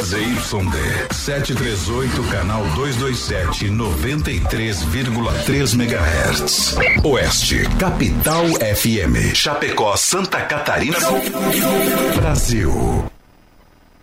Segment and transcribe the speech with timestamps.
[0.00, 6.78] ZYD 738, canal 227, 93,3 MHz.
[7.04, 9.34] Oeste, Capital FM.
[9.34, 10.96] Chapecó, Santa Catarina,
[12.16, 12.72] Brasil.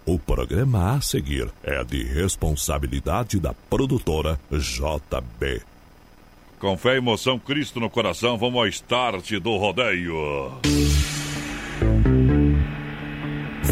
[0.05, 5.63] O programa a seguir é de responsabilidade da produtora JB.
[6.59, 10.51] Com fé e emoção, Cristo no coração, vamos ao start do rodeio.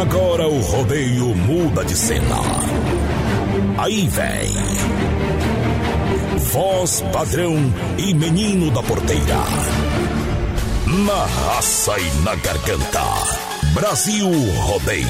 [0.00, 2.40] Agora o rodeio muda de cena.
[3.78, 4.52] Aí vem.
[6.52, 7.54] Voz padrão
[7.96, 9.38] e menino da porteira.
[11.06, 13.02] Na raça e na garganta.
[13.72, 15.06] Brasil Rodeio.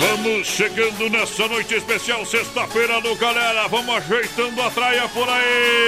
[0.00, 3.68] Vamos chegando nessa noite especial, sexta-feira no galera.
[3.68, 5.82] Vamos ajeitando a traia por aí.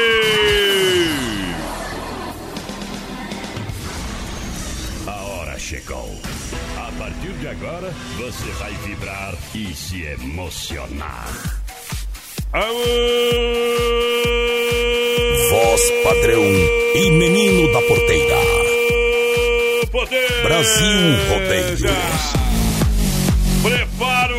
[5.08, 6.35] A hora chegou.
[6.96, 11.28] A partir de agora, você vai vibrar e se emocionar.
[15.50, 16.42] Voz padrão
[16.94, 18.36] e menino da porteira.
[19.92, 20.42] Poder.
[20.42, 22.35] Brasil Rodeio.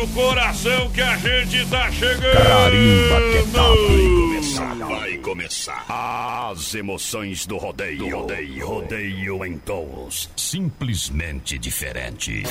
[0.00, 2.36] O coração que a gente tá chegando.
[2.36, 3.76] Carimba que tá vai
[4.14, 5.84] começar, vai começar.
[5.88, 7.98] As emoções do rodeio.
[7.98, 8.66] Do rodeio.
[8.66, 10.30] Rodeio em touros.
[10.36, 12.44] Simplesmente diferente.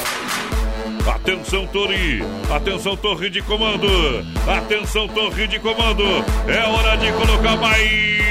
[1.09, 2.21] Atenção, Tori!
[2.53, 3.87] Atenção, torre de comando!
[4.45, 6.03] Atenção, torre de comando!
[6.47, 8.27] É hora de colocar mais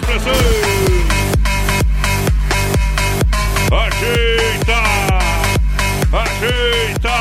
[0.00, 0.32] pressão!
[3.70, 4.91] Ajeita!
[6.12, 7.16] Ajeita!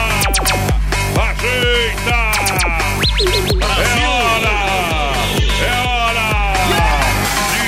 [1.16, 2.19] Ajeita!
[3.78, 4.56] É hora!
[5.63, 6.28] É hora!
[7.53, 7.63] De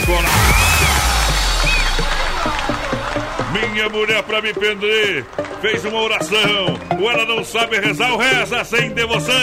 [0.00, 0.48] decorar!
[3.52, 5.26] Minha mulher pra me prender
[5.60, 6.78] fez uma oração.
[6.98, 9.34] Ou ela não sabe rezar, ou reza sem devoção.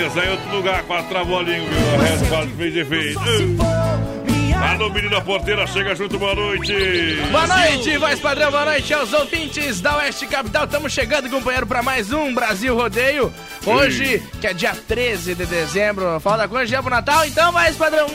[0.00, 1.94] Rezar em outro lugar com a travolinha, viu?
[1.94, 3.20] A reza quase fez efeito.
[4.56, 6.72] Alô, menino da porteira, chega junto, boa noite.
[7.30, 10.64] Boa noite, voz padrão, boa noite aos ouvintes da Oeste Capital.
[10.64, 13.30] Estamos chegando, companheiro, para mais um Brasil Rodeio.
[13.66, 17.26] Hoje, que é dia 13 de dezembro, falta quanto dia pro Natal?
[17.26, 18.06] Então, voz padrão.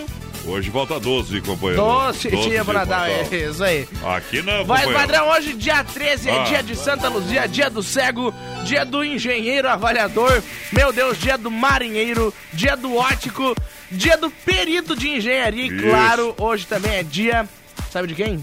[0.45, 1.81] Hoje volta 12, companheiro.
[1.81, 3.87] 12 dia pro Natal, é isso aí.
[4.15, 4.93] Aqui não, companheiro.
[4.93, 6.43] padrão, hoje dia 13 é Ah.
[6.43, 8.33] dia de Santa Luzia, dia do cego,
[8.63, 13.55] dia do engenheiro avaliador, meu Deus, dia do marinheiro, dia do ótico,
[13.91, 17.47] dia do perito de engenharia e claro, hoje também é dia,
[17.91, 18.39] sabe de quem?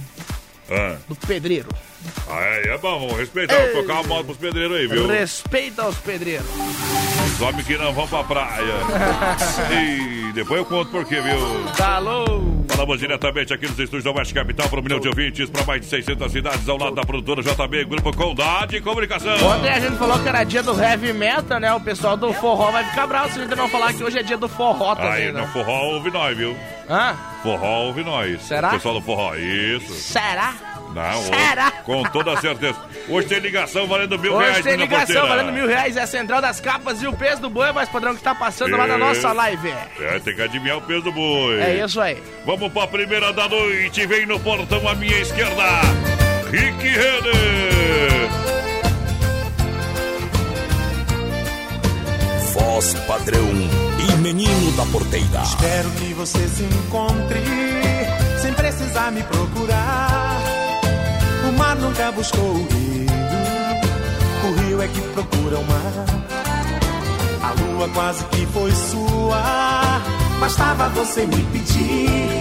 [0.71, 1.69] Ah, Do pedreiro.
[2.29, 3.73] Aí é bom, vamos respeitar, Ei.
[3.73, 5.07] vou tocar uma moto pros pedreiros aí, viu?
[5.07, 6.47] Respeita aos pedreiros.
[7.35, 8.75] Os homens que não vão pra praia.
[10.29, 11.39] e depois eu conto por quê, viu?
[11.75, 12.63] Falou!
[12.69, 15.81] Falamos diretamente aqui nos estúdios da Oeste Capital para um milhão de ouvintes, para mais
[15.81, 19.35] de 600 cidades, ao lado da produtora JB, Grupo Condade Comunicação.
[19.47, 21.73] Ontem a gente falou que era dia do heavy metal, né?
[21.75, 24.23] O pessoal do forró vai ficar bravo se a gente não falar que hoje é
[24.23, 25.41] dia do forró também, Aí, né?
[25.43, 26.57] no forró ouve nós, viu?
[26.89, 27.15] Hã?
[27.43, 28.43] Forró ouve nós.
[28.43, 28.69] Será?
[28.69, 29.93] O pessoal do forró, isso.
[29.95, 30.55] Será?
[30.95, 31.71] Não, Será?
[31.85, 32.77] com toda certeza.
[33.09, 35.29] Hoje tem ligação valendo mil Hoje reais tem na ligação porteira.
[35.29, 38.15] valendo mil reais, é a central das capas e o peso do boi, mas padrão
[38.15, 39.73] que tá passando lá na nossa live.
[40.01, 41.61] É, tem que adivinhar o peso do boi.
[41.61, 42.23] É isso aí.
[42.45, 44.07] Vamos pra primeira da noite.
[44.07, 45.63] Vem no portão à minha esquerda.
[46.51, 48.29] Rick Renner.
[52.53, 53.49] Voz padrão
[54.09, 55.43] e menino da porteira.
[55.43, 57.41] Espero que você se encontre
[58.41, 60.12] sem precisar me procurar.
[61.53, 63.07] O mar nunca buscou o rio,
[64.45, 66.07] o rio é que procura o mar.
[67.43, 70.01] A lua quase que foi sua,
[70.41, 72.41] bastava você me pedir.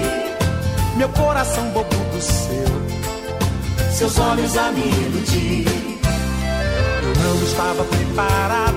[0.96, 5.66] Meu coração bobo do seu, seus olhos a me iludir.
[7.04, 8.76] Eu não estava preparado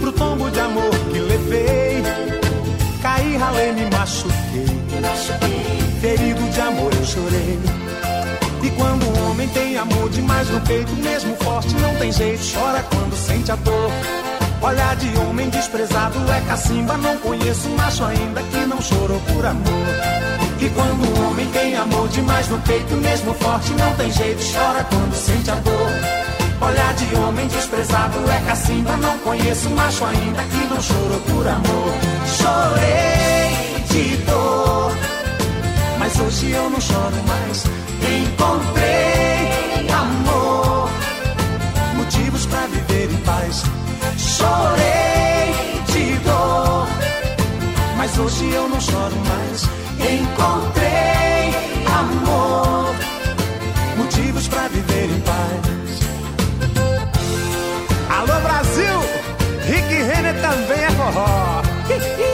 [0.00, 2.02] pro tombo de amor que levei.
[3.02, 4.82] Caí, ralei, me machuquei.
[6.00, 7.91] Ferido de amor eu chorei.
[8.62, 12.42] E quando um homem tem amor demais no peito, mesmo forte, não tem jeito.
[12.54, 13.90] Chora quando sente a dor.
[14.62, 16.96] Olhar de homem desprezado é cacimba.
[16.96, 20.22] Não conheço macho ainda que não chorou por amor.
[20.60, 24.84] E quando um homem tem amor demais no peito, mesmo forte, não tem jeito, chora
[24.84, 26.22] quando sente a dor.
[26.60, 28.96] Olhar de homem desprezado é cacimba.
[28.98, 31.92] Não conheço macho ainda que não chorou por amor.
[32.38, 34.61] Chorei de dor,
[36.12, 37.64] mas hoje eu não choro mais.
[38.02, 40.90] Encontrei amor,
[41.96, 43.62] motivos pra viver em paz.
[44.18, 45.54] Chorei
[45.86, 46.86] de dor,
[47.96, 49.62] mas hoje eu não choro mais.
[50.00, 51.54] Encontrei
[51.86, 52.94] amor,
[53.96, 56.00] motivos pra viver em paz.
[58.10, 59.00] Alô Brasil,
[59.66, 61.62] Rick Renner também é forró.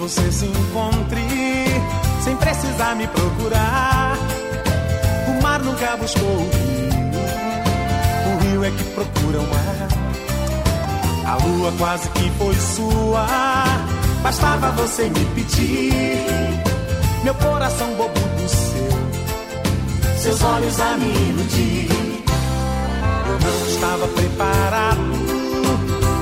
[0.00, 1.20] você se encontre
[2.24, 4.16] sem precisar me procurar.
[5.28, 7.04] O mar nunca buscou o rio,
[8.32, 9.88] o rio é que procura o mar.
[11.26, 13.26] A lua quase que foi sua,
[14.22, 16.24] bastava você me pedir.
[17.22, 21.88] Meu coração bobo do seu, seus olhos a me iludir.
[23.26, 25.00] Eu não estava preparado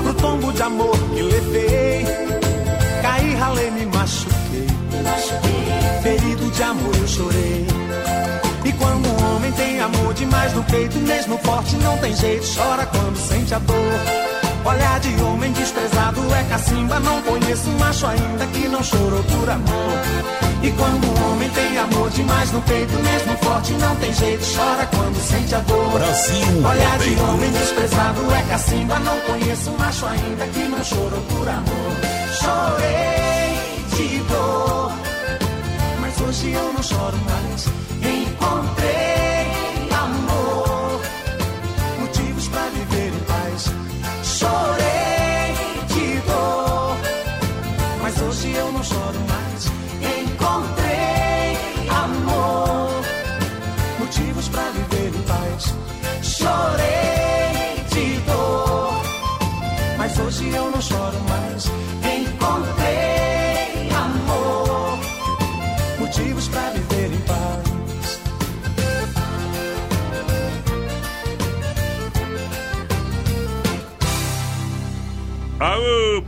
[0.03, 2.38] pro tombo de amor que levei.
[3.39, 4.67] Ralei, me machuquei.
[6.03, 7.67] Ferido de amor eu chorei.
[8.65, 12.85] E quando um homem tem amor demais no peito, mesmo forte, não tem jeito, chora
[12.85, 14.29] quando sente a dor.
[14.65, 19.93] Olhar de homem desprezado é cacimba, não conheço macho ainda que não chorou por amor.
[20.61, 24.85] E quando um homem tem amor demais no peito, mesmo forte, não tem jeito, chora
[24.87, 25.91] quando sente a dor.
[25.91, 31.47] Brasil Olhar de homem desprezado é cacimba, não conheço macho ainda que não chorou por
[31.47, 31.95] amor.
[32.41, 33.28] Chorei
[35.99, 37.88] mas hoje eu não choro mais.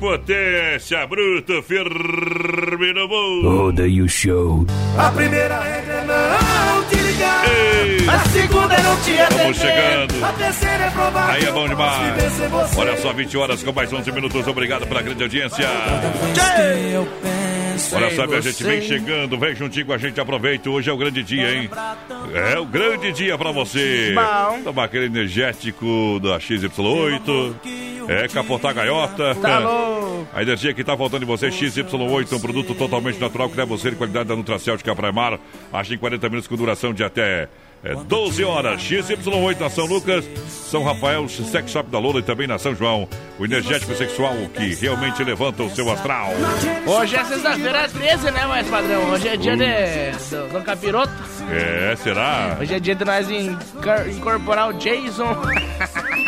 [0.01, 3.65] Potência, bruto, firme no voo.
[3.65, 4.65] Rodeio Show.
[4.98, 7.45] A primeira regra é não te ligar.
[7.45, 9.51] Ei, A segunda é não te atender.
[9.51, 10.25] Estamos chegando.
[10.25, 12.33] A terceira é provar Aí é bom demais.
[12.75, 14.48] Olha só, 20 horas com mais 11 minutos.
[14.48, 15.68] Obrigado pela grande audiência.
[16.92, 17.50] Eu penso
[17.93, 20.69] Olha só, minha gente, vem chegando, vem juntinho com a gente, aproveita.
[20.69, 21.69] Hoje é o grande dia, hein?
[22.33, 24.13] É o grande dia pra você.
[24.63, 27.55] Tomar aquele energético da XY8.
[28.07, 29.35] É, capotar a gaiota.
[29.35, 30.27] Tá louco.
[30.33, 33.89] A energia que tá faltando em você, XY8, um produto totalmente natural que leva você
[33.89, 35.39] de qualidade da Praia Mar.
[35.71, 37.49] Acha em 40 minutos com duração de até
[37.83, 38.79] é, 12 horas.
[38.81, 43.07] XY8 na São Lucas, São Rafael, Sex Shop da Lola e também na São João.
[43.39, 46.29] O energético sexual que realmente levanta o seu astral.
[46.85, 49.09] Hoje é sexta-feira 13, né, mais padrão?
[49.09, 51.11] Hoje é dia de, do, do capiroto.
[51.49, 52.57] É, será?
[52.61, 55.25] Hoje é dia de nós incor- incorporar o Jason.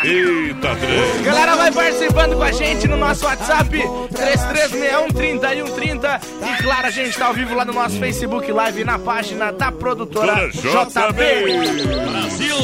[0.04, 1.22] Eita, trem.
[1.22, 3.70] Galera, vai participando com a gente no nosso WhatsApp
[4.12, 6.20] 3361-3130.
[6.58, 9.70] E claro, a gente tá ao vivo lá no nosso Facebook Live na página da
[9.72, 11.43] produtora JB.
[11.44, 12.56] Brasil!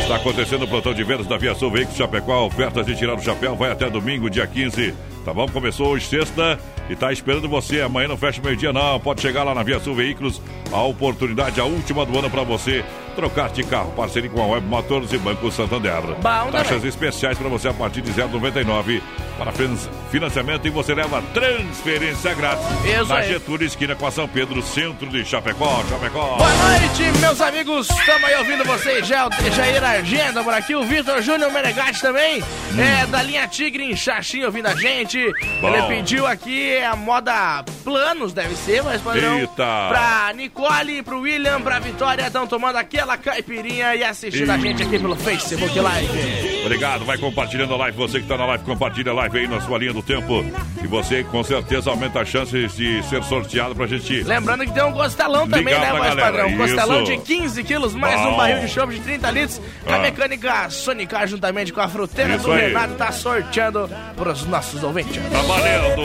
[0.00, 2.46] Está acontecendo o plantão de vendas da Via Sul Veículos Chapecó.
[2.46, 4.92] Ofertas de tirar o chapéu vai até domingo, dia 15.
[5.26, 5.48] Tá bom?
[5.48, 6.56] Começou hoje, sexta,
[6.88, 7.80] e tá esperando você.
[7.80, 9.00] Amanhã não fecha meio-dia, não.
[9.00, 10.40] Pode chegar lá na Via Sul Veículos.
[10.72, 12.84] A oportunidade, a última do ano para você
[13.16, 13.90] trocar de carro.
[13.96, 16.00] Parceria com a Web Motors e Banco Santander.
[16.02, 16.88] Bom Taxas também.
[16.88, 19.02] especiais para você a partir de 0,99
[19.38, 19.76] para fin-
[20.12, 23.28] financiamento e você leva transferência grátis Isso na aí.
[23.32, 25.82] Getúlio, esquina com a São Pedro, centro de Chapecó.
[25.88, 26.36] Chapecó.
[26.36, 27.88] Boa noite, meus amigos.
[27.90, 29.06] Estamos aí ouvindo vocês.
[29.06, 30.74] Já, Jair Agenda por aqui.
[30.74, 32.42] O Vitor Júnior Menegatti também.
[32.78, 35.15] É da linha Tigre em Xaxim ouvindo a gente.
[35.60, 35.68] Bom.
[35.68, 39.38] Ele pediu aqui a moda planos, deve ser, mas padrão.
[39.38, 39.54] Eita.
[39.88, 42.26] Pra Nicole, pro William, pra Vitória.
[42.26, 46.62] Estão tomando aquela caipirinha e assistindo a gente aqui pelo Facebook Live.
[46.64, 47.96] Obrigado, vai compartilhando a live.
[47.96, 50.44] Você que está na live, compartilha a live aí na sua linha do tempo.
[50.82, 54.22] E você com certeza aumenta as chances de ser sorteado pra gente.
[54.24, 56.48] Lembrando que tem um costelão também, né, mais galera, padrão?
[56.48, 58.32] Um costelão de 15 quilos, mais Bom.
[58.32, 59.60] um barril de chope de 30 litros.
[59.86, 59.98] A Ah.
[60.00, 62.68] mecânica Sonicar, juntamente com a fruteira Isso do aí.
[62.68, 65.05] Renato, tá sorteando pros nossos ouvintes.
[65.32, 66.02] Tá valendo!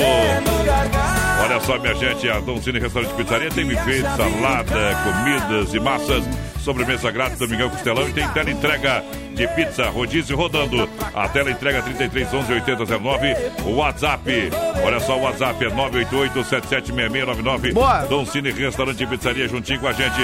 [1.43, 6.23] Olha só, minha gente, a Dom Cine Restaurante Pizzaria tem buffet, salada, comidas e massas,
[6.59, 9.03] sobremesa grátis, domingão costelão e tem tela entrega
[9.41, 10.87] de pizza, rodízio rodando.
[11.15, 13.35] A tela entrega 33 11 8009.
[13.65, 14.51] O WhatsApp,
[14.83, 17.71] olha só, o WhatsApp é 988 776699.
[17.73, 18.01] Boa.
[18.05, 20.21] Dom Cine Restaurante e Pizzaria juntinho com a gente.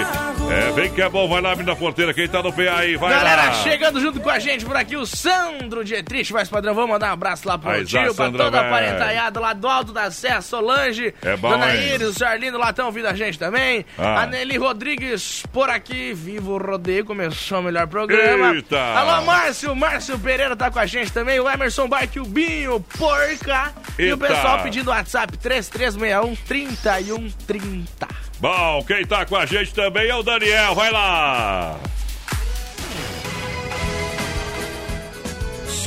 [0.52, 3.10] É, vem que é bom, vai lá, menina porteira, quem tá no PA aí, vai
[3.10, 3.54] Galera, lá.
[3.54, 6.76] chegando junto com a gente por aqui, o Sandro Dietrich, mais padrão.
[6.76, 10.12] Vamos mandar um abraço lá pro tio, pra toda a parentaiada lá do Alto da
[10.12, 11.74] Serra, Solange, É bom, Dona?
[11.76, 13.84] Iris, o Charlino lá estão ouvindo a gente também.
[13.98, 14.22] Ah.
[14.22, 18.54] A Nelly Rodrigues por aqui, Vivo Rodeio, começou o melhor programa.
[18.54, 18.78] Eita!
[19.08, 23.74] Alô, Márcio, Márcio Pereira tá com a gente também, o Emerson Bike, o Binho, Porca.
[23.98, 24.28] E o Eita!
[24.28, 28.08] pessoal pedindo WhatsApp 3361 3130.
[28.40, 31.78] Bom, quem tá com a gente também é o Daniel, vai lá.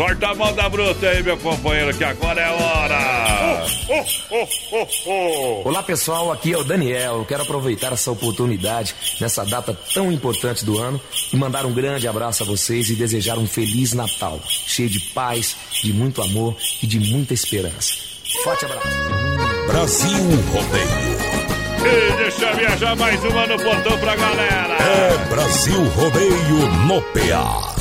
[0.00, 3.66] Sorta a mão da bruta aí, meu companheiro, que agora é a hora.
[5.62, 7.16] Olá pessoal, aqui é o Daniel.
[7.16, 10.98] Eu quero aproveitar essa oportunidade nessa data tão importante do ano
[11.30, 15.54] e mandar um grande abraço a vocês e desejar um feliz Natal, cheio de paz,
[15.82, 17.92] de muito amor e de muita esperança.
[18.42, 18.88] Forte abraço.
[19.66, 21.20] Brasil Rodeio.
[21.84, 24.76] E deixa viajar mais uma no portão pra galera.
[24.82, 27.79] É Brasil Rodeio no PA.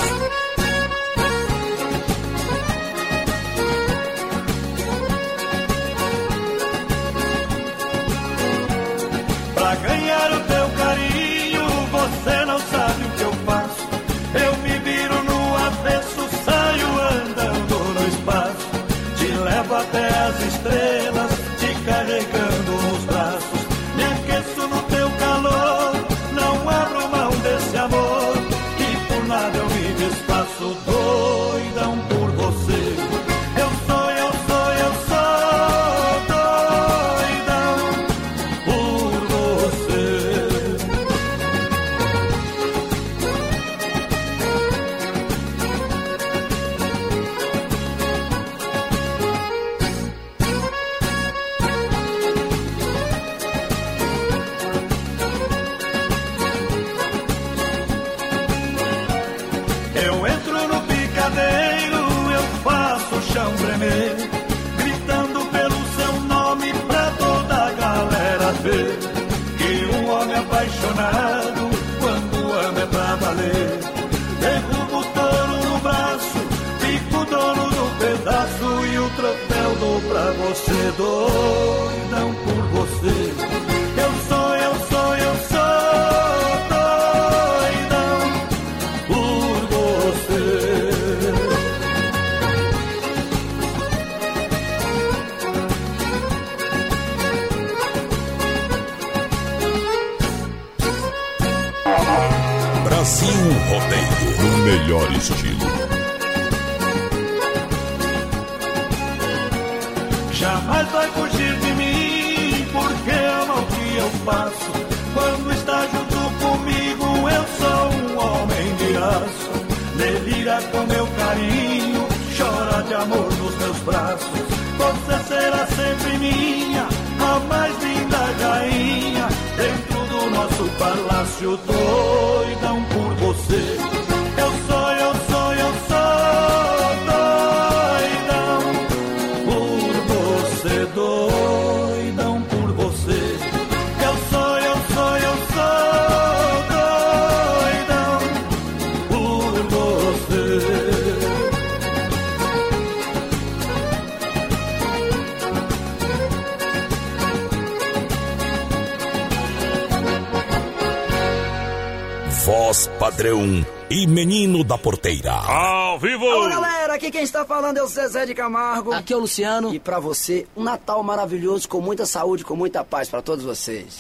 [167.59, 168.93] Falando é o Zezé de Camargo.
[168.93, 169.73] Aqui é o Luciano.
[169.73, 173.99] E pra você, um Natal maravilhoso, com muita saúde, com muita paz pra todos vocês.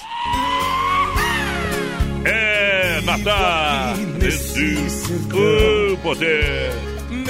[2.23, 3.95] É Natal
[5.93, 6.71] o poder.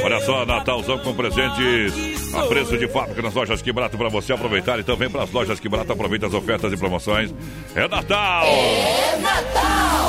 [0.03, 4.31] Olha só, Natalzão com presentes a preço de fábrica nas lojas Que Barato para você
[4.31, 4.79] aproveitar.
[4.79, 7.33] Então vem para as lojas Que Barato, aproveita as ofertas e promoções.
[7.74, 8.45] É Natal!
[8.45, 10.08] É Natal!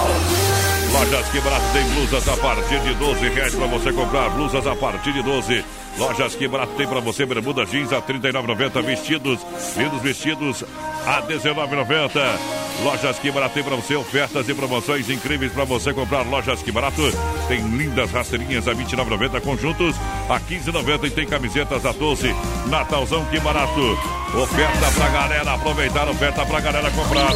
[0.93, 4.31] Lojas Que Barato tem blusas a partir de 12 reais para você comprar.
[4.31, 5.65] Blusas a partir de 12.
[5.99, 8.83] Lojas Que Barato tem para você bermuda jeans a R$ 39,90.
[8.83, 9.41] Vestidos,
[9.77, 10.65] lindos vestidos
[11.07, 12.70] a R$ 19,90.
[12.83, 16.27] Lojas Que Barato tem para você ofertas e promoções incríveis para você comprar.
[16.27, 17.03] Lojas Que Barato
[17.47, 19.97] tem lindas rasteirinhas a 29,90 conjuntos
[20.29, 22.35] a 15,90 e tem camisetas a 12.
[22.67, 23.99] Natalzão Que Barato.
[24.35, 27.33] Oferta pra galera aproveitar, oferta pra galera comprar.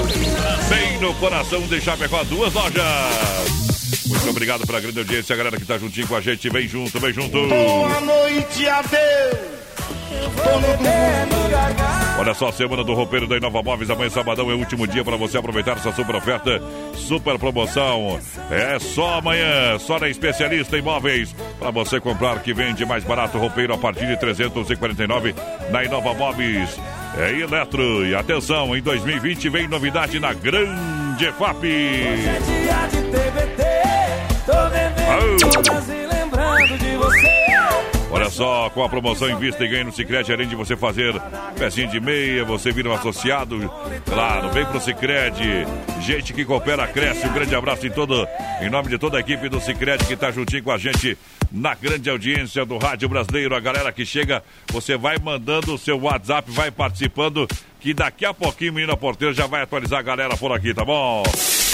[0.69, 2.85] Bem no coração de Chapecó, duas lojas.
[4.07, 6.49] Muito obrigado pela grande audiência, a galera que tá juntinho com a gente.
[6.49, 7.49] Vem junto, vem junto.
[7.49, 9.54] Boa noite, adeus.
[12.25, 13.91] Olha só, semana do roupeiro da Inova Móveis.
[13.91, 16.63] Amanhã, sabadão, é o último dia para você aproveitar essa super oferta,
[16.95, 18.19] super promoção.
[18.51, 21.35] É só amanhã, só na Especialista Imóveis.
[21.59, 25.35] Para você comprar que vende mais barato roupeiro a partir de 349
[25.71, 26.81] na Inova Móveis.
[27.19, 28.07] É Eletro.
[28.07, 31.65] E atenção, em 2020 vem novidade na Grande FAP.
[31.65, 33.63] É dia de TBT,
[34.47, 37.94] tô bebendo e lembrando de você.
[38.15, 41.21] Olha só, com a promoção Invista e Ganhe no Cicred, além de você fazer
[41.59, 43.59] pecinha de meia, você vira um associado.
[44.07, 45.67] Claro, vem pro Cicred.
[46.01, 47.27] Gente que coopera, cresce.
[47.27, 48.25] Um grande abraço em todo,
[48.61, 51.19] em nome de toda a equipe do Cicred que tá juntinho com a gente
[51.51, 53.57] na grande audiência do Rádio Brasileiro.
[53.57, 57.49] A galera que chega, você vai mandando o seu WhatsApp, vai participando,
[57.81, 61.25] que daqui a pouquinho, menina porteira, já vai atualizar a galera por aqui, tá bom?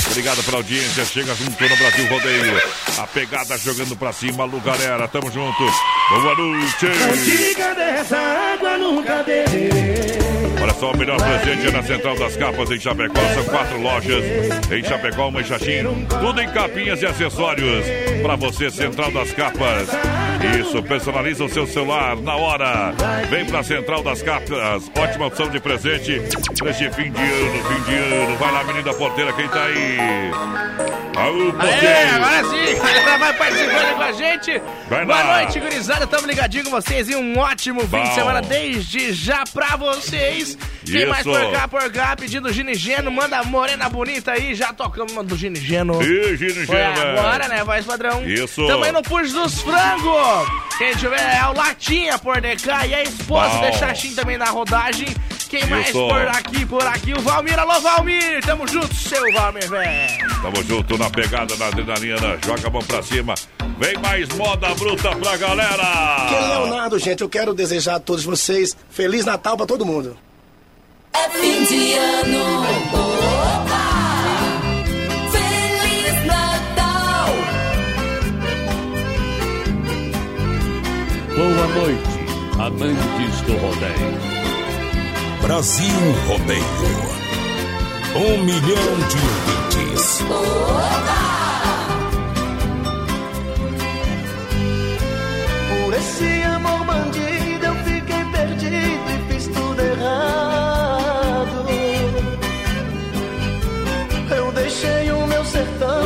[0.07, 1.05] Obrigado pela audiência.
[1.05, 2.63] Chega junto no Brasil Rodeio.
[2.99, 4.45] A pegada jogando pra cima.
[4.45, 5.07] Lu, galera.
[5.09, 5.65] Tamo junto.
[6.11, 6.87] Boa noite.
[6.87, 10.21] Cantiga dessa água nunca beberei.
[10.63, 13.21] Olha só, o melhor presente é na Central das Capas em Chapecó.
[13.35, 14.23] São quatro lojas
[14.71, 16.07] em Chapecó, uma em Xaxim.
[16.21, 17.87] Tudo em capinhas e acessórios.
[18.23, 19.89] Pra você, Central das Capas.
[20.61, 22.93] Isso, personaliza o seu celular na hora.
[23.31, 24.91] Vem pra Central das Capas.
[24.99, 26.21] Ótima opção de presente.
[26.63, 28.37] Neste fim de ano, fim de ano.
[28.37, 29.90] Vai lá, menina porteira, quem tá aí?
[29.99, 32.15] Aê, porteiro.
[32.15, 34.63] agora sim, galera vai participando com a gente.
[34.89, 35.37] Vai Boa lá.
[35.43, 36.07] noite, gurizada.
[36.07, 38.03] Tamo ligadinho com vocês e um ótimo fim Bom.
[38.05, 40.57] de semana desde já pra vocês.
[40.87, 44.55] Quem mais por cá, por cá, pedindo ginigeno, manda a morena bonita aí.
[44.55, 45.95] Já tocamos uma do ginigeno.
[45.95, 47.03] Foi Gema.
[47.21, 48.25] agora, né, voz padrão?
[48.27, 48.67] Isso.
[48.67, 50.49] Também no Puxo dos Frangos.
[50.79, 53.71] Quem tiver é o Latinha por DK e a esposa Bom.
[53.71, 55.09] de Xaxim também na rodagem.
[55.51, 55.99] Quem mais Isso.
[55.99, 57.13] por aqui, por aqui?
[57.13, 57.59] O Valmir.
[57.59, 58.41] Alô, Valmir.
[58.47, 60.41] Tamo junto, seu Valmir, velho.
[60.41, 62.39] Tamo junto na pegada, na adrenalina.
[62.47, 63.35] Joga a mão pra cima.
[63.77, 66.31] Vem mais moda bruta pra Que é galera.
[66.31, 70.17] Leonardo, gente, eu quero desejar a todos vocês Feliz Natal pra todo mundo.
[71.13, 72.61] É fim de ano.
[72.95, 73.81] Oba!
[75.33, 77.35] Feliz Natal.
[81.35, 84.30] Boa noite, amantes do rodeio.
[85.43, 85.87] Brasil
[86.27, 86.65] Rodeio.
[88.15, 90.23] Um milhão de ouvintes.
[95.69, 101.67] Por esse amor bandido eu fiquei perdido e fiz tudo errado.
[104.37, 106.00] Eu deixei o meu sertão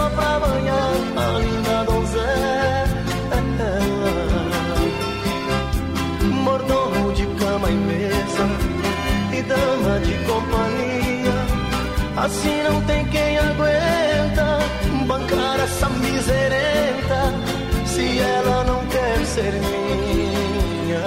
[0.00, 3.00] só pra banhar a linda donzela.
[6.46, 8.46] Mordomo de cama e mesa
[9.36, 11.38] e dama de companhia.
[12.16, 14.58] Assim não tem quem aguenta
[15.06, 17.20] bancar essa miserenta
[17.84, 21.04] se ela não quer ser minha.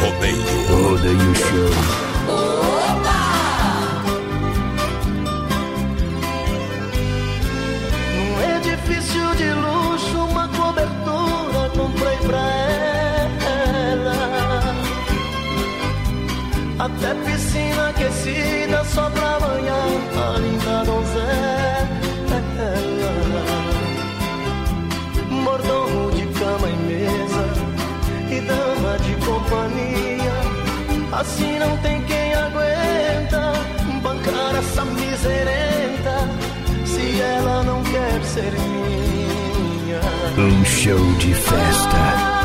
[0.00, 0.36] Rodeio.
[0.68, 1.99] Rodeio Show.
[31.30, 33.52] Assim não tem quem aguenta
[34.02, 36.28] bancar essa miserenta
[36.84, 40.00] se ela não quer ser minha.
[40.36, 42.39] Um show de festa.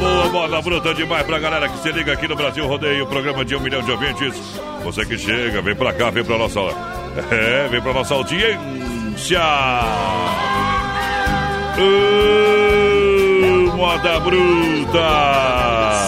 [0.00, 3.54] Boa, moda bruta demais pra galera que se liga aqui no Brasil Rodeio, programa de
[3.54, 4.34] um milhão de ouvintes.
[4.82, 6.60] Você que chega, vem pra cá, vem pra nossa.
[7.30, 9.40] É, vem pra nossa audiência.
[11.76, 15.00] Ô, moda bruta.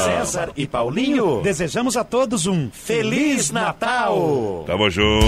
[0.04, 4.62] César e Paulinho, desejamos a todos um Feliz Natal!
[4.64, 5.24] Tamo junto.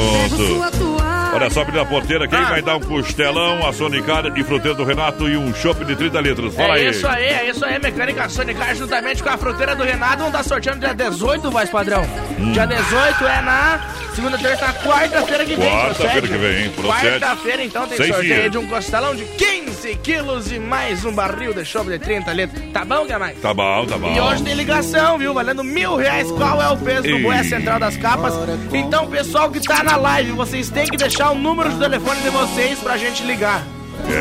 [1.35, 4.85] Olha só, abrindo a porteira, quem vai dar um costelão, a Sonicar e fruteira do
[4.85, 6.55] Renato e um chopp de 30 litros?
[6.55, 6.90] Fala é aí.
[6.90, 10.44] isso aí, é isso aí, Mecânica Sonicar, juntamente com a fruteira do Renato, vão estar
[10.44, 12.03] sorteando dia 18, voz padrão.
[12.38, 12.53] Hum.
[12.53, 13.81] Dia 18 é na
[14.14, 15.70] segunda, terça, quarta-feira que vem.
[15.70, 16.70] Quarta-feira que vem?
[16.70, 17.20] Procede.
[17.20, 18.53] Quarta-feira, então, tem Seis sorteio dias.
[18.53, 22.73] de um costelão de 15 quilos e mais um barril de chopp de 30 litros.
[22.73, 23.38] Tá bom, que mais?
[23.40, 24.14] Tá bom, tá bom.
[24.14, 25.35] E hoje tem ligação, viu?
[25.35, 26.31] Valendo mil reais.
[26.33, 27.18] Qual é o peso do.
[27.18, 28.35] Boé Central das Capas?
[28.73, 32.31] Então, pessoal que tá na live, vocês têm que deixar o número de telefone de
[32.31, 33.64] vocês pra gente ligar.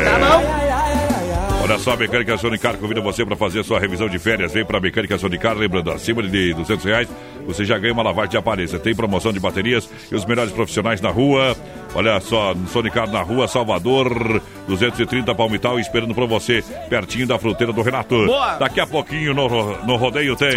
[0.04, 1.64] Tá bom?
[1.64, 4.52] Olha só, a Mecânica Sonicar convida você para fazer sua revisão de férias.
[4.52, 7.08] Vem para a Mecânica Sonicar, lembrando, acima de 200 reais,
[7.46, 8.78] você já ganha uma lavagem de aparência.
[8.78, 11.56] Tem promoção de baterias e os melhores profissionais na rua.
[11.94, 17.72] Olha só, no Sonicar na rua, Salvador, 230 Palmital, esperando por você, pertinho da fruteira
[17.72, 18.26] do Renato.
[18.26, 18.54] Boa.
[18.56, 19.48] Daqui a pouquinho no,
[19.84, 20.50] no rodeio tem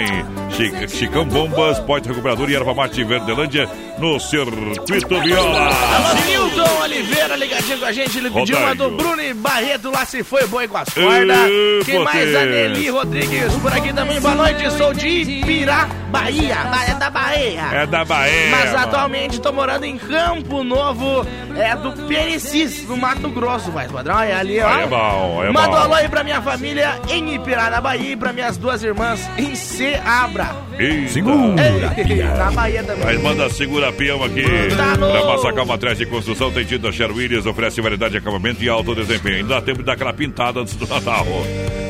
[0.52, 3.70] Chi- Chicão Bombas, Porte Recuperador e Erva Mate Verdelândia
[4.00, 5.68] no Circuito Viola.
[5.68, 8.18] Alô, Milton Oliveira ligadinho com a gente.
[8.18, 8.90] Ele pediu uma do.
[8.92, 11.86] Bruno e Barreto, lá se foi boi com as cordas.
[11.86, 12.18] Quem mais?
[12.18, 12.40] potência.
[12.42, 14.20] A Nelly Rodrigues por aqui também.
[14.20, 16.58] Boa noite, sou de Ipirá, Bahia.
[16.90, 17.62] É da Bahia.
[17.74, 18.50] É da Bahia.
[18.52, 18.78] Mas mano.
[18.86, 24.20] atualmente tô morando em Campo Novo, é do Perecis, no Mato Grosso, vai, padrão.
[24.20, 24.70] É ali, ó.
[24.80, 28.16] É bom, é Manda um alô aí pra minha família em Ipirá, na Bahia, e
[28.16, 30.56] pra minhas duas irmãs em Ceabra.
[30.78, 32.02] Eita.
[32.12, 33.08] Ei, na Bahia também.
[33.08, 34.44] Aí manda segura peão aqui.
[34.76, 38.18] Tá no- Pra Massacal Matriz de Construção, tem tido a Sher Williams, oferece variedade de
[38.18, 39.38] acabamento e alto desempenho.
[39.38, 41.26] Ainda dá tempo de dar aquela pintada antes do Natal.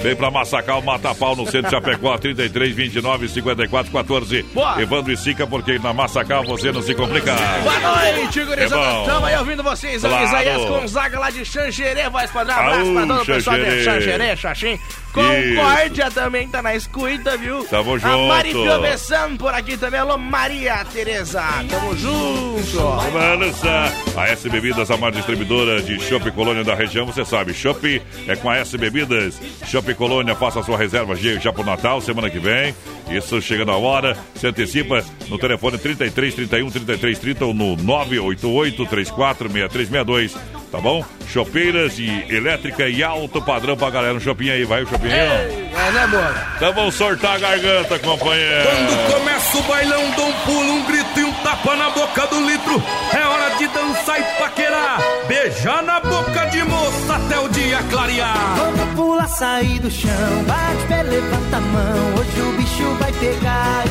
[0.02, 4.44] Vem pra Massacal, mata pau no centro de Chapecó, 33, 29, 54, 14.
[4.54, 4.82] Boa.
[4.82, 7.36] Evandro e Sica, porque na Massacal você não se complica.
[7.36, 8.82] Boa noite, gurizada.
[8.82, 9.06] É.
[9.06, 10.02] Tamo aí ouvindo vocês.
[10.02, 10.26] Claro.
[10.26, 12.56] Isaías Gonzaga lá de Xanxerê, voz padrão.
[12.56, 13.84] Abraço Aú, pra todo o pessoal de.
[13.84, 14.80] Xanxerê, Xaxim.
[15.14, 17.64] Concórdia também tá na escuta, viu?
[17.66, 18.28] Tamo A junto.
[18.28, 20.00] Mari Piovesan por aqui também.
[20.00, 21.44] Alô, Maria Tereza.
[21.70, 22.78] Tamo junto.
[23.12, 23.92] Balança.
[24.16, 28.36] A S Bebidas, a maior distribuidora de Chopp Colônia da região, você sabe, Chopp é
[28.36, 29.40] com a S Bebidas.
[29.66, 32.76] Chopp Colônia, faça a sua reserva já pro Natal, semana que vem.
[33.10, 38.86] Isso chega na hora, se antecipa no telefone 33 31 33 30 ou no 988
[38.86, 40.36] 34 6362.
[40.70, 41.04] Tá bom?
[41.32, 44.16] Chopeiras e elétrica e alto padrão pra galera.
[44.16, 46.36] Um shopping aí, vai o shopping aí, Mas é boa.
[46.36, 46.56] ó.
[46.58, 48.68] Então vamos sortar a garganta, companheiro.
[48.68, 52.46] Quando começa o bailão, dou um pulo, um grito e um tapa na boca do
[52.46, 52.84] litro.
[53.14, 55.00] É hora de dançar e paquerar.
[55.30, 58.56] Beijar na boca de moça até o dia clarear.
[58.58, 62.16] Vamos pular, sair do chão, bate pé, levanta a mão.
[62.20, 63.84] Hoje o bicho vai pegar.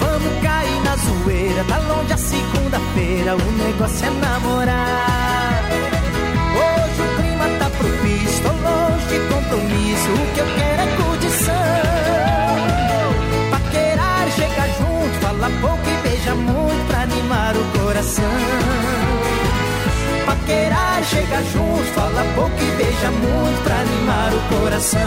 [0.00, 3.36] Vamos cair na zoeira, tá longe a segunda-feira.
[3.36, 5.64] O negócio é namorar.
[6.54, 10.10] Hoje o clima tá propício, tô longe de compromisso.
[10.10, 11.54] O que eu quero é curtição.
[13.50, 18.24] Paquerar, chega junto, fala pouco e beija muito pra animar o coração.
[20.26, 25.00] Paquerar, chega junto, fala pouco e beija muito pra animar o coração.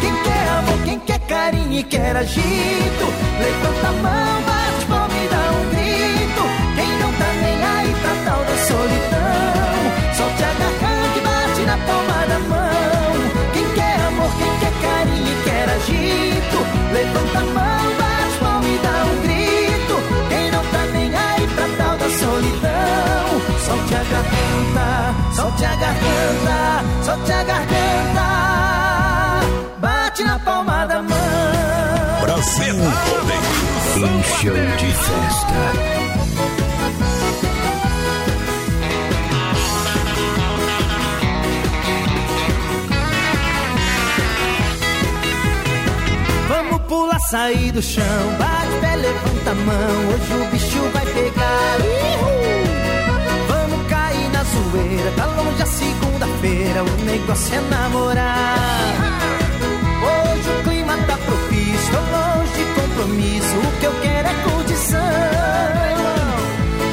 [0.00, 3.06] Quem quer amor, quem quer carinho e quer agito,
[3.38, 6.42] levanta a mão, bate palma e dá um grito.
[6.74, 9.78] Quem não tá nem aí pra tal da solidão,
[10.16, 13.12] solte a garganta e bate na palma da mão.
[13.52, 16.58] Quem quer amor, quem quer carinho e quer agito,
[16.92, 19.94] levanta a mão, bate palma e dá um grito.
[20.30, 23.28] Quem não tá nem aí pra tal da solidão,
[23.66, 24.88] solte a garganta,
[25.36, 26.58] solte a garganta,
[27.04, 27.87] solte a garganta,
[32.70, 35.58] Um show de festa.
[46.46, 48.04] Vamos pular, sair do chão.
[48.38, 50.08] Bate pé, levanta a mão.
[50.12, 51.78] Hoje o bicho vai pegar.
[51.80, 52.66] Uhul.
[53.48, 55.10] Vamos cair na zoeira.
[55.16, 56.84] Tá longe a segunda-feira.
[56.84, 58.58] O negócio é namorar.
[60.02, 62.27] Hoje o clima tá propício.
[62.98, 63.56] Compromisso.
[63.56, 64.98] O que eu quero é curtição.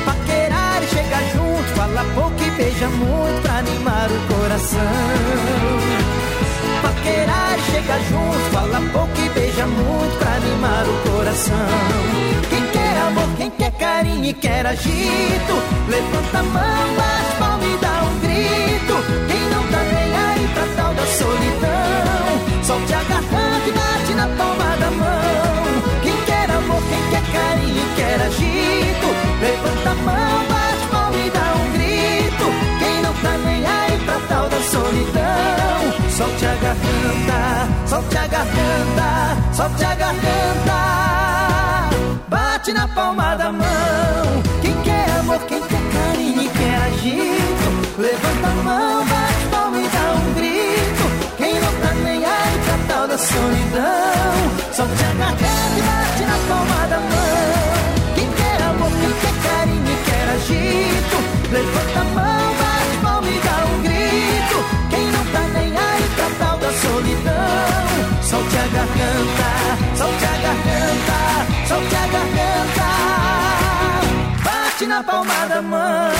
[0.05, 1.63] Paquerar e chegar junto.
[1.75, 6.05] Fala pouco e beija muito pra animar o coração
[6.83, 11.55] paquerar, chega junto, fala pouco e beija muito pra animar o coração.
[12.49, 15.53] Quem quer amor, quem quer carinho e quer agito,
[15.89, 18.95] levanta a mão, bate palma e dá um grito.
[19.27, 24.27] Quem não tá nem aí pra tal da solidão, solte a garganta e bate na
[24.37, 24.54] palma
[28.25, 29.07] agito,
[29.39, 32.45] levanta a mão, bate palma e dá um grito.
[32.79, 39.37] Quem não tá nem aí pra tal da solidão, solte a garganta, solte a garganta,
[39.53, 40.75] solte a garganta.
[42.27, 44.43] Bate na palma da mão.
[44.61, 49.87] Quem quer amor, quem quer carinho e quer agito, levanta a mão, bate palma e
[49.87, 51.35] dá um grito.
[51.37, 54.35] Quem não tá nem aí pra tal da solidão,
[54.73, 57.74] solte a garganta e bate na palma da mão.
[60.45, 61.17] E quer agito,
[61.51, 64.57] levanta a mão, bate palma e dá um grito.
[64.89, 69.49] Quem não tá nem aí pra tal da solidão, solte a garganta,
[69.97, 71.19] solte a garganta,
[71.67, 72.87] solte a garganta,
[74.43, 76.11] bate na palma da mão.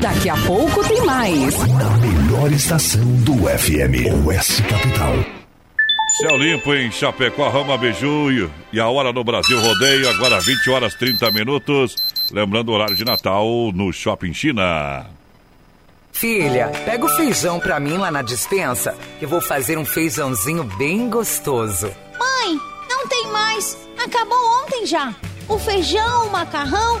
[0.00, 1.58] Daqui a pouco tem mais.
[1.58, 5.37] Na melhor estação do FM, OS Capital.
[6.20, 10.68] Céu limpo em Chapecó, Rama Beiju e- e a hora no Brasil Rodeio, agora 20
[10.70, 11.94] horas 30 minutos.
[12.32, 15.06] Lembrando o horário de Natal no Shopping China.
[16.12, 20.64] Filha, pega o feijão pra mim lá na dispensa, que eu vou fazer um feijãozinho
[20.64, 21.86] bem gostoso.
[22.18, 23.78] Mãe, não tem mais.
[24.04, 25.14] Acabou ontem já.
[25.48, 27.00] O feijão, o macarrão,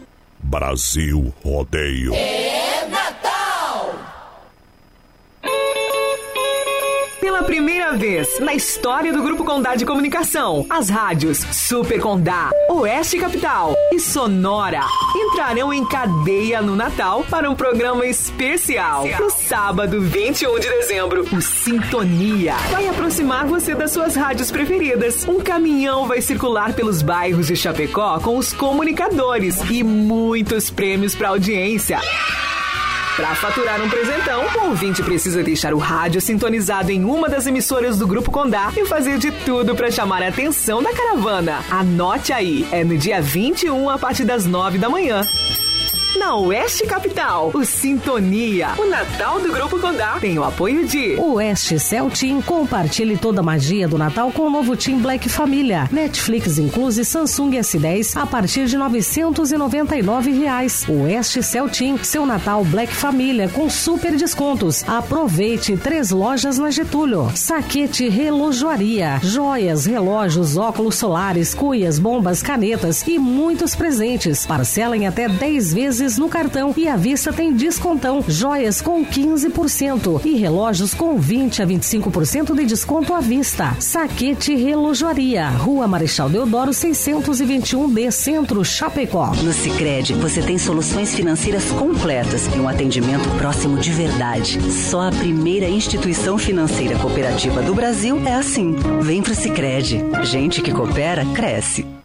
[0.43, 2.13] Brasil Rodeio.
[2.13, 2.70] É
[7.41, 13.17] Pela primeira vez na história do Grupo Condá de Comunicação, as rádios Super Condá, Oeste
[13.17, 14.81] Capital e Sonora
[15.15, 19.07] entrarão em cadeia no Natal para um programa especial.
[19.19, 25.27] No sábado, 21 de dezembro, o Sintonia vai aproximar você das suas rádios preferidas.
[25.27, 31.29] Um caminhão vai circular pelos bairros de Chapecó com os comunicadores e muitos prêmios para
[31.29, 31.99] audiência.
[33.15, 37.97] Para faturar um presentão, o ouvinte precisa deixar o rádio sintonizado em uma das emissoras
[37.97, 41.59] do Grupo Condá e fazer de tudo para chamar a atenção da caravana.
[41.69, 45.21] Anote aí, é no dia 21 a partir das 9 da manhã.
[46.17, 51.79] Na Oeste Capital, o Sintonia, o Natal do Grupo Condá, tem o apoio de Oeste
[51.79, 55.87] Celtim, compartilhe toda a magia do Natal com o novo Team Black Família.
[55.89, 60.85] Netflix inclui Samsung S10 a partir de 999 reais.
[60.89, 64.83] Oeste Celtim, seu Natal Black Família com super descontos.
[64.89, 67.31] Aproveite três lojas na Getúlio.
[67.35, 74.45] Saquete Relojoaria, joias, relógios, óculos solares, cuias, bombas, canetas e muitos presentes.
[74.45, 78.23] Parcela em até 10 vezes no cartão e à vista tem descontão.
[78.27, 83.75] Joias com 15% e relógios com 20 a 25% de desconto à vista.
[83.79, 89.31] Saquete Relojoaria, Rua Marechal Deodoro 621B, Centro Chapecó.
[89.43, 94.59] No Sicredi você tem soluções financeiras completas e um atendimento próximo de verdade.
[94.71, 98.75] Só a primeira instituição financeira cooperativa do Brasil é assim.
[99.01, 100.03] Vem pro Sicredi.
[100.23, 102.00] Gente que coopera cresce.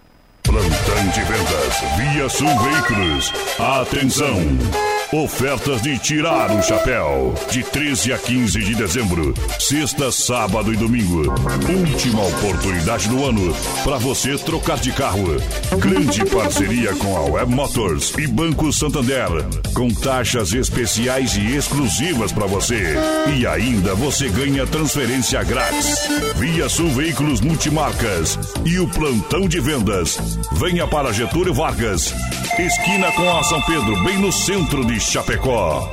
[0.46, 3.32] Plantão de vendas Via Sul Veículos.
[3.58, 4.95] Atenção!
[5.12, 7.32] Ofertas de tirar o chapéu.
[7.52, 9.32] De 13 a 15 de dezembro.
[9.60, 11.32] Sexta, sábado e domingo.
[11.68, 15.36] Última oportunidade do ano para você trocar de carro.
[15.78, 19.28] Grande parceria com a Web Motors e Banco Santander.
[19.72, 22.96] Com taxas especiais e exclusivas para você.
[23.38, 26.00] E ainda você ganha transferência grátis.
[26.34, 28.36] Via Sul Veículos Multimarcas.
[28.64, 30.18] E o plantão de vendas.
[30.52, 32.12] Venha para Getúlio Vargas.
[32.58, 35.92] Esquina com a São Pedro, bem no centro de Chapecó.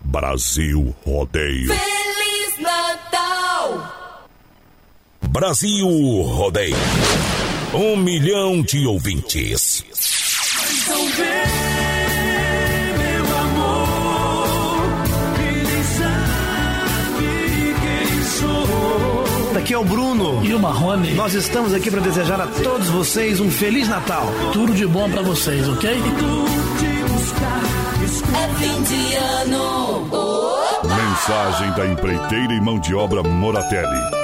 [0.00, 1.68] Brasil Rodeio.
[1.68, 4.18] Feliz Natal!
[5.28, 6.76] Brasil Rodeio.
[7.74, 9.84] Um milhão de ouvintes.
[10.82, 11.26] Então vem,
[12.98, 14.78] meu amor,
[15.40, 19.58] ele sabe quem sou.
[19.60, 21.14] Aqui é o Bruno e o Marrone.
[21.14, 24.26] Nós estamos aqui para desejar a todos vocês um Feliz Natal.
[24.52, 25.90] Tudo de bom para vocês, ok?
[28.08, 30.08] É fim de ano.
[30.82, 34.17] Mensagem da empreiteira e mão de obra Moratelli.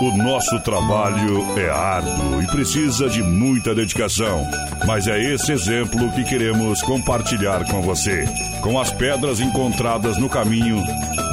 [0.00, 4.44] O nosso trabalho é árduo e precisa de muita dedicação,
[4.86, 8.24] mas é esse exemplo que queremos compartilhar com você.
[8.60, 10.82] Com as pedras encontradas no caminho,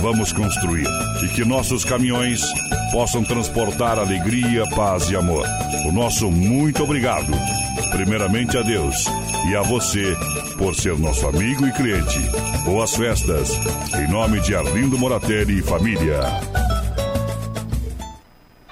[0.01, 0.85] vamos construir
[1.23, 2.43] e que nossos caminhões
[2.91, 5.45] possam transportar alegria, paz e amor.
[5.87, 7.31] O nosso muito obrigado,
[7.89, 9.05] primeiramente a Deus
[9.49, 10.15] e a você
[10.57, 12.19] por ser nosso amigo e cliente.
[12.63, 13.49] Boas festas,
[13.95, 16.60] em nome de Arlindo Moratelli e família.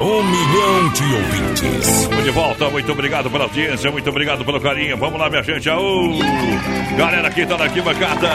[0.00, 2.08] Um milhão de ouvintes.
[2.22, 4.96] De volta, muito obrigado pela audiência, muito obrigado pelo carinho.
[4.96, 5.70] Vamos lá, minha gente.
[5.70, 6.10] Aô!
[6.98, 8.30] Galera que tá na arquibancada.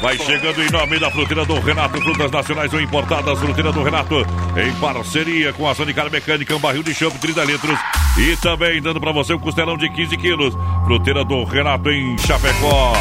[0.00, 4.24] Vai chegando em nome da fruteira do Renato, frutas nacionais ou importadas, fruteira do Renato,
[4.56, 7.78] em parceria com a Sanicara Mecânica, um barril de champo 30 litros.
[8.18, 10.54] E também dando pra você um costelão de 15 quilos.
[10.84, 12.92] Fruteira do Renato em Chapecó.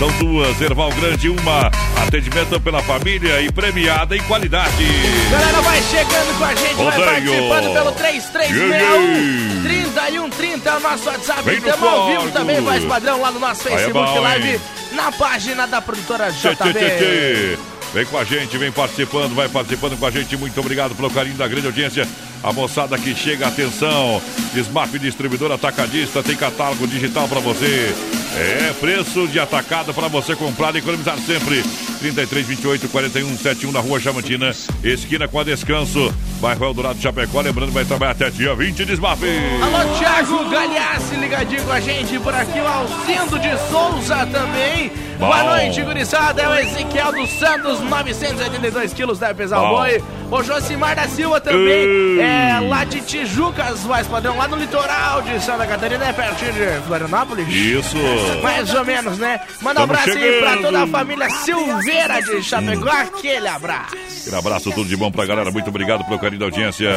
[0.00, 1.70] São duas, Erval Grande, uma.
[2.04, 4.84] Atendimento pela família e premiada em qualidade.
[5.30, 11.50] Galera, vai chegando com a gente, vai participando pelo 3361 3130 é o nosso WhatsApp.
[11.54, 14.60] Estamos ao vivo também, voz padrão, lá no nosso é Facebook bom, Live, hein?
[14.92, 17.58] na página da produtora JB.
[17.94, 20.36] Vem com a gente, vem participando, vai participando com a gente.
[20.36, 22.08] Muito obrigado pelo carinho da grande audiência.
[22.44, 24.20] A moçada que chega, atenção.
[24.54, 27.94] Smap Distribuidor Atacadista tem catálogo digital para você.
[28.36, 31.62] É preço de atacado para você comprar e economizar sempre.
[32.00, 37.40] 33 28 41 71 na rua Chamantina, esquina com a Descanso, bairro Eldorado Chapecó.
[37.40, 39.20] Lembrando, vai trabalhar até dia 20 de Smaf.
[39.62, 44.90] Alô, Thiago Galhaço, ligadinho com a gente por aqui, o Alcindo de Souza também.
[45.18, 45.26] Bom.
[45.26, 46.42] Boa noite, gurizada.
[46.42, 49.76] É o Ezequiel dos Santos, 982 quilos, deve pesar o Bom.
[49.76, 50.02] boi.
[50.30, 52.20] O Josimar da Silva também, Ei.
[52.20, 56.86] é lá de Tijucas, voz padrão, lá no litoral de Santa Catarina, é pertinho de
[56.86, 57.46] Florianópolis.
[57.48, 57.96] Isso.
[58.42, 59.40] Mais ou menos, né?
[59.60, 60.62] Manda um abraço aí pra chegando.
[60.62, 63.96] toda a família Silveira de Chapecó, aquele abraço.
[64.20, 65.50] Aquele abraço, tudo de bom pra galera.
[65.50, 66.90] Muito obrigado pelo carinho da audiência.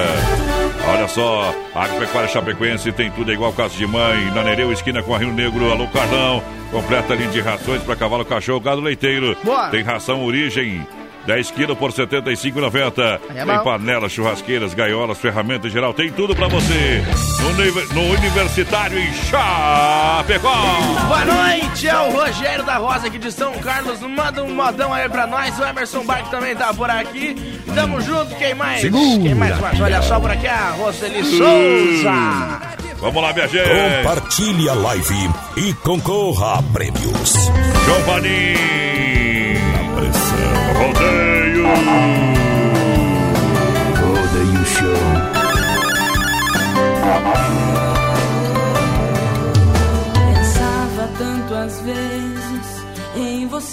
[0.89, 4.31] Olha só, a Agropecuária Chapecoense tem tudo é igual casa de mãe.
[4.31, 5.71] Na Nereu, esquina com a Rio Negro.
[5.71, 6.43] Alô, Carlão.
[6.71, 9.37] Completa linha de rações pra cavalo, cachorro, gado leiteiro.
[9.43, 9.69] Boa.
[9.69, 10.85] Tem ração origem.
[11.27, 13.19] 10 quilos por R$ 75,90.
[13.29, 15.93] Aí é tem panelas, churrasqueiras, gaiolas, ferramentas em geral.
[15.93, 17.03] Tem tudo pra você.
[17.41, 20.55] No, no Universitário em Chapecó.
[21.07, 23.99] Boa noite, é o Rogério da Rosa aqui de São Carlos.
[23.99, 25.59] Manda um modão aí pra nós.
[25.59, 27.35] O Emerson Barco também tá por aqui.
[27.75, 28.79] Tamo junto, quem mais?
[28.79, 29.21] Segura.
[29.21, 29.59] Quem mais?
[29.59, 32.61] Mas olha só por aqui a Roseli Souza.
[33.01, 33.67] Vamos lá, minha gente.
[33.97, 37.33] Compartilhe a live e concorra a prêmios.
[37.85, 39.06] Giovanni.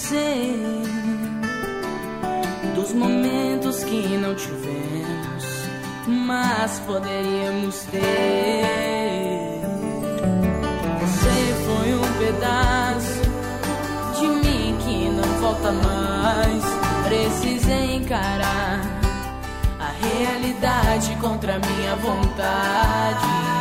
[0.05, 0.55] Você,
[2.75, 5.43] dos momentos que não tivemos,
[6.07, 9.61] mas poderíamos ter.
[11.01, 13.21] Você foi um pedaço
[14.19, 16.63] de mim que não volta mais.
[17.07, 18.81] Precisei encarar
[19.79, 23.54] a realidade contra minha vontade.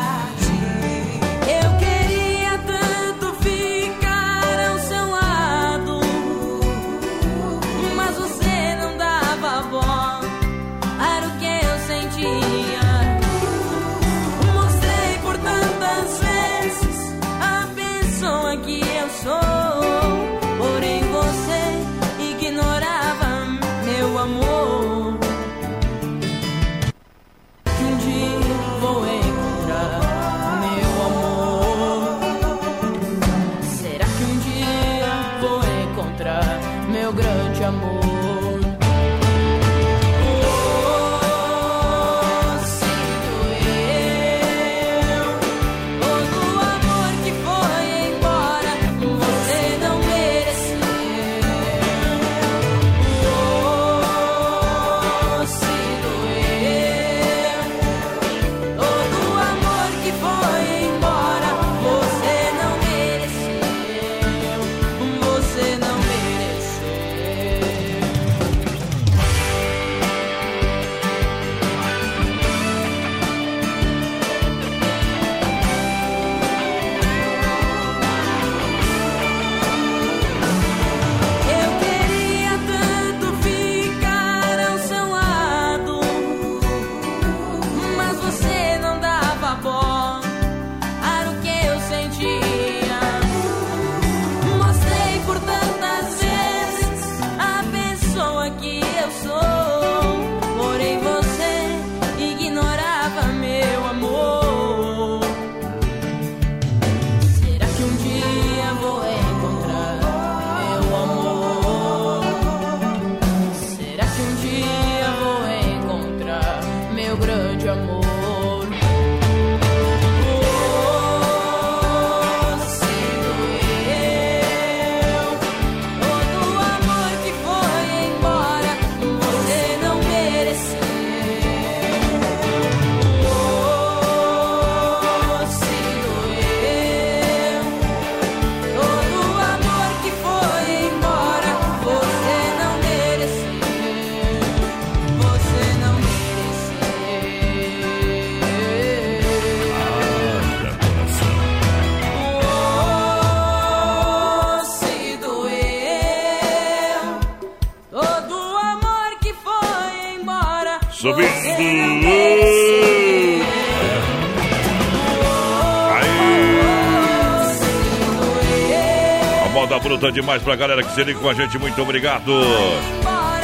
[170.04, 171.58] Bruta demais pra galera que se liga com a gente.
[171.58, 172.32] Muito obrigado.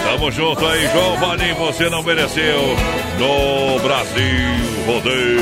[0.05, 1.53] Tamo junto aí, Giovanni.
[1.55, 2.77] Você não mereceu.
[3.19, 5.41] No Brasil Rodeio.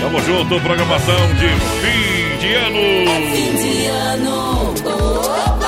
[0.00, 0.60] Tamo junto.
[0.60, 1.48] Programação de
[1.80, 2.78] fim de ano.
[3.34, 5.59] Fim de ano.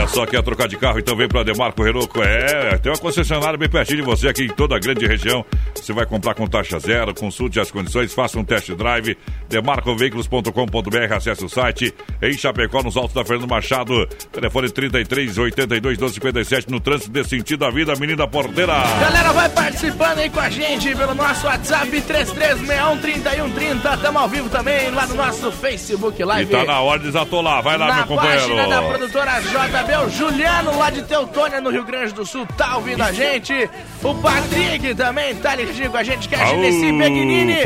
[0.00, 0.98] Olha só, quer trocar de carro?
[0.98, 2.08] Então vem pra Demarco Renault.
[2.22, 5.44] É, tem uma concessionária bem pertinho de você aqui em toda a grande região.
[5.74, 9.14] Você vai comprar com taxa zero, consulte as condições, faça um test drive.
[9.50, 11.94] Demarcoveículos.com.br, acesse o site.
[12.22, 14.06] Em Chapecó, nos altos da Fernando Machado.
[14.32, 18.72] Telefone 33 82 12 57 no trânsito desse sentido da vida, menina porteira.
[19.00, 23.98] Galera, vai participando aí com a gente pelo nosso WhatsApp 33613130.
[24.00, 26.50] Tamo ao vivo também lá no nosso Facebook E Live.
[26.50, 27.62] tá na hora de desatolar.
[27.62, 28.40] Vai lá, na meu companheiro.
[28.56, 32.76] página da produtora JB, o Juliano lá de Teutônia, no Rio Grande do Sul, tá
[32.76, 33.68] ouvindo a gente.
[34.02, 37.56] O Patrick também tá ligadinho com a gente, que é a Genesi Pequenini.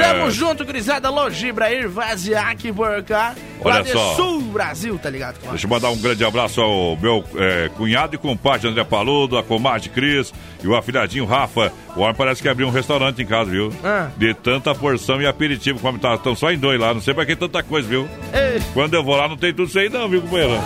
[0.00, 1.10] Tamo junto, gurizada.
[1.10, 3.34] Logibrair, Vaziak, Borcar.
[3.64, 4.14] Lá Olha só.
[4.14, 5.38] Sul Brasil, tá ligado?
[5.40, 5.50] com?
[5.50, 9.42] Deixa eu mandar um grande abraço ao meu é, cunhado e compadre André Paludo, a
[9.42, 11.72] comadre Cris e o afilhadinho Rafa.
[11.96, 13.72] O homem parece que abriu um restaurante em casa, viu?
[13.82, 14.08] Ah.
[14.16, 16.92] De tanta porção e aperitivo, como tá, estão só em dois lá.
[16.92, 18.08] Não sei pra que tanta coisa, viu?
[18.32, 18.60] Ei.
[18.72, 20.60] Quando eu vou lá, não tem tudo isso aí, não, viu, companheiro?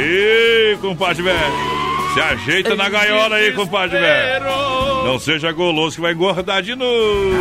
[0.00, 1.70] Ih, compadre velho.
[2.14, 4.44] Se ajeita na gaiola aí, compadre velho.
[5.04, 7.36] Não seja goloso que vai engordar de novo.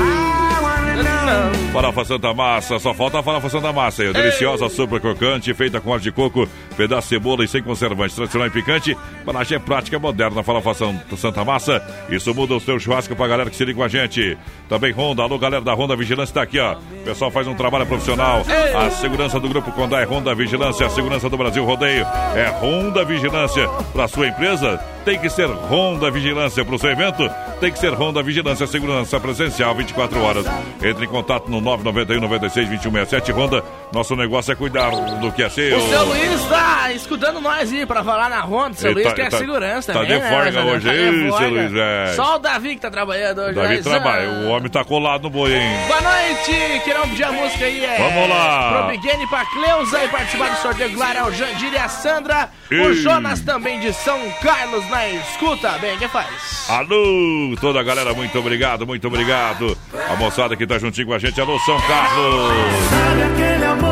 [1.72, 4.12] Farofa Santa Massa, só falta a farofa Santa Massa aí.
[4.12, 8.16] Deliciosa, super crocante, feita com óleo de coco, pedaço de cebola e sem conservantes.
[8.16, 10.42] Tradicional e picante, panagem é prática moderna.
[10.44, 13.84] Farofa San- Santa Massa, isso muda o seu churrasco pra galera que se liga com
[13.84, 14.38] a gente.
[14.68, 16.74] Também Honda, alô galera da Honda Vigilância tá aqui, ó.
[16.76, 18.44] O pessoal faz um trabalho profissional.
[18.76, 23.06] A segurança do Grupo Condá é Honda Vigilância, a segurança do Brasil Rodeio é Honda
[23.06, 23.68] Vigilância.
[23.94, 26.66] Pra sua empresa, tem que ser Honda Vigilância.
[26.66, 27.30] Pro seu evento,
[27.60, 30.46] tem que ser Honda Vigilância, segurança presencial 24 horas.
[30.90, 33.64] Entre em contato no 991 96 2167 Honda.
[33.94, 35.78] Nosso negócio é cuidar do que é seu.
[35.78, 38.76] O seu Luiz tá escutando nós aí pra falar na Honda.
[38.76, 40.62] Seu Ele Luiz tá- que é tá- segurança tá também, de né, folga Zé?
[40.64, 40.86] hoje.
[40.88, 41.50] Tá de seu.
[41.50, 42.16] Luiz, velho.
[42.16, 43.54] Só o Davi que tá trabalhando hoje.
[43.56, 45.70] Davi né, trabalha, o homem tá colado no boi, hein?
[45.88, 47.84] Boa noite, queremos pedir a música aí.
[47.86, 48.74] É Vamos lá.
[48.84, 50.90] Pro Biguene, pra Cleusa e participar do sorteio.
[50.94, 52.50] Glória ao Jandir e a Sandra.
[52.72, 52.94] O Ei.
[52.96, 55.70] Jonas também de São Carlos na escuta.
[55.80, 56.70] Bem, quem faz?
[56.70, 59.78] Alô, toda a galera, muito obrigado, muito obrigado.
[60.10, 62.52] A moçada que tá juntinho com a gente, alô, São Carlos.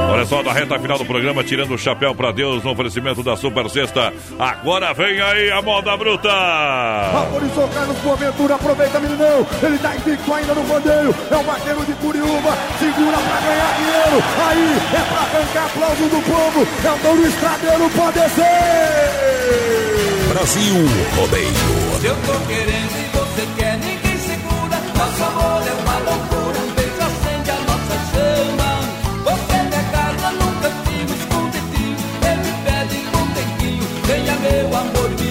[0.09, 3.35] Olha só, na reta final do programa, tirando o chapéu pra Deus no oferecimento da
[3.35, 4.11] Super Sexta.
[4.39, 6.29] Agora vem aí a moda bruta.
[6.29, 11.93] Autorizou Carlos Boaventura, aproveita meninão, ele tá invicto ainda no rodeio, é o vaqueiro de
[11.93, 17.27] Curiúva, segura pra ganhar dinheiro, aí é pra arrancar aplauso do povo, é o Touro
[17.27, 19.27] Estradeiro, pode ser!
[20.29, 20.75] Brasil
[21.15, 21.47] Rodeio.
[22.03, 24.77] Eu tô querendo e você quer, ninguém segura.
[24.95, 26.36] Nosso amor é uma loucura,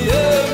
[0.08, 0.45] amor,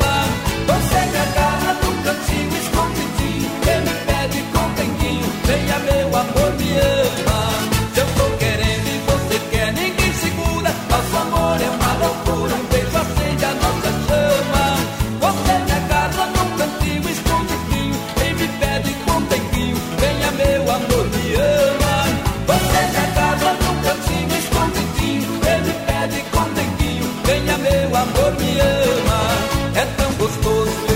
[30.23, 30.92] gostoso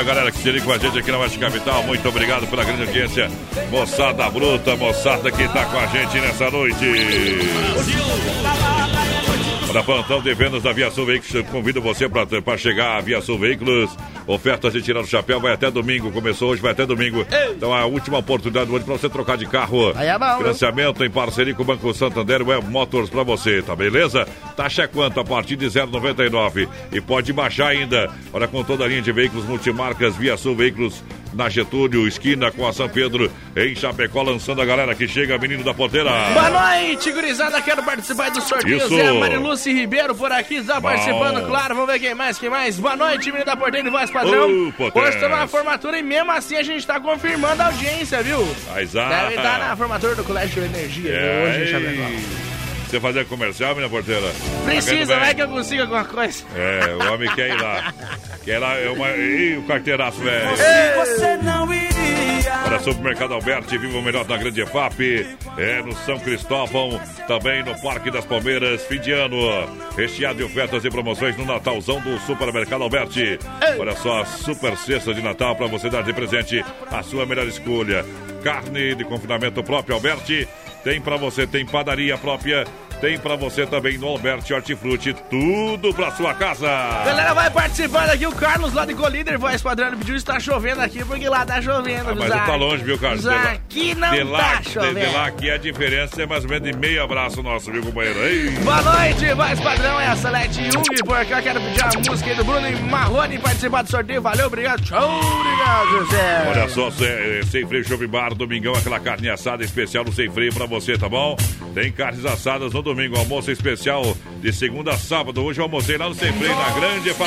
[0.00, 1.82] Rodeio pra galera que se com a gente aqui na Oeste Capital.
[1.82, 3.30] Muito obrigado pela grande audiência.
[3.70, 6.86] Moçada bruta, moçada que tá com a gente nessa noite.
[9.70, 13.38] Para plantão de vendas da Via Sul Veículos, convido você para chegar à Via Sul
[13.38, 13.90] Veículos.
[14.26, 16.10] Ofertas de tirar o chapéu vai até domingo.
[16.10, 17.24] Começou hoje, vai até domingo.
[17.56, 19.92] Então é a última oportunidade hoje para você trocar de carro.
[19.96, 23.76] Aí é bom, Financiamento em parceria com o Banco Santander Web Motors para você, tá
[23.76, 24.26] beleza?
[24.60, 25.18] Taxa é quanto?
[25.18, 26.68] A partir de 0,99.
[26.92, 28.10] E pode baixar ainda.
[28.30, 31.02] Olha, com toda a linha de veículos multimarcas, Via Sul Veículos
[31.32, 35.64] na Getúlio, esquina com a São Pedro, em Chapecó, lançando a galera que chega, menino
[35.64, 36.10] da porteira.
[36.34, 37.62] Boa noite, gurizada.
[37.62, 38.76] Quero participar do sorteio.
[38.76, 38.88] Isso.
[38.88, 41.74] Zé Mariluce Ribeiro por aqui, está participando, claro.
[41.76, 42.78] Vamos ver quem mais, quem mais.
[42.78, 44.68] Boa noite, menino da porteira e voz padrão.
[44.68, 45.00] Ô, potência.
[45.00, 48.46] Hoje estamos na formatura e mesmo assim a gente está confirmando a audiência, viu?
[48.74, 52.49] Mas, ah, Deve estar na formatura do Colégio Energia É, hoje em Chapecó.
[52.90, 54.32] Você fazer comercial, menina porteira?
[54.64, 56.42] Precisa, vai que eu consigo alguma coisa.
[56.56, 57.94] É, o homem quer ir lá.
[58.44, 59.10] Quer ir lá, é uma...
[59.10, 60.50] Ih, o carteiraço, velho.
[60.96, 62.50] Você não iria.
[62.64, 65.24] Para Supermercado Alberti, viva o melhor da grande EFAP.
[65.56, 69.36] É no São Cristóvão, também no Parque das Palmeiras, fim de ano.
[69.96, 73.38] Recheado de ofertas e promoções no Natalzão do Supermercado Alberti.
[73.78, 78.04] Olha só, super cesta de Natal para você dar de presente a sua melhor escolha.
[78.42, 80.48] Carne de confinamento próprio Alberti.
[80.82, 82.64] Tem para você, tem padaria própria.
[83.00, 85.14] Tem para você também no Alberti Hortifruti.
[85.30, 86.66] Tudo para sua casa.
[86.66, 88.26] Galera, vai participando aqui.
[88.26, 92.10] O Carlos lá de Colíder, voz padrão, pediu está chovendo aqui, porque lá tá chovendo.
[92.10, 93.24] Ah, mas tá longe, viu, Carlos?
[93.24, 95.00] Lá- Aqui não de lá, tá chovendo.
[95.00, 98.18] De, lá aqui a diferença é mais ou menos de meio abraço nosso, viu, companheiro?
[98.20, 98.50] Ei.
[98.62, 102.36] Boa noite, voz padrão, é a Salete Jung, por cá quero pedir a música aí
[102.36, 106.46] do Bruno e Marrone participar do sorteio, valeu, obrigado, tchau, obrigado, José.
[106.50, 110.52] Olha só, é, Sem Freio Shopping Bar, domingão, aquela carne assada especial no Sem Freio
[110.52, 111.36] pra você, tá bom?
[111.74, 114.02] Tem carnes assadas no domingo, almoço especial
[114.40, 115.42] de segunda a sábado.
[115.44, 117.08] Hoje eu almocei lá no Sem Freio, na Grande.
[117.10, 117.18] Eita,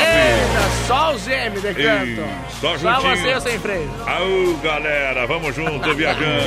[0.88, 2.06] só o Zé me decanta.
[2.06, 2.18] Ei,
[2.60, 3.16] só Só juntinho.
[3.40, 3.90] você, sem freio.
[4.06, 6.44] Au, galera, vamos junto, viajando.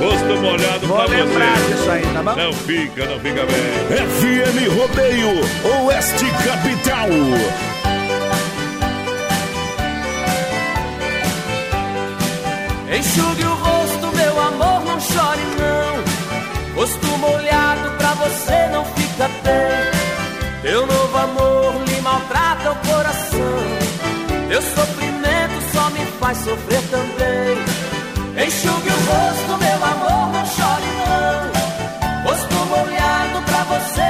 [0.00, 1.74] Rosto molhado Vou pra lembrar você.
[1.74, 2.34] disso aí, tá bom?
[2.36, 4.08] Não fica, não fica bem.
[4.08, 7.08] FM Rodeio, Oeste Capital.
[12.96, 15.83] Enxugue o rosto, meu amor, não chore não.
[16.74, 20.62] Rosto molhado pra você não fica bem.
[20.62, 23.62] Teu novo amor lhe maltrata o coração.
[24.48, 28.46] Teu sofrimento só me faz sofrer também.
[28.46, 32.24] Enxugue o rosto, meu amor, não chore não.
[32.24, 34.03] Rosto molhado pra você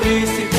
[0.00, 0.49] príncipe.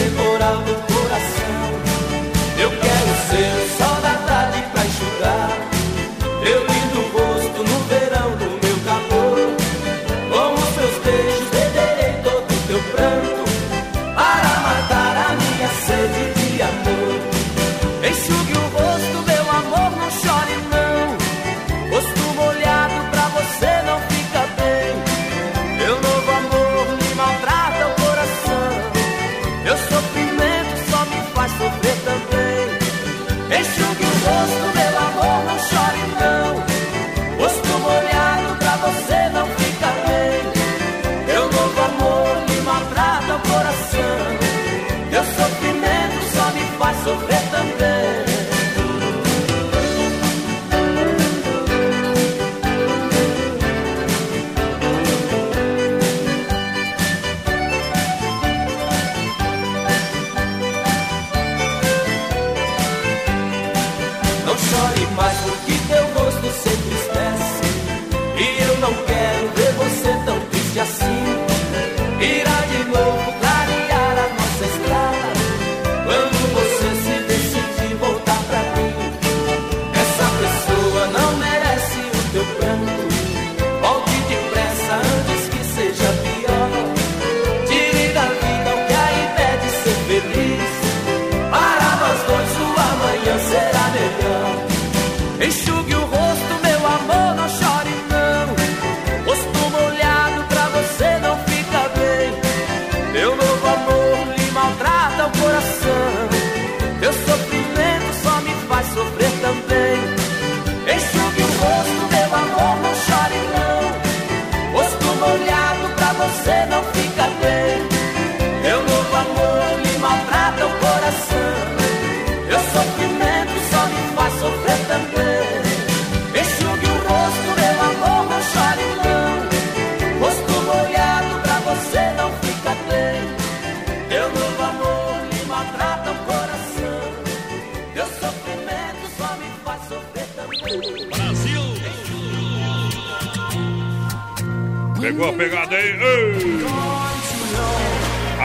[145.01, 145.99] Pegou a pegada aí.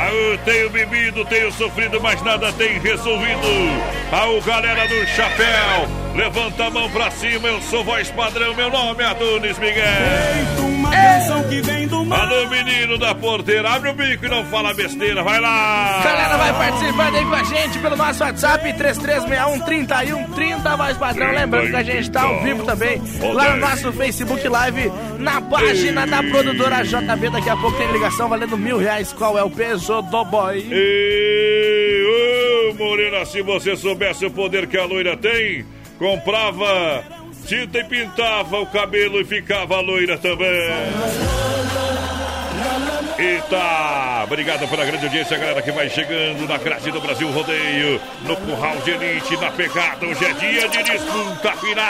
[0.09, 3.47] Eu tenho bebido, tenho sofrido, mas nada tem resolvido.
[4.37, 9.03] O galera do chapéu, levanta a mão pra cima, eu sou voz padrão, meu nome
[9.03, 10.76] é Adonis Miguel.
[11.07, 12.23] Canção que vem do mar.
[12.23, 16.01] Alô, menino da porteira, abre o bico e não fala besteira, vai lá.
[16.03, 21.31] Galera, vai participando aí com a gente pelo nosso WhatsApp 3361 voz padrão.
[21.31, 23.01] Lembrando que a gente tá ao vivo também
[23.33, 27.31] lá no nosso Facebook Live, na página da produtora JB.
[27.31, 29.13] Daqui a pouco tem ligação valendo mil reais.
[29.13, 30.67] Qual é o peso do boy?
[30.69, 35.65] E, ô, Morena, se você soubesse o poder que a loira tem,
[35.99, 37.05] comprava
[37.47, 41.46] tinta e pintava o cabelo e ficava loira também.
[43.19, 44.25] Eita!
[44.25, 48.77] Obrigado pela grande audiência, galera que vai chegando na grade do Brasil Rodeio, no Curral
[48.79, 50.05] de Elite, na pegada.
[50.05, 51.87] Hoje é dia de disputa final!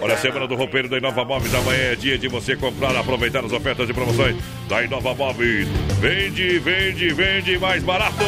[0.00, 1.52] Olha a semana do roupeiro da Inova Móveis.
[1.52, 4.36] Amanhã é dia de você comprar, aproveitar as ofertas e promoções
[4.68, 5.66] da Inova Móveis.
[5.98, 8.24] Vende, vende, vende mais barato!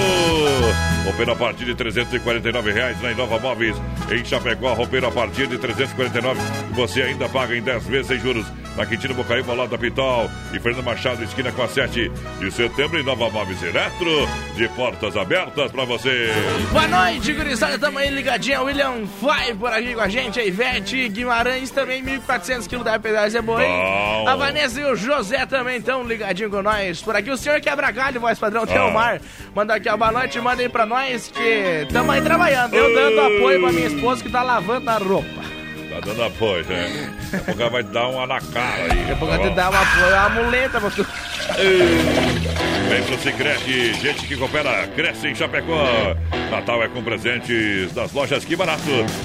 [1.04, 3.76] Roupeiro a partir de 349 reais na Inova Móveis.
[4.10, 6.40] Em Chapecó, roupeiro a partir de 349
[6.72, 8.44] Você ainda paga em 10 vezes sem juros.
[8.76, 10.28] Na Quintino Bocaíba, ao lado da Pitol.
[10.52, 12.10] E Fernando Machado, esquina com a 7
[12.40, 12.98] de setembro.
[12.98, 14.28] Em Nova Móveis Eletro.
[14.56, 16.28] De portas abertas pra você.
[16.72, 17.78] Boa noite, gurizada.
[17.78, 18.60] Tamo aí ligadinha.
[18.62, 20.40] William vai por aqui com a gente.
[20.40, 23.70] A Ivete Guimarães também, 1.400 quilos da pedagem é boa, hein?
[23.70, 24.28] Bom.
[24.28, 27.00] A Vanessa e o José também estão ligadinho com nós.
[27.00, 28.86] Por aqui o senhor quebra galho, voz padrão, tem Ah.
[28.86, 29.20] o mar.
[29.54, 32.74] Manda aqui a boa noite, manda aí pra nós que tamo aí trabalhando.
[32.74, 35.63] Eu dando apoio pra minha esposa que tá lavando a roupa.
[35.94, 37.14] Tá dando apoio, né?
[37.30, 38.88] Daqui a pouco vai dar uma na cara aí.
[38.88, 41.06] Daqui a Vou te dar um apoio, uma muleta pra tu.
[42.88, 46.16] Vem pro Cicrete, gente que coopera, cresce em Chapecó.
[46.50, 48.82] Natal é com presentes das lojas Que Barato.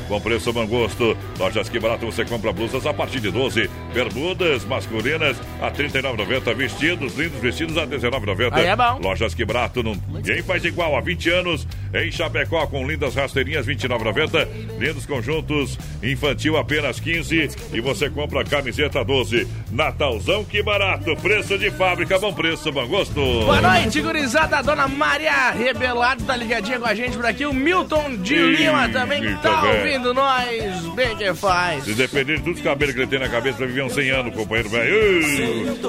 [0.08, 1.16] Com preço bom gosto.
[1.38, 3.70] Lojas Que Barato você compra blusas a partir de 12.
[3.94, 6.56] Bermudas masculinas a R$ 39,90.
[6.56, 8.50] Vestidos, lindos vestidos a R$ 19,90.
[8.54, 9.00] Aí é bom.
[9.04, 11.68] Lojas Que Barato, não- ninguém faz igual há 20 anos.
[11.94, 14.48] Em Chapecó com lindas rasteirinhas R$ 29,90.
[14.80, 19.48] Lindos conjuntos infantil apenas 15 e você compra camiseta 12.
[19.72, 23.14] Natalzão Que Barato, preço de fábrica, bom preço, bom gosto.
[23.14, 24.62] Boa noite, gurizada.
[24.64, 27.46] Dona Maria Rebelado tá ligadinha com a gente por aqui.
[27.46, 29.78] O Milton de Lima também tá velho.
[29.80, 30.86] ouvindo nós.
[30.96, 31.84] Bem que faz.
[31.84, 34.10] Se depender de todos os cabelos que ele tem na cabeça, vai viver uns 100
[34.12, 35.80] anos, companheiro velho.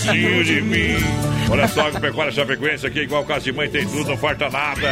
[0.00, 0.96] Tintinho de mim.
[1.48, 4.88] Olha só, que pecuária Chapecoense aqui, igual casa de mãe, tem tudo, não falta nada.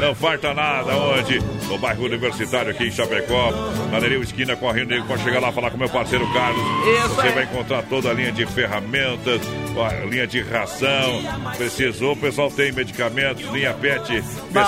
[0.00, 0.96] Não falta nada.
[0.96, 1.40] Onde?
[1.68, 3.50] No bairro Universitário aqui em Chapecó.
[3.90, 5.06] Na Nereu Esquina com a Rio Negro.
[5.06, 6.62] Pode chegar lá e falar com meu parceiro Carlos.
[6.86, 7.34] Isso Você aí.
[7.34, 9.40] vai encontrar toda a linha de ferramentas,
[9.76, 11.22] a linha de ração.
[11.56, 14.22] Precisou, o pessoal tem medicamentos, linha pet,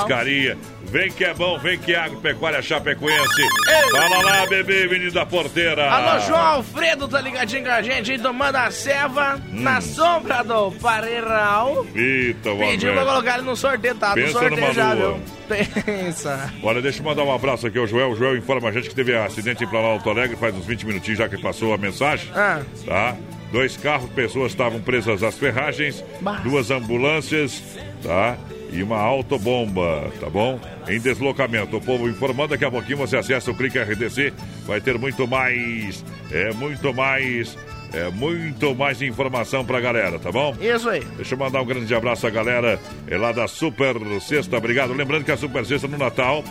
[0.06, 0.56] pescaria.
[0.84, 3.42] Vem que é bom, vem que é agropecuária Chapecoense.
[3.90, 5.90] Fala lá, bebê, menino da porteira.
[5.90, 9.62] Alô, João Alfredo tá ligadinho com a gente tomando a ceva Hum.
[9.62, 11.84] na sombra do Pareiral.
[11.94, 14.10] Eita, Pediu pra colocar ele no sorteio, tá?
[14.10, 15.20] No Pensa sorteio numa já, viu?
[15.84, 16.52] Pensa.
[16.62, 18.10] Olha, deixa eu mandar um abraço aqui ao Joel.
[18.10, 21.18] O Joel informa a gente que teve acidente em Planalto Alegre, faz uns 20 minutinhos
[21.18, 22.30] já que passou a mensagem.
[22.34, 22.60] Ah.
[22.84, 23.16] Tá?
[23.52, 26.40] Dois carros, pessoas estavam presas às ferragens, Bah.
[26.42, 27.62] duas ambulâncias,
[28.02, 28.36] tá?
[28.70, 30.60] E uma autobomba, tá bom?
[30.88, 31.76] Em deslocamento.
[31.76, 34.32] O povo informando, daqui a pouquinho você acessa o Clique RDC,
[34.66, 37.56] vai ter muito mais, é muito mais,
[37.92, 40.54] é muito mais informação pra galera, tá bom?
[40.60, 41.02] Isso aí.
[41.16, 44.56] Deixa eu mandar um grande abraço à galera é lá da Super Sexta.
[44.56, 44.92] Obrigado.
[44.92, 46.42] Lembrando que a Super Sexta no Natal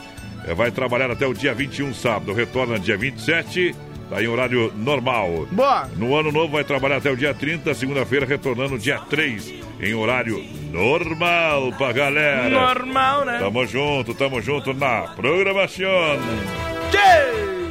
[0.47, 2.34] é, vai trabalhar até o dia 21, sábado.
[2.34, 3.76] Retorna dia 27,
[4.10, 5.47] tá em horário normal.
[5.51, 5.89] Boa.
[5.95, 10.43] No ano novo vai trabalhar até o dia 30, segunda-feira, retornando dia 3, em horário
[10.72, 12.49] normal pra galera.
[12.49, 13.39] Normal, né?
[13.39, 15.89] Tamo junto, tamo junto na programação.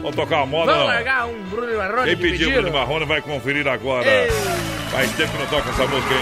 [0.03, 0.73] Vamos tocar uma moda?
[0.73, 0.95] Vamos não?
[0.95, 2.53] largar um Bruno Marrone Quem que pediu?
[2.53, 4.07] Bruno Marrone vai conferir agora.
[4.07, 4.31] Ei.
[4.91, 6.21] Faz tempo que não toca essa música, hein?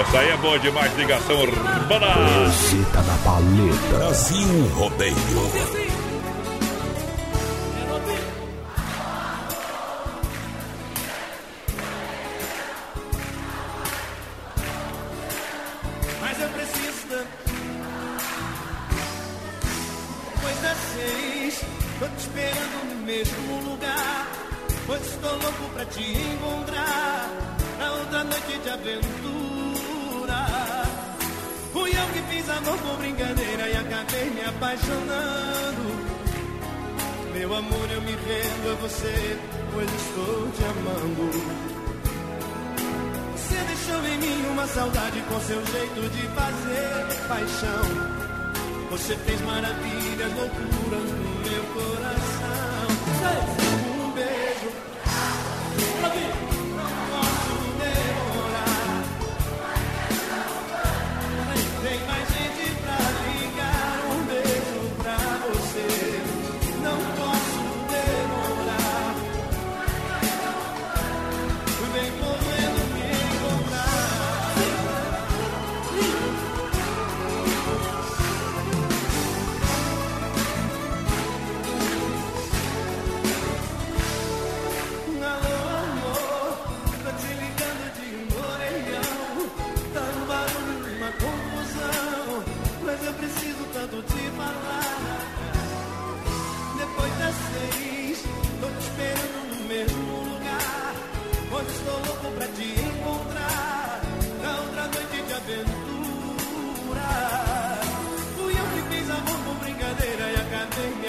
[0.00, 2.46] Essa aí é boa demais, ligação urbana.
[2.46, 3.98] Receita da paleta.
[3.98, 5.95] Brasil Rodeio.
[23.16, 24.28] Mesmo lugar.
[24.86, 27.30] Pois estou louco pra te encontrar.
[27.78, 30.46] Na outra noite de aventura.
[31.72, 35.84] Fui eu que fiz amor por brincadeira e acabei me apaixonando.
[37.32, 39.38] Meu amor, eu me rendo a você,
[39.72, 41.30] pois estou te amando.
[43.34, 48.26] Você deixou em mim uma saudade com seu jeito de fazer paixão.
[48.90, 52.35] Você fez maravilhas, loucuras no meu coração.
[53.26, 53.65] Um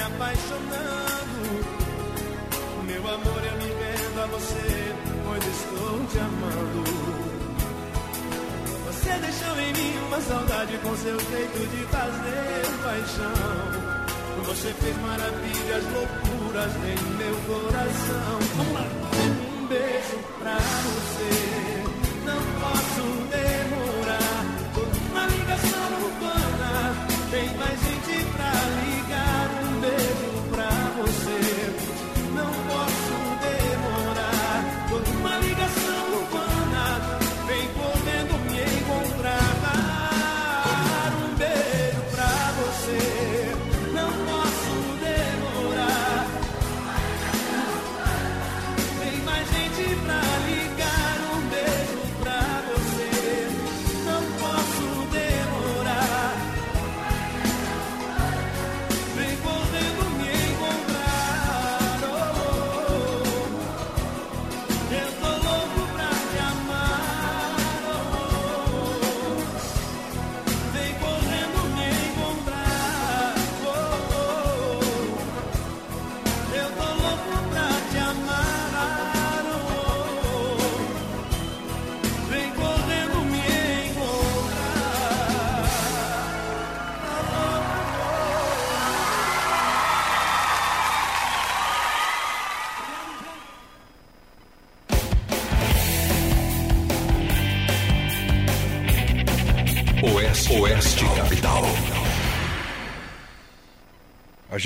[0.07, 1.41] apaixonando.
[2.85, 4.95] Meu amor, eu me vendo a você,
[5.25, 6.83] pois estou te amando.
[8.87, 13.97] Você deixou em mim uma saudade com seu jeito de fazer paixão.
[14.45, 18.39] Você fez maravilhas, loucuras em meu coração.
[19.59, 21.83] Um beijo pra você,
[22.25, 23.46] não posso deixar.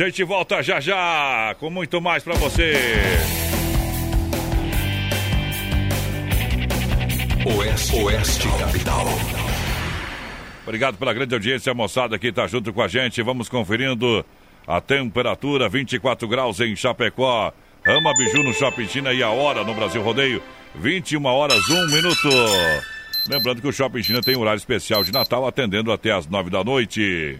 [0.05, 2.73] Gente volta já já com muito mais pra você.
[7.45, 9.05] Oeste, Oeste Capital.
[10.63, 13.21] Obrigado pela grande audiência, moçada que tá junto com a gente.
[13.21, 14.25] Vamos conferindo
[14.65, 17.53] a temperatura, 24 graus em Chapecó.
[17.85, 20.41] Rama Biju no Shopping China e a hora no Brasil Rodeio,
[20.75, 22.29] 21 horas, 1 minuto.
[23.29, 26.63] Lembrando que o Shopping China tem horário especial de Natal, atendendo até as 9 da
[26.63, 27.39] noite.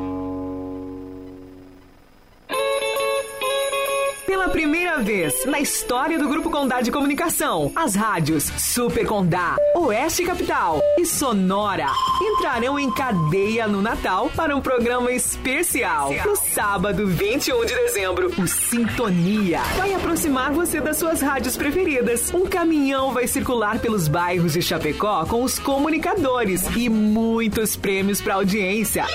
[4.25, 10.23] Pela primeira vez na história do Grupo Condá de Comunicação, as rádios Super Condá, Oeste
[10.23, 11.87] Capital e Sonora
[12.21, 16.13] entrarão em cadeia no Natal para um programa especial.
[16.25, 22.31] No sábado, 21 de dezembro, o Sintonia vai aproximar você das suas rádios preferidas.
[22.33, 28.35] Um caminhão vai circular pelos bairros de Chapecó com os comunicadores e muitos prêmios para
[28.35, 29.05] audiência.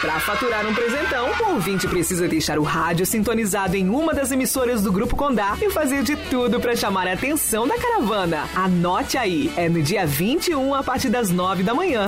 [0.00, 4.82] Para faturar um presentão, o ouvinte precisa deixar o rádio sintonizado em uma das emissoras
[4.82, 8.48] do Grupo Condá e fazer de tudo para chamar a atenção da caravana.
[8.54, 12.06] Anote aí, é no dia 21 a partir das 9 da manhã.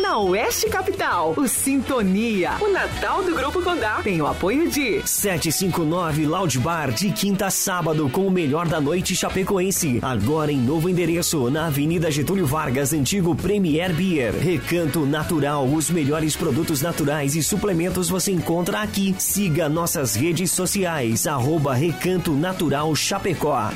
[0.00, 6.24] Na Oeste Capital, o Sintonia, o Natal do Grupo Condá, tem o apoio de 759
[6.24, 9.98] Loud Bar, de quinta a sábado, com o melhor da noite chapecoense.
[10.00, 14.34] Agora em novo endereço, na Avenida Getúlio Vargas, antigo Premier Beer.
[14.34, 19.16] Recanto Natural, os melhores produtos naturais e suplementos você encontra aqui.
[19.18, 23.72] Siga nossas redes sociais, arroba Recanto Natural Chapecó.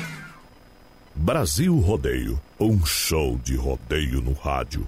[1.13, 4.87] Brasil Rodeio, um show de rodeio no rádio.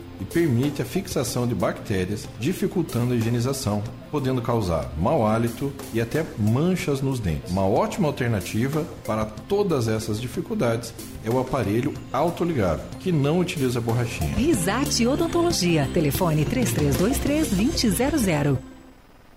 [0.21, 6.25] e permite a fixação de bactérias, dificultando a higienização, podendo causar mau hálito e até
[6.37, 7.51] manchas nos dentes.
[7.51, 10.93] Uma ótima alternativa para todas essas dificuldades
[11.25, 14.35] é o aparelho autoligável, que não utiliza borrachinha.
[14.35, 15.89] Risate Odontologia.
[15.93, 18.57] Telefone 3323-2000.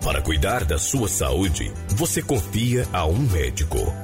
[0.00, 4.03] Para cuidar da sua saúde, você confia a um médico.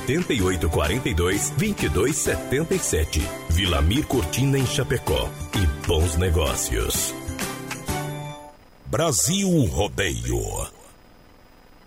[0.00, 3.22] 88 42 22 77.
[3.50, 5.28] Vilamir Cortina em Chapecó.
[5.54, 7.14] E bons negócios.
[8.86, 10.40] Brasil Rodeio.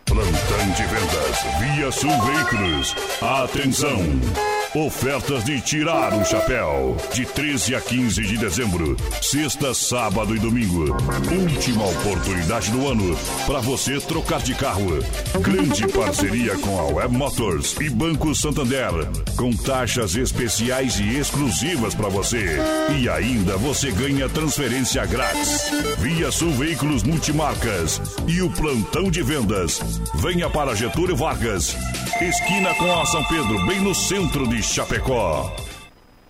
[0.05, 2.95] Plantão de vendas Via Sul Veículos.
[3.21, 4.54] Atenção!
[4.75, 6.97] Ofertas de tirar o chapéu.
[7.13, 8.97] De 13 a 15 de dezembro.
[9.21, 10.97] Sexta, sábado e domingo.
[11.31, 13.17] Última oportunidade do ano
[13.47, 14.99] para você trocar de carro.
[15.39, 18.91] Grande parceria com a Web Motors e Banco Santander.
[19.37, 22.57] Com taxas especiais e exclusivas para você.
[22.99, 25.71] E ainda você ganha transferência grátis.
[25.99, 28.01] Via Sul Veículos Multimarcas.
[28.27, 29.79] E o plantão de vendas.
[30.15, 31.77] Venha para Getúlio Vargas.
[32.21, 35.55] Esquina com a São Pedro, bem no centro de Chapecó.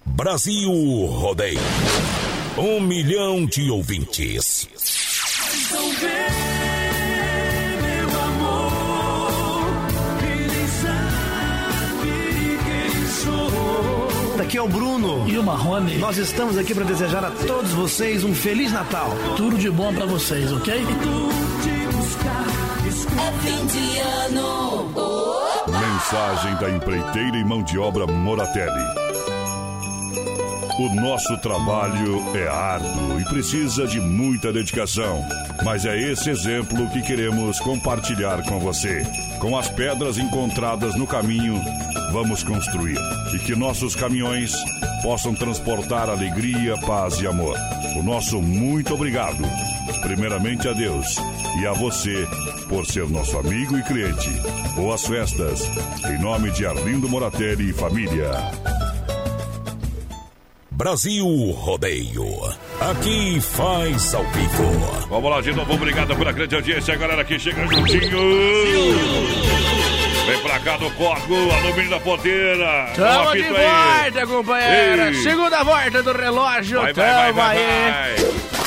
[0.05, 0.69] Brasil
[1.05, 1.59] Rodeio.
[2.57, 4.67] Um milhão de ouvintes.
[5.65, 6.09] Então vem,
[7.81, 9.61] meu amor,
[10.21, 12.11] ele sabe
[12.65, 14.41] quem sou.
[14.41, 15.97] Aqui é o Bruno e o Marrone.
[15.97, 19.09] Nós estamos aqui para desejar a todos vocês um Feliz Natal.
[19.37, 20.73] Tudo de bom para vocês, ok?
[23.17, 24.91] É fim de ano.
[24.93, 25.54] Opa!
[25.95, 29.04] Mensagem da empreiteira e mão de obra Moratelli.
[30.77, 35.23] O nosso trabalho é árduo e precisa de muita dedicação.
[35.63, 39.03] Mas é esse exemplo que queremos compartilhar com você.
[39.39, 41.61] Com as pedras encontradas no caminho,
[42.11, 42.97] vamos construir.
[43.33, 44.53] E que nossos caminhões
[45.01, 47.57] possam transportar alegria, paz e amor.
[47.97, 49.43] O nosso muito obrigado.
[50.01, 51.15] Primeiramente a Deus
[51.61, 52.27] e a você
[52.67, 54.29] por ser nosso amigo e cliente.
[54.75, 55.61] Boas festas.
[56.05, 58.84] Em nome de Arlindo Moratelli e família.
[60.75, 62.25] Brasil Rodeio.
[62.81, 65.07] Aqui faz ao vivo.
[65.09, 68.19] Vamos lá de novo, obrigado pela grande audiência, galera que chega juntinho.
[70.27, 72.91] Vem pra cá do Corgo, alumínio da ponteira.
[72.93, 74.11] Tamo de Apito aí.
[74.11, 75.07] volta, companheira.
[75.07, 75.13] Ei.
[75.23, 76.81] Segunda volta do relógio.
[76.81, 78.15] Vai, tamo vai, vai, aí.
[78.15, 78.15] vai.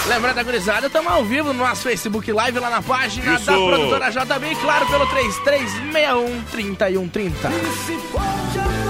[0.09, 3.45] Lembrando, gurizada, estamos ao vivo no nosso Facebook Live, lá na página Isso.
[3.45, 5.07] da produtora JB, e claro, pelo
[6.55, 7.33] 3361-3130.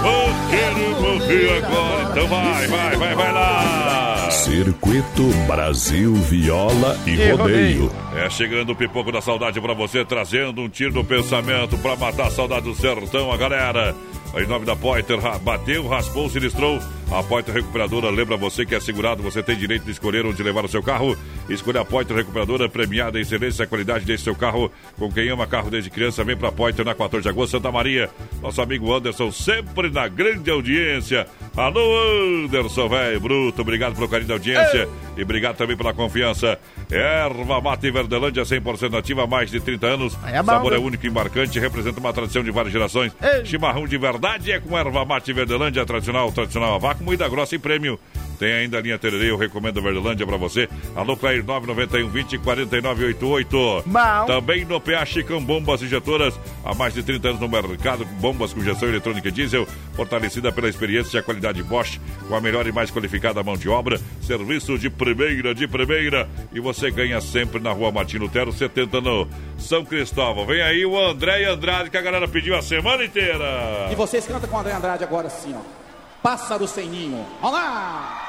[0.01, 2.11] Vou morrer agora.
[2.11, 4.29] Então vai, vai, vai, vai lá.
[4.31, 7.91] Circuito Brasil Viola e, E Rodeio.
[8.15, 12.27] É chegando o pipoco da saudade pra você, trazendo um tiro do pensamento pra matar
[12.27, 13.95] a saudade do sertão, a galera.
[14.35, 16.79] Em nome da Poiter, bateu, raspou, sinistrou.
[17.11, 20.63] A Poiter Recuperadora lembra você que é segurado, você tem direito de escolher onde levar
[20.63, 21.17] o seu carro.
[21.49, 24.71] Escolha a Poiter Recuperadora, premiada em excelência e qualidade desse seu carro.
[24.95, 28.09] Com quem ama carro desde criança, vem pra Poiter na 14 de agosto, Santa Maria.
[28.39, 31.25] Nosso amigo Anderson, sempre na grande audiência.
[31.57, 31.81] Alô,
[32.45, 34.87] Anderson, velho, bruto, obrigado pelo carinho da audiência.
[35.17, 36.59] E obrigado também pela confiança.
[36.91, 40.17] Erva Mate Verdelândia, 100% nativa há mais de 30 anos.
[40.27, 43.11] é bom, Sabor é único e marcante, representa uma tradição de várias gerações.
[43.43, 47.59] Chimarrão de verdade é com erva mate Verdelândia, tradicional, tradicional a vácuo, moída grossa e
[47.59, 47.97] prêmio.
[48.39, 50.69] Tem ainda a linha Tererê, eu recomendo a Verdelândia pra você.
[50.95, 53.83] Alô, Clair 991 20 49 88.
[53.85, 54.25] Bom.
[54.25, 58.61] Também no PA Chicão Bombas Injetoras, há mais de 30 anos no mercado, bombas com
[58.61, 61.99] injeção eletrônica e diesel, fortalecida pela experiência e a qualidade Bosch,
[62.29, 66.61] com a melhor e mais qualificada mão de obra, serviço de primeira, de primeira, e
[66.61, 70.45] você ganha sempre na rua Martino Lutero, 70 no São Cristóvão.
[70.45, 73.89] Vem aí o André e Andrade, que a galera pediu a semana inteira.
[73.91, 75.61] E vocês cantam com o André Andrade agora assim, ó.
[76.23, 77.23] Pássaro sem ninho.
[77.43, 78.28] Olá!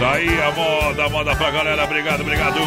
[0.00, 1.84] Tá aí a moda, a moda pra galera.
[1.84, 2.58] Obrigado, obrigado.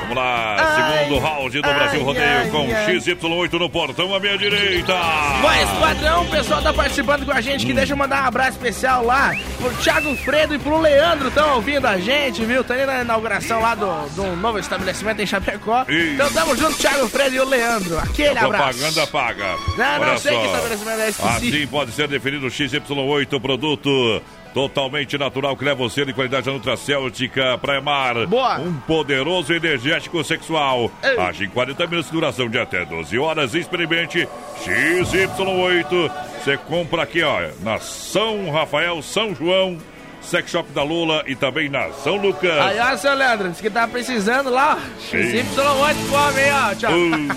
[0.00, 2.96] Vamos lá, segundo round do Brasil Rodeio ai, com ai.
[2.98, 4.92] XY8 no portão à minha direita.
[5.40, 8.50] Mas, padrão, o pessoal tá participando com a gente, que deixa eu mandar um abraço
[8.50, 12.64] especial lá pro Thiago Fredo e pro Leandro, estão ouvindo a gente, viu?
[12.64, 15.86] Tá aí na inauguração lá do, do novo estabelecimento em Chapecó.
[15.88, 17.96] Então tamo junto, Thiago Fredo e o Leandro.
[17.98, 18.78] Aquele A abraço.
[18.78, 19.54] propaganda paga.
[19.78, 20.40] Não, não sei só.
[20.40, 21.22] que estabelecimento é esse.
[21.22, 24.20] Assim pode ser definido o XY8, produto
[24.54, 28.26] totalmente natural que leva você de qualidade da Nutracêutica Praia Mar.
[28.26, 28.58] Boa.
[28.58, 30.90] Um poderoso energético sexual.
[31.28, 33.54] Age em 40 minutos de duração de até 12 horas.
[33.54, 34.28] Experimente
[34.64, 36.10] XY8.
[36.42, 39.78] Você compra aqui, ó, na São Rafael, São João,
[40.22, 42.50] Sex Shop da Lula e também na São Lucas.
[42.58, 45.16] Aí, ó, seu Leandro, disse que tá precisando lá, ó.
[45.16, 45.42] Ei.
[45.42, 46.74] XY8 come aí, ó.
[46.74, 46.92] Tchau.
[46.92, 47.30] Uh,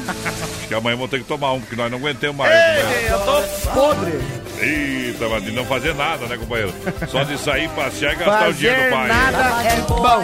[0.59, 2.51] acho que amanhã vamos ter que tomar um, porque nós não aguentamos mais.
[2.51, 3.01] né?
[3.03, 3.41] Ei, eu tô
[3.71, 4.42] podre.
[4.59, 6.73] Eita, mas de não fazer nada, né, companheiro?
[7.09, 9.07] Só de sair, passear e gastar o dinheiro do pai.
[9.07, 10.23] nada é bom.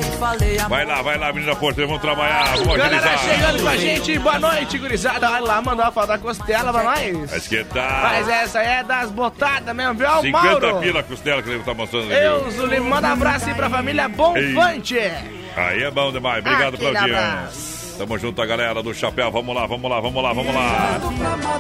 [0.70, 3.36] Vai lá, vai lá, menina porteira, vamos trabalhar, vamos Galera agilizar.
[3.36, 5.30] chegando com a gente, boa noite, gurizada.
[5.32, 7.30] Olha lá, mandou a foto da costela pra nós.
[7.30, 8.02] Vai esquentar.
[8.04, 10.08] Mas essa aí é das botadas mesmo, viu?
[10.10, 10.80] Ó, o 50 Mauro.
[10.80, 12.24] pila a costela que ele tá mostrando aqui.
[12.24, 14.98] Eu, Zulim, manda um abraço aí pra família Bonfante.
[15.56, 16.40] Aí é bom demais.
[16.40, 17.18] Obrigado, Aquele Claudinho.
[17.18, 17.79] abraço.
[18.00, 19.30] Tamo junto, a galera do Chapéu.
[19.30, 21.02] Vamos lá, vamos lá, vamos lá, vamos lá.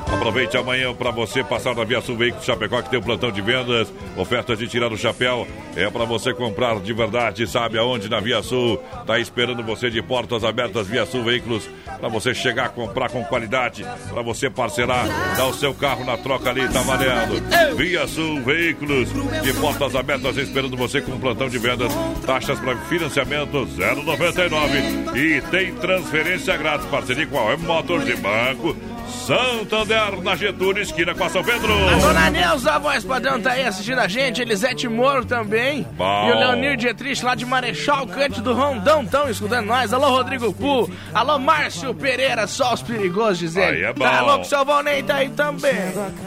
[0.09, 3.41] Aproveite amanhã para você passar na Via Sul Veículos Chapecó, que tem um plantão de
[3.41, 3.91] vendas.
[4.15, 5.45] Ofertas de tirar o chapéu.
[5.75, 8.09] É para você comprar de verdade, sabe aonde?
[8.09, 8.77] Na Via Sul.
[9.05, 11.69] Tá esperando você de portas abertas Via Sul Veículos.
[11.99, 13.85] Para você chegar, comprar com qualidade.
[14.09, 17.75] Para você parcelar, dar o seu carro na troca ali, tá valendo.
[17.75, 19.09] Via Sul Veículos.
[19.43, 21.91] De portas abertas esperando você com um plantão de vendas.
[22.25, 25.17] Taxas para financiamento 0,99.
[25.17, 26.85] E tem transferência grátis.
[26.88, 28.76] Parceria com a Web Motors de Banco.
[29.10, 31.73] Santander, na Getúlio, esquina com a São Pedro.
[31.73, 34.41] A dona Neuza, a voz padrão, tá aí assistindo a gente.
[34.41, 35.85] Elisete Moro também.
[35.93, 36.27] Bom.
[36.27, 39.93] E o Leonir Dietrich, lá de Marechal Cândido Rondão, tão escutando nós.
[39.93, 40.89] Alô, Rodrigo Pu.
[41.14, 43.73] Alô, Márcio Pereira, só os perigosos, dizer.
[43.73, 44.06] Aí é bom.
[44.06, 45.73] Tá louco, seu Valnei tá aí também.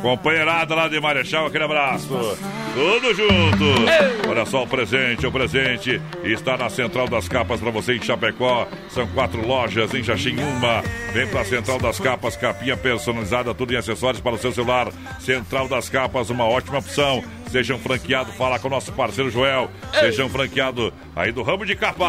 [0.01, 2.37] Companheirada lá de Marechal, aquele abraço.
[2.74, 4.28] Tudo junto.
[4.28, 8.66] Olha só o presente, o presente está na Central das Capas para você em Chapecó.
[8.89, 10.82] São quatro lojas em Jaxim, uma.
[11.12, 14.89] Vem pra Central das Capas, capinha personalizada, tudo em acessórios para o seu celular.
[15.20, 17.23] Central das Capas, uma ótima opção.
[17.53, 19.70] Sejam franqueado, fala com o nosso parceiro Joel.
[20.01, 22.07] Sejam franqueado aí do ramo de capa.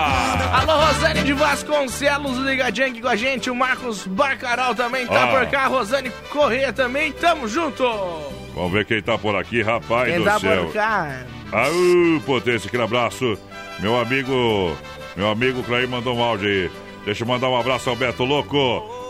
[0.53, 3.49] Alô, Rosane de Vasconcelos, ligadinha aqui com a gente.
[3.49, 5.27] O Marcos Barcaral também tá Ah.
[5.27, 5.67] por cá.
[5.67, 7.83] Rosane Corrêa também, tamo junto.
[8.55, 10.63] Vamos ver quem tá por aqui, rapaz Quem do tá céu.
[10.65, 11.23] por cá?
[11.51, 13.37] Aú, potência, aquele abraço.
[13.79, 14.77] Meu amigo,
[15.17, 16.71] meu amigo Clay mandou um áudio aí.
[17.05, 18.57] Deixa eu mandar um abraço ao Beto Louco.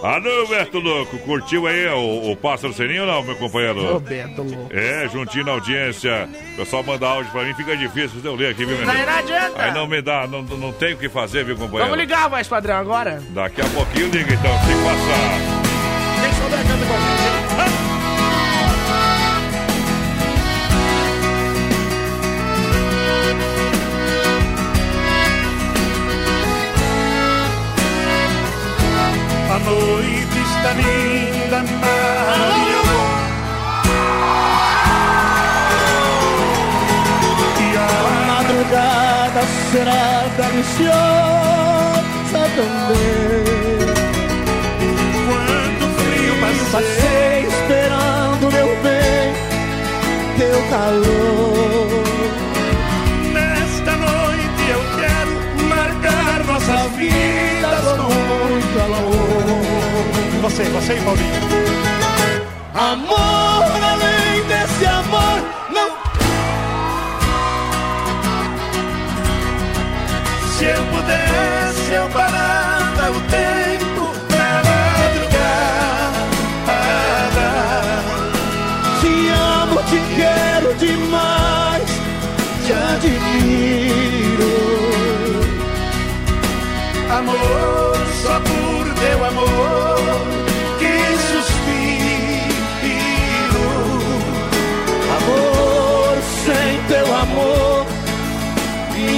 [0.03, 3.95] Alô, Beto Louco, curtiu aí o, o Pássaro Seninho ou não, meu companheiro?
[3.95, 4.69] Ô, Beto louco.
[4.75, 6.27] É, juntinho na audiência.
[6.53, 8.93] O pessoal manda áudio pra mim, fica difícil de eu ler aqui, viu, meu Não,
[8.93, 9.05] amigo?
[9.11, 9.61] não adianta.
[9.63, 11.85] Aí não me dá, não, não tem o que fazer, viu, companheiro?
[11.85, 13.21] Vamos ligar, voz padrão, agora.
[13.29, 15.39] Daqui a pouquinho liga, então, sem passar.
[16.21, 17.92] Quem souber canta com a gente,
[29.63, 32.83] noite está linda, Maria.
[37.59, 37.89] E a
[38.27, 39.41] madrugada
[39.71, 40.05] será
[40.37, 40.93] deliciosa
[42.55, 43.43] também.
[45.27, 46.33] Quando o frio
[46.71, 49.25] passei esperando meu bem,
[50.37, 51.82] teu calor.
[60.53, 61.33] Você, você e Paulinho.
[62.75, 65.41] Amor além desse amor,
[65.73, 65.89] não.
[70.51, 75.89] Se eu pudesse, eu parava o tempo na madrugada.
[79.01, 81.89] Te amo, te quero demais,
[82.63, 84.53] te admiro.
[87.09, 90.42] Amor, só por teu amor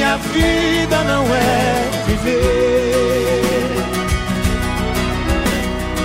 [0.06, 3.72] minha vida não é viver.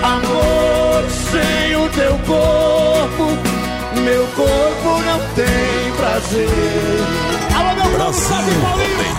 [0.02, 3.26] Amor, sem o teu corpo,
[4.02, 6.48] meu corpo não tem prazer.
[7.54, 9.10] Alô, meu Brasil Brasil, Paulinho!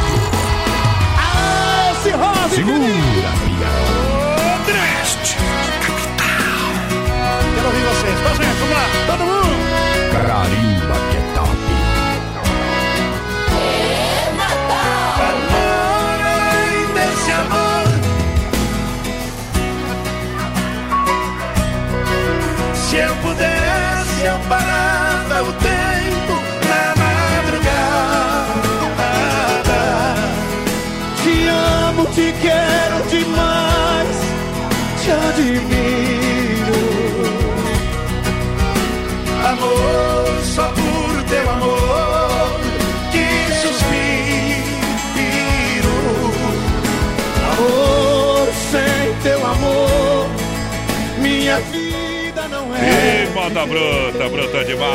[1.17, 2.55] Ah, esse Rose!
[2.55, 2.85] Segura,
[5.01, 5.37] Oeste,
[5.85, 6.71] capital.
[7.55, 8.17] Quero ouvir vocês.
[8.23, 8.85] Tá certo, vamos lá.
[9.07, 9.51] Todo mundo.
[10.11, 11.20] Carimba que
[32.13, 34.17] te quero demais,
[35.01, 36.79] te admiro.
[39.47, 42.59] Amor, só por teu amor
[43.11, 43.27] que
[43.61, 45.01] suspiro.
[47.51, 50.27] Amor, sem teu amor,
[51.17, 52.79] minha vida não é.
[53.23, 54.91] Ih, moda bruta, bruta demais.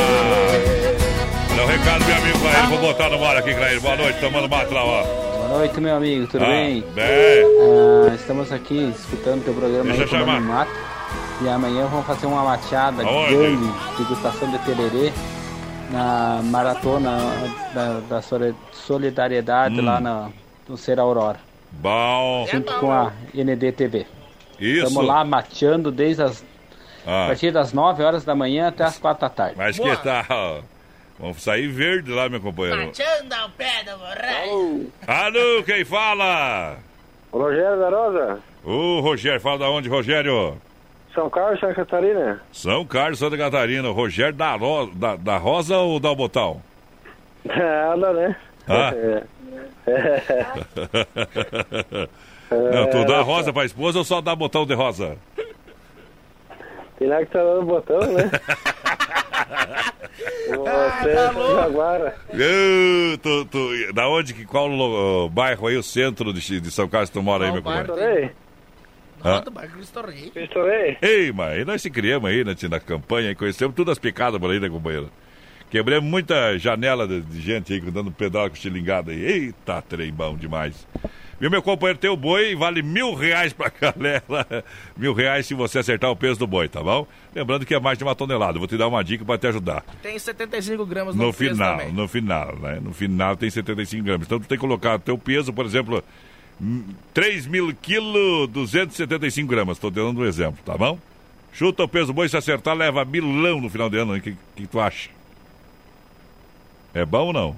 [1.52, 2.68] Olha o recado, meu amigo Clair.
[2.68, 3.80] Vou botar no ar aqui, Clair.
[3.80, 5.25] Boa noite, tomando mate lá, ó.
[5.46, 6.80] Boa noite, meu amigo, tudo Ah, bem?
[6.94, 7.44] bem.
[8.10, 10.68] Ah, estamos aqui escutando teu programa Deixa aí tomando.
[11.42, 13.34] E amanhã vamos fazer uma mateada Aonde?
[13.36, 13.68] grande,
[13.98, 15.12] degustação de tererê,
[15.92, 17.18] na maratona
[17.74, 19.84] da, da soli- solidariedade Hum.
[19.84, 20.30] lá na,
[20.68, 21.38] no Ser Aurora.
[21.70, 22.46] Bom.
[22.50, 24.06] Junto com a NDTV.
[24.58, 24.86] Isso.
[24.88, 26.44] Estamos lá mateando desde as.
[27.06, 27.24] Ah.
[27.24, 29.54] A partir das 9 horas da manhã até as 4 da tarde.
[29.56, 30.62] Mas que tal?
[31.18, 32.88] Vamos sair verde lá, meu companheiro.
[32.88, 34.86] Machando ao pé do borracho.
[35.06, 36.78] Alô, quem fala?
[37.32, 40.56] Rogério da Rosa, Ô, Rogério, fala da onde, Rogério?
[41.14, 42.42] São Carlos, Santa Catarina.
[42.52, 43.88] São Carlos, Santa Catarina.
[43.90, 44.86] Rogério da, Ro...
[44.94, 46.62] da, da Rosa ou da Botão?
[47.44, 48.36] Nada, né?
[48.68, 48.92] Ah.
[49.86, 50.46] É.
[52.50, 55.16] Não, tu dá rosa pra esposa ou só dá botão de rosa?
[56.98, 58.30] Tem lá que tá dando botão, né?
[59.48, 62.16] É Jaguara.
[62.32, 67.10] Ô, tu, tu- da onde, que, qual bairro aí, o centro de, de São Carlos
[67.10, 67.94] tu mora aí, meu companheiro?
[67.94, 68.30] Torei.
[69.22, 69.40] Ah.
[69.40, 70.30] do bairro Cristo Rei.
[70.30, 70.96] Cristo Rei?
[71.02, 74.50] Ei, mas nós se criamos aí, né, na campanha, e conhecemos todas as picadas por
[74.50, 75.10] aí, né, companheiro?
[75.70, 79.24] Quebramos muita janela de, de gente aí, dando pedal com estilingada aí.
[79.24, 80.86] Eita, trem bom demais.
[81.38, 84.64] Viu, meu companheiro, teu boi vale mil reais pra galera.
[84.96, 87.06] Mil reais se você acertar o peso do boi, tá bom?
[87.34, 88.58] Lembrando que é mais de uma tonelada.
[88.58, 89.84] Vou te dar uma dica pra te ajudar.
[90.02, 92.80] Tem 75 gramas no, No peso final, no final, né?
[92.80, 94.26] No final tem 75 gramas.
[94.26, 96.02] Então tu tem que colocar teu peso, por exemplo,
[96.58, 99.78] hum, 3 mil quilos, 275 gramas.
[99.78, 100.98] Tô dando um exemplo, tá bom?
[101.52, 104.14] Chuta o peso do boi, se acertar, leva milão no final de ano.
[104.14, 105.10] O que, que tu acha?
[106.94, 107.56] É bom ou não?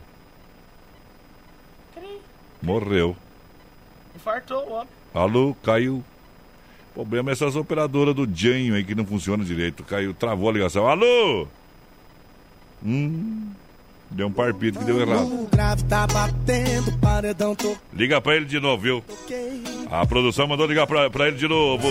[2.61, 3.17] Morreu.
[4.29, 4.89] Infartou o homem.
[5.15, 6.05] Alô, caiu.
[6.91, 9.83] O problema é essas operadoras do Janho aí que não funcionam direito.
[9.85, 10.87] Caiu, travou a ligação.
[10.87, 11.47] Alô?
[12.85, 13.51] Hum.
[14.11, 15.49] Deu um parpito que deu errado.
[15.89, 16.07] Tá
[17.93, 19.05] Liga pra ele de novo, viu?
[19.91, 21.89] A produção mandou ligar pra, pra ele de novo.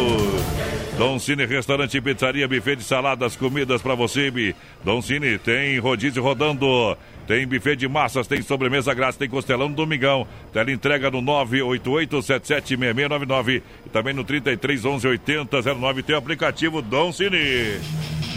[0.98, 4.56] Dom Cine Restaurante e Pizzaria, buffet de saladas, comidas pra você, Bi.
[4.84, 6.98] Dom Cine tem rodízio rodando.
[7.28, 10.26] Tem buffet de massas, tem sobremesa grátis, tem costelão no domingão.
[10.54, 16.04] Tela entrega no 988-776699 e também no 3311-8009.
[16.04, 17.82] Tem o aplicativo Dom Cine.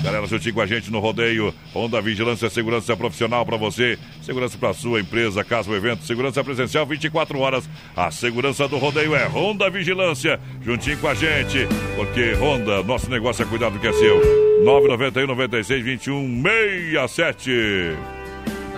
[0.02, 1.54] Galera, juntinho com a gente no rodeio.
[1.74, 3.96] Honda Vigilância Segurança Profissional para você.
[4.22, 6.04] Segurança para sua empresa, casa ou evento.
[6.04, 7.70] Segurança presencial 24 horas.
[7.94, 10.40] A segurança do rodeio é Honda Vigilância.
[10.64, 11.68] Juntinho com a gente.
[11.94, 14.20] Porque Honda, nosso negócio é cuidar do que é seu.
[14.64, 18.19] 991 96 21 67.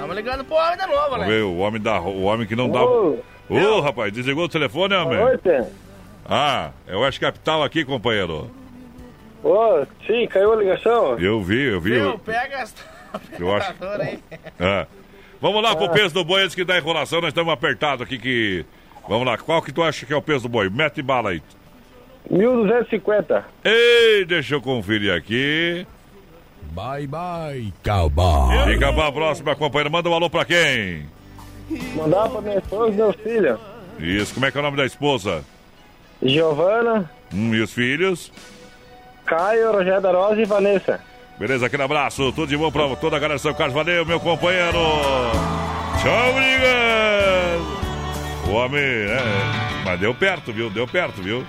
[0.03, 1.27] Tamo ligando pro homem de novo, Vamos né?
[1.29, 2.83] ver, o homem, da, o homem que não dá.
[2.85, 3.81] Ô.
[3.81, 5.17] Rapaz, desligou o telefone, homem?
[5.17, 5.71] Boa noite.
[6.29, 8.51] Ah, é o Oeste Capital aqui, companheiro.
[9.45, 11.17] Ô, sim, caiu a ligação?
[11.21, 11.91] Eu vi, eu vi.
[11.91, 12.05] Viu?
[12.05, 12.75] Eu, Pega essa
[13.39, 13.75] eu acho.
[14.03, 14.19] aí.
[14.59, 14.89] Ah.
[15.41, 18.67] Vamos lá pro peso do boi antes que dá enrolação, nós estamos apertados aqui que.
[19.09, 20.69] Vamos lá, qual que tu acha que é o peso do boi?
[20.69, 21.41] Mete bala aí.
[22.29, 23.45] 1250.
[23.65, 25.87] Ei, deixa eu conferir aqui.
[26.71, 28.73] Bye, bye, cowboy.
[28.73, 29.91] Fica pra próxima, companheiro.
[29.91, 31.07] Manda um alô pra quem?
[31.95, 33.59] Mandar pra minha esposa e meus filhos.
[33.99, 35.45] Isso, como é que é o nome da esposa?
[36.23, 38.33] Giovana, Hum, e os filhos?
[39.27, 41.01] Caio, Rogério da Rosa e Vanessa.
[41.39, 43.75] Beleza, aquele abraço, tudo de bom pra toda a galera de São Carlos.
[43.75, 44.79] Valeu, meu companheiro.
[46.03, 47.83] Tchau, obrigado.
[48.49, 49.23] O homem, é,
[49.85, 50.69] mas deu perto, viu?
[50.71, 51.45] Deu perto, viu?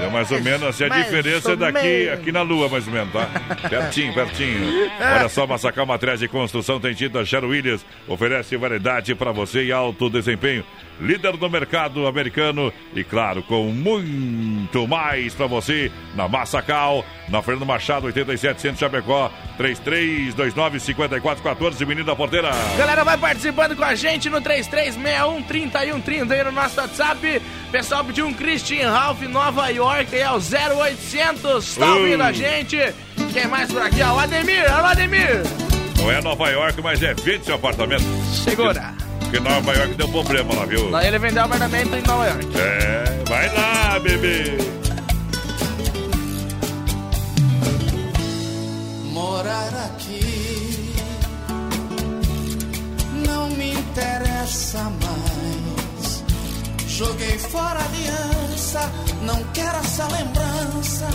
[0.00, 2.92] Deu mais ou menos assim a mais diferença ou daqui, aqui na lua, mais ou
[2.92, 3.28] menos, tá?
[3.68, 4.90] Pertinho, pertinho.
[4.98, 7.84] Olha só, Massacal Materiais de Construção tem tinta Sher Williams.
[8.08, 10.64] Oferece variedade para você e alto desempenho.
[11.00, 17.66] Líder do mercado americano e, claro, com muito mais para você na Massacal, na Fernando
[17.66, 22.50] Machado, 87 Centro Chapecó, 3329-5414, Menino da Porteira.
[22.76, 27.40] Galera, vai participando com a gente no 3361-3130 aí no nosso WhatsApp.
[27.72, 31.76] Pessoal pediu um Christian Ralph Nova York aí, é o 0800.
[31.76, 31.98] Tá Uh.
[31.98, 32.76] ouvindo a gente?
[33.32, 34.02] Quem mais por aqui?
[34.02, 34.70] Ó, o Ademir.
[34.72, 35.42] Alô, Ademir.
[35.98, 38.02] Não é Nova York, mas é vende seu apartamento.
[38.44, 38.92] Segura.
[39.30, 40.90] Porque Nova York deu problema lá, viu?
[40.90, 42.48] Lá ele vendeu apartamento em Nova York.
[42.58, 44.58] É, vai lá, bebê.
[49.12, 50.94] morar aqui
[53.24, 56.24] não me interessa mais.
[56.88, 58.90] Joguei fora a aliança,
[59.22, 61.08] não quero essa lembrança.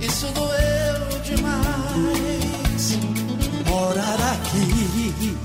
[0.00, 2.98] Isso doeu demais.
[3.66, 5.36] Morar aqui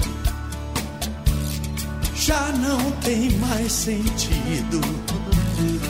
[2.27, 4.81] já não tem mais sentido.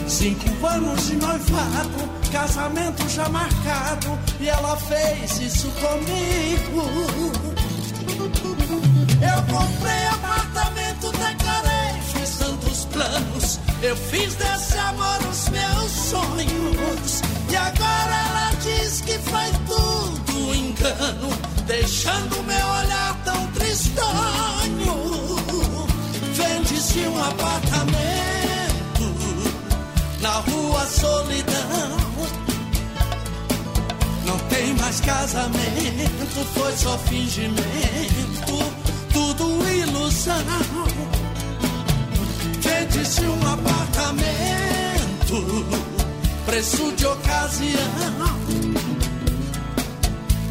[0.06, 6.82] Cinco anos de noivado, casamento já marcado, e ela fez isso comigo.
[9.20, 17.20] Eu comprei apartamento, declarei, fiz tantos planos, eu fiz desse amor os meus sonhos.
[17.50, 21.30] E agora ela diz que foi tudo engano,
[21.66, 24.57] deixando meu olhar tão tristonho.
[26.78, 27.98] Vende-se um apartamento
[30.20, 31.96] na rua Solidão.
[34.24, 38.62] Não tem mais casamento, foi só fingimento,
[39.12, 40.36] tudo ilusão.
[42.60, 44.86] Vende-se um apartamento,
[46.46, 48.38] preço de ocasião.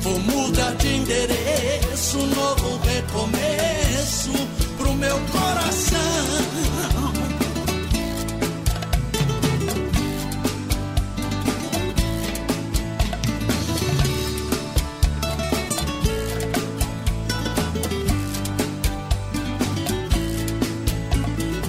[0.08, 4.32] Vou mudar de endereço, novo recomeço
[4.78, 5.98] pro meu coração.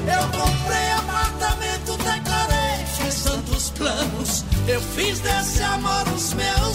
[0.06, 0.28] Eu
[3.04, 5.18] fiz tantos planos, eu fiz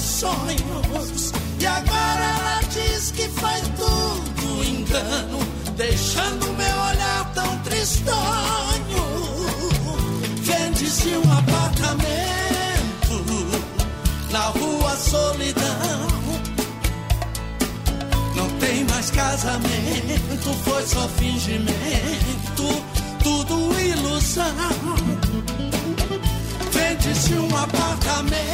[0.02, 1.43] sonhos.
[1.64, 5.40] E agora ela diz que faz tudo engano,
[5.77, 8.14] deixando meu olhar tão tristonho.
[10.41, 13.15] Vende-se um apartamento
[14.30, 16.07] na rua Solidão.
[18.35, 22.84] Não tem mais casamento, foi só fingimento,
[23.23, 24.44] tudo ilusão.
[26.73, 28.53] Vende-se um apartamento,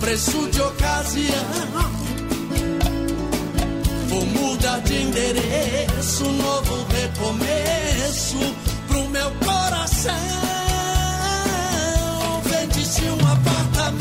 [0.00, 1.92] preço de ocasião.
[4.08, 8.54] Vou mudar de endereço, novo recomeço
[8.86, 10.12] pro meu coração.
[12.44, 13.98] Vende-se um apartamento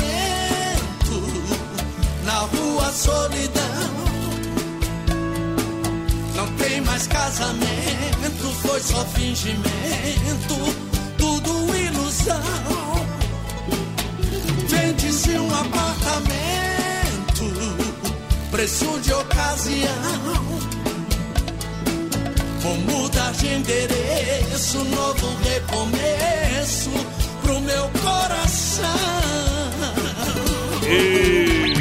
[2.24, 3.64] na rua Solidão.
[6.36, 10.56] Não tem mais casamento, foi só fingimento,
[11.18, 12.87] tudo ilusão.
[15.18, 16.30] Vende-se um apartamento,
[18.52, 19.89] preço de ocasião.
[22.61, 26.91] Vou mudar de endereço, novo recomeço
[27.41, 27.89] pro meu
[30.88, 31.77] Eita.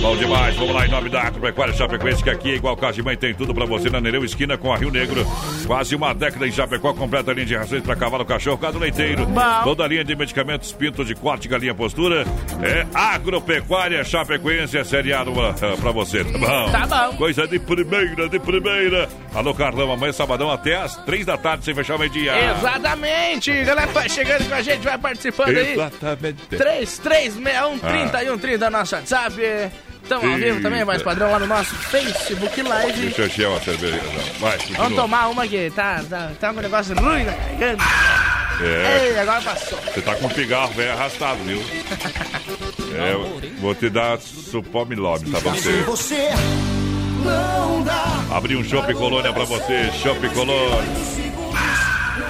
[0.00, 3.16] Bom demais, vamos lá em nome da Agropecuária Chapecoense, que aqui igual casa de mãe,
[3.16, 5.26] tem tudo pra você na Nereu Esquina com a Rio Negro.
[5.66, 9.26] Quase uma década em Chapecó, completa linha de rações pra cavalo, cachorro, gado leiteiro.
[9.64, 12.24] Toda a linha de medicamentos, pinto de corte, galinha postura.
[12.62, 16.70] É Agropecuária Chapecoense, é seriado pra, pra você, tá bom?
[16.70, 17.16] Tá bom.
[17.16, 19.08] Coisa de primeira, de primeira.
[19.34, 22.32] Alô, Carlão, amanhã sabadão até às três da tarde, sem fechar o meio-dia.
[22.52, 23.52] Exatamente!
[23.64, 25.72] Galera, vai chegando com a gente, vai participando aí.
[25.72, 26.42] Exatamente.
[26.46, 29.34] 3361 3130 nosso WhatsApp.
[30.06, 33.00] Estamos ao vivo também, mais padrão, lá no nosso Facebook Live.
[33.00, 34.00] Deixa eu encher uma cerveja.
[34.04, 34.40] não.
[34.40, 34.78] Vai, continua.
[34.84, 37.84] Vamos tomar uma que tá, tá, tá um negócio ruim na garganta.
[38.62, 39.08] É.
[39.08, 39.78] Ei, agora passou.
[39.80, 41.60] Você tá com um pigarro velho arrastado, viu?
[42.98, 43.12] É,
[43.60, 45.82] vou te dar supome lobby, tá você?
[45.82, 46.30] Você
[47.22, 48.24] não dá.
[48.34, 50.82] Abri um Shopping Colônia pra você, Shopping Colônia.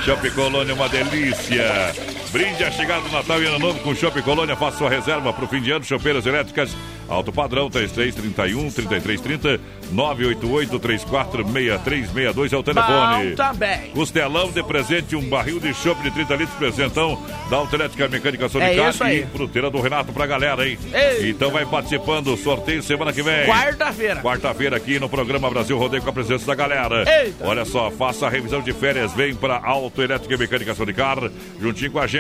[0.05, 1.95] Shopping Colônia, uma delícia.
[2.33, 4.57] Brinde a chegada do Natal e Ano Novo com Shopping Colônia.
[4.57, 5.85] Faça sua reserva pro fim de ano.
[5.85, 6.77] Chopeiras elétricas,
[7.09, 9.61] alto padrão, 3331 3330
[9.93, 13.31] 988 346362 é o telefone.
[13.31, 13.91] Bom também.
[13.93, 18.95] Costelão de presente, um barril de chopp de 30 litros, presentão da Autoelétrica Mecânica Sonicar
[19.09, 20.79] É e fruteira do Renato pra galera, hein?
[20.93, 21.31] Ei.
[21.31, 23.47] Então vai participando, sorteio semana que vem.
[23.47, 24.21] Quarta-feira.
[24.21, 27.05] Quarta-feira aqui no programa Brasil Rodeio com a presença da galera.
[27.23, 27.47] Eita.
[27.47, 31.31] Olha só, faça a revisão de férias, vem pra Autoelétrica e Mecânica Sonicar,
[31.61, 32.16] juntinho com a gente,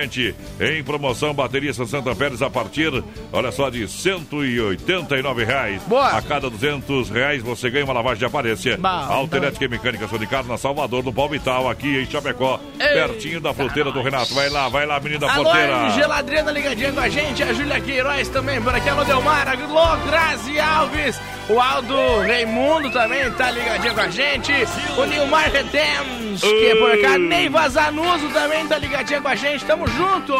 [0.60, 2.92] em promoção, bateria Santa Pérez a partir,
[3.32, 5.82] olha só, de 189 reais.
[5.84, 6.08] Boa.
[6.08, 8.76] A cada 200 reais você ganha uma lavagem de aparência.
[8.76, 12.88] Bom, Autoelétrica e Mecânica Sonicar na Salvador, no Palmital, aqui em Chapecó, Ei.
[12.88, 14.34] pertinho da fruteira do Renato.
[14.34, 15.90] Vai lá, vai lá, menina Alô, porteira.
[15.90, 20.58] Geladrina ligadinha com a gente, a Júlia Queiroz também por aqui, alô Delmar, alô Grazi
[20.58, 21.96] Alves, o Aldo
[22.26, 24.52] Raimundo também tá ligadinho com a gente,
[24.96, 29.64] o Nilmar Redems, que é por cá, Neiva Zanuso também tá ligadinho com a gente,
[29.64, 30.34] tamo junto!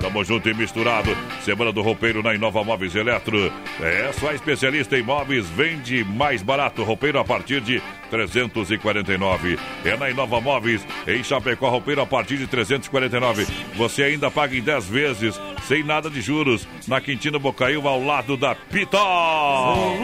[0.00, 1.16] Tamo junto e misturado.
[1.42, 3.52] Semana do roupeiro na Inova Móveis Eletro.
[3.80, 6.82] É só especialista em móveis, vende mais barato.
[6.82, 9.58] Roupeiro a partir de 349.
[9.84, 13.46] É na Inova Móveis, em Chapecó, roupeiro a partir de 349.
[13.76, 18.36] Você ainda paga em 10 vezes, sem nada de juros, na Quintino Bocaiúva, ao lado
[18.36, 19.96] da Pitol.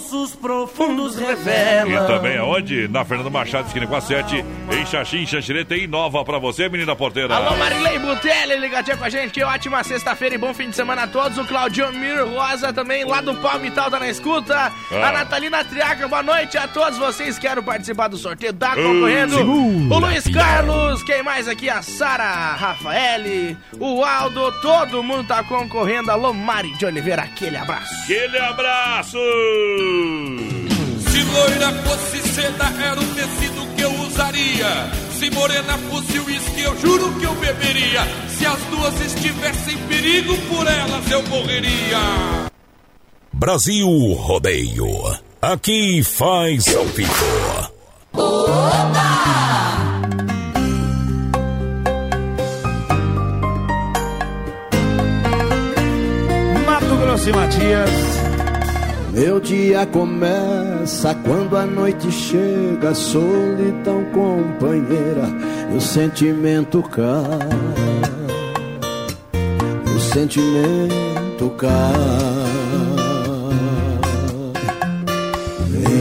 [0.00, 2.06] Soluços profundos E revelam.
[2.06, 2.88] também aonde?
[2.88, 6.96] Na Fernando Machado, esquina com a 7, em Xaxim, Xanxerê, tem Inova pra você, menina
[6.96, 7.34] porteira.
[7.36, 11.02] Alô Marilei Butelli, ligadinha com a gente, que ótima sexta-feira e bom fim de semana
[11.04, 15.08] a todos, o Claudio Mir Rosa também, lá do Palmital tá na escuta, Ah.
[15.08, 19.36] a Natalina Triaca, boa noite a todos vocês, quero participar do sorteio, tá Ei, concorrendo,
[19.36, 20.24] segura, o Luiz.
[20.24, 21.68] Carlos, quem mais aqui?
[21.68, 27.94] A Sara Rafael, o Aldo, todo mundo tá concorrendo, alô Mari de Oliveira, aquele abraço.
[28.04, 29.18] Aquele abraço!
[31.10, 34.90] Se loira fosse seda, era o tecido que eu usaria.
[35.18, 38.02] Se morena fosse uísque, eu juro que eu beberia.
[38.28, 42.50] Se as duas estivessem em perigo, por elas eu morreria.
[43.32, 45.29] Brasil Rodeio.
[45.42, 47.70] Aqui faz ao vivo.
[56.66, 57.90] Mato Grosso e Matias.
[59.14, 65.26] Meu dia começa quando a noite chega, solidão companheira,
[65.72, 67.48] e o sentimento cai.
[69.96, 72.59] O sentimento cai.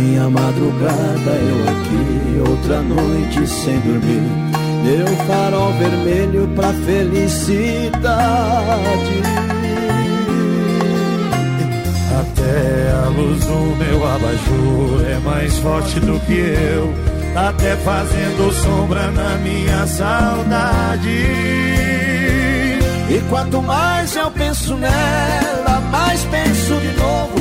[0.10, 4.24] minha madrugada, eu aqui, outra noite sem dormir.
[4.84, 8.00] Meu farol vermelho pra felicidade.
[12.20, 16.92] Até a luz do meu abajur é mais forte do que eu,
[17.36, 21.10] até fazendo sombra na minha saudade.
[23.10, 27.39] E quanto mais eu penso nela, mais penso de novo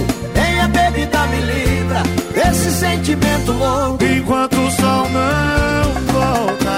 [1.08, 2.02] nem a bebida me livra
[2.34, 4.04] desse sentimento louco.
[4.04, 6.76] Enquanto o sol não volta,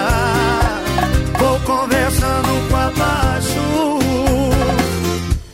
[1.39, 3.98] vou conversando com a baixo.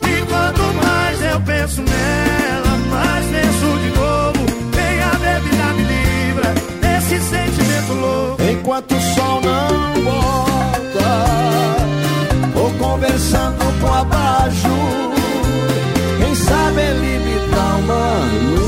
[0.03, 4.45] E quanto mais eu penso nela, mais penso de novo.
[4.75, 8.43] Nem a bebida me livra desse sentimento louco.
[8.43, 11.09] Enquanto o sol não volta,
[12.53, 14.75] vou conversando com a baixo.
[16.19, 18.17] Quem sabe ele me dá uma
[18.51, 18.66] luz.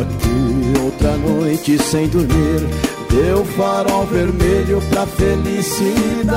[0.00, 2.68] Aqui, outra noite sem dormir.
[3.10, 6.34] Deu farol vermelho pra felicidade.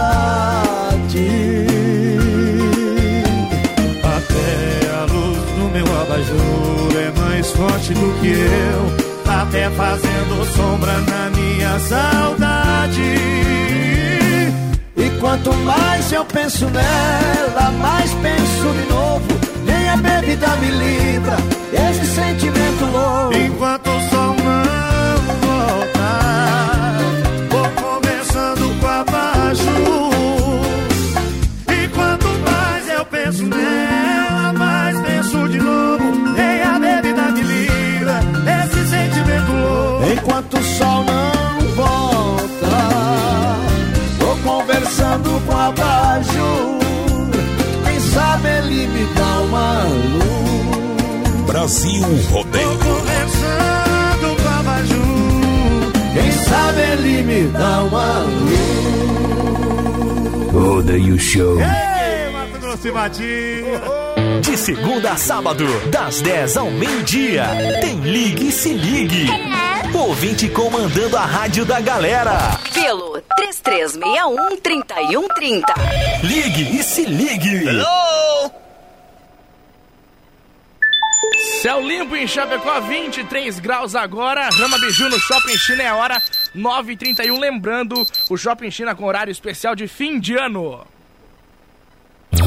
[4.03, 9.11] Até a luz do meu abajur é mais forte do que eu.
[9.31, 13.01] Até fazendo sombra na minha saudade.
[14.97, 19.50] E quanto mais eu penso nela, mais penso de novo.
[20.01, 21.37] Bebida me livra
[21.71, 23.37] desse sentimento louco.
[23.37, 24.30] Enquanto o sol
[51.61, 52.01] Brasil
[52.31, 52.75] Rodeio.
[52.79, 54.99] Conversando com a baixo.
[56.11, 58.59] Quem sabe ele me dá uma luz.
[60.51, 61.59] Rodeio Show.
[61.59, 63.79] Ei, Mato Grosso e Matias.
[64.41, 67.45] De segunda a sábado, das 10 ao meio-dia,
[67.79, 69.27] tem Ligue e Se Ligue.
[69.93, 72.57] Ouvinte comandando a rádio da galera.
[72.73, 75.61] Pelo 3361-3130.
[76.23, 77.65] Ligue e Se Ligue.
[81.61, 84.49] Céu limpo em Chapecó, 23 graus agora.
[84.49, 86.19] Rama Biju no Shopping China é hora
[86.55, 87.39] 9h31.
[87.39, 90.83] Lembrando, o Shopping China com horário especial de fim de ano.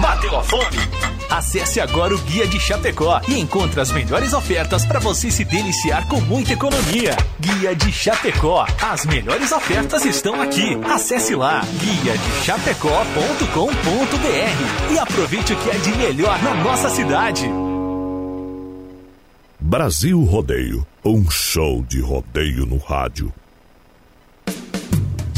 [0.00, 0.76] Bateu a fome?
[1.30, 6.08] Acesse agora o Guia de Chapecó e encontre as melhores ofertas para você se deliciar
[6.08, 7.14] com muita economia.
[7.38, 8.66] Guia de Chapecó.
[8.82, 10.78] As melhores ofertas estão aqui.
[10.84, 17.48] Acesse lá guia de chapecó.com.br e aproveite o que é de melhor na nossa cidade.
[19.60, 23.32] Brasil Rodeio, um show de rodeio no rádio.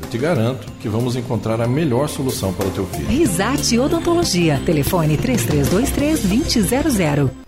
[0.00, 3.08] Eu te garanto que vamos encontrar a melhor solução para o teu filho.
[3.08, 4.60] Risate Odontologia.
[4.64, 7.45] Telefone 3323-2000.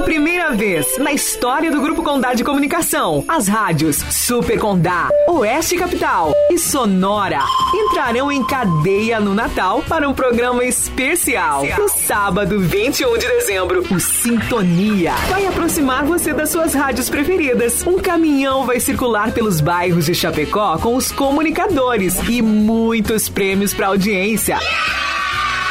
[0.00, 5.76] Pela primeira vez na história do Grupo Condá de Comunicação, as rádios Super Condá, Oeste
[5.76, 7.40] Capital e Sonora
[7.74, 11.66] entrarão em cadeia no Natal para um programa especial.
[11.78, 17.86] No sábado, 21 de dezembro, o Sintonia vai aproximar você das suas rádios preferidas.
[17.86, 23.88] Um caminhão vai circular pelos bairros de Chapecó com os comunicadores e muitos prêmios para
[23.88, 24.58] audiência.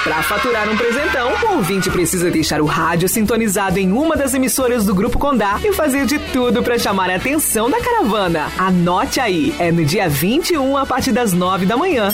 [0.03, 4.85] Para faturar um presentão, o ouvinte precisa deixar o rádio sintonizado em uma das emissoras
[4.85, 8.49] do Grupo Condá e fazer de tudo para chamar a atenção da caravana.
[8.57, 12.09] Anote aí, é no dia 21 a partir das 9 da manhã.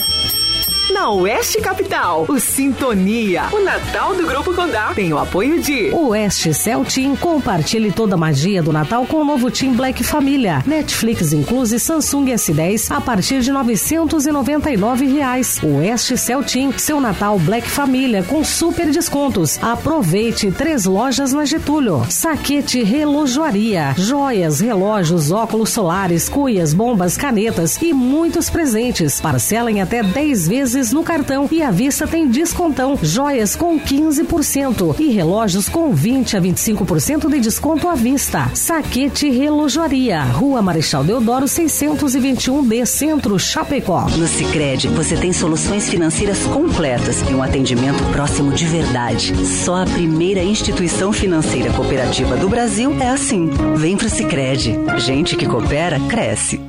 [0.92, 6.54] Na Oeste Capital, o Sintonia, o Natal do Grupo Condá, tem o apoio de Oeste
[6.54, 7.16] Cell Team.
[7.16, 10.62] Compartilhe toda a magia do Natal com o novo Team Black Família.
[10.64, 15.60] Netflix incluse Samsung S10 a partir de 999 reais.
[15.60, 19.58] Oeste Cell Team, seu Natal Black Família com super descontos.
[19.60, 22.06] Aproveite três lojas na Getúlio.
[22.08, 29.20] Saquete Relojoaria, joias, relógios, óculos solares, cuias, bombas, canetas e muitos presentes.
[29.20, 32.98] Parcela em até 10 vezes no cartão e à vista tem descontão.
[33.02, 38.50] Joias com 15% e relógios com 20 a 25% de desconto à vista.
[38.54, 44.06] Saquete Relojoaria, Rua Marechal Deodoro 621B, Centro Chapecó.
[44.18, 49.34] No Sicredi você tem soluções financeiras completas e um atendimento próximo de verdade.
[49.46, 53.48] Só a primeira instituição financeira cooperativa do Brasil é assim.
[53.76, 54.76] Vem pro Sicredi.
[54.98, 56.60] Gente que coopera cresce.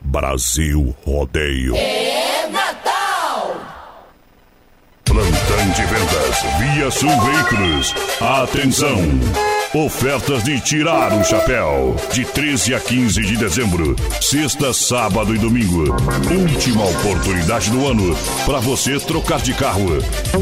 [0.00, 1.76] Brasil Rodeio.
[1.76, 2.21] É
[5.74, 7.94] De vendas Via Sul Veículos.
[8.20, 9.61] Atenção!
[9.74, 11.96] Ofertas de tirar o chapéu.
[12.12, 13.96] De 13 a 15 de dezembro.
[14.20, 15.84] Sexta, sábado e domingo.
[16.30, 19.88] Última oportunidade do ano para você trocar de carro.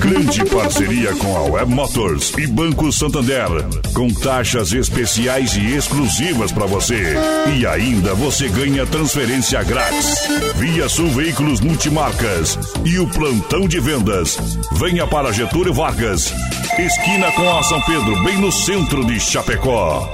[0.00, 3.46] Grande parceria com a Web Motors e Banco Santander.
[3.94, 7.14] Com taxas especiais e exclusivas para você.
[7.56, 10.28] E ainda você ganha transferência grátis.
[10.56, 12.58] Via Sul Veículos Multimarcas.
[12.84, 14.58] E o plantão de vendas.
[14.72, 16.34] Venha para Getúlio Vargas.
[16.78, 20.12] Esquina com a São Pedro, bem no centro de Chapecó.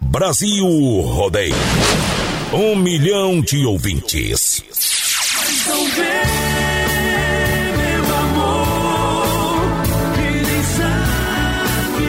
[0.00, 0.66] Brasil
[1.02, 1.54] Rodeio.
[2.52, 4.64] Um milhão de ouvintes.
[5.60, 6.04] Então vem,
[7.76, 9.66] meu amor,
[10.18, 12.08] ele sabe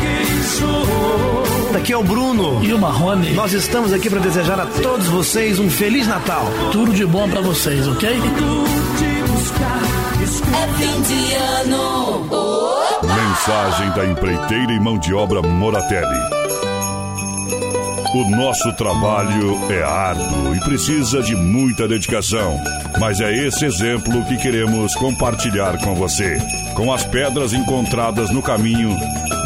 [0.00, 1.76] quem sou.
[1.76, 3.32] Aqui é o Bruno e o Marrone.
[3.32, 6.46] Nós estamos aqui para desejar a todos vocês um Feliz Natal.
[6.70, 8.10] Tudo de bom para vocês, ok?
[10.54, 12.26] É fim de ano.
[12.30, 12.91] Opa!
[13.32, 16.41] Mensagem da empreiteira e mão de obra Moratelli.
[18.14, 22.60] O nosso trabalho é árduo e precisa de muita dedicação,
[23.00, 26.36] mas é esse exemplo que queremos compartilhar com você.
[26.74, 28.94] Com as pedras encontradas no caminho,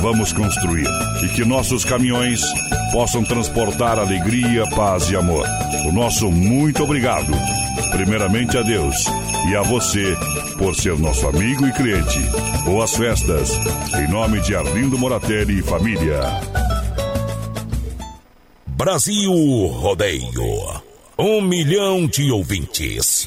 [0.02, 0.88] vamos construir
[1.22, 2.42] e que nossos caminhões
[2.90, 5.46] possam transportar alegria, paz e amor.
[5.86, 7.32] O nosso muito obrigado,
[7.92, 8.96] primeiramente a Deus
[9.48, 10.16] e a você
[10.58, 12.18] por ser nosso amigo e cliente.
[12.64, 13.48] Boas festas,
[13.96, 16.65] em nome de Arlindo Moratelli e família.
[18.76, 19.32] Brasil
[19.68, 20.82] Rodeio.
[21.18, 23.26] Um milhão de ouvintes.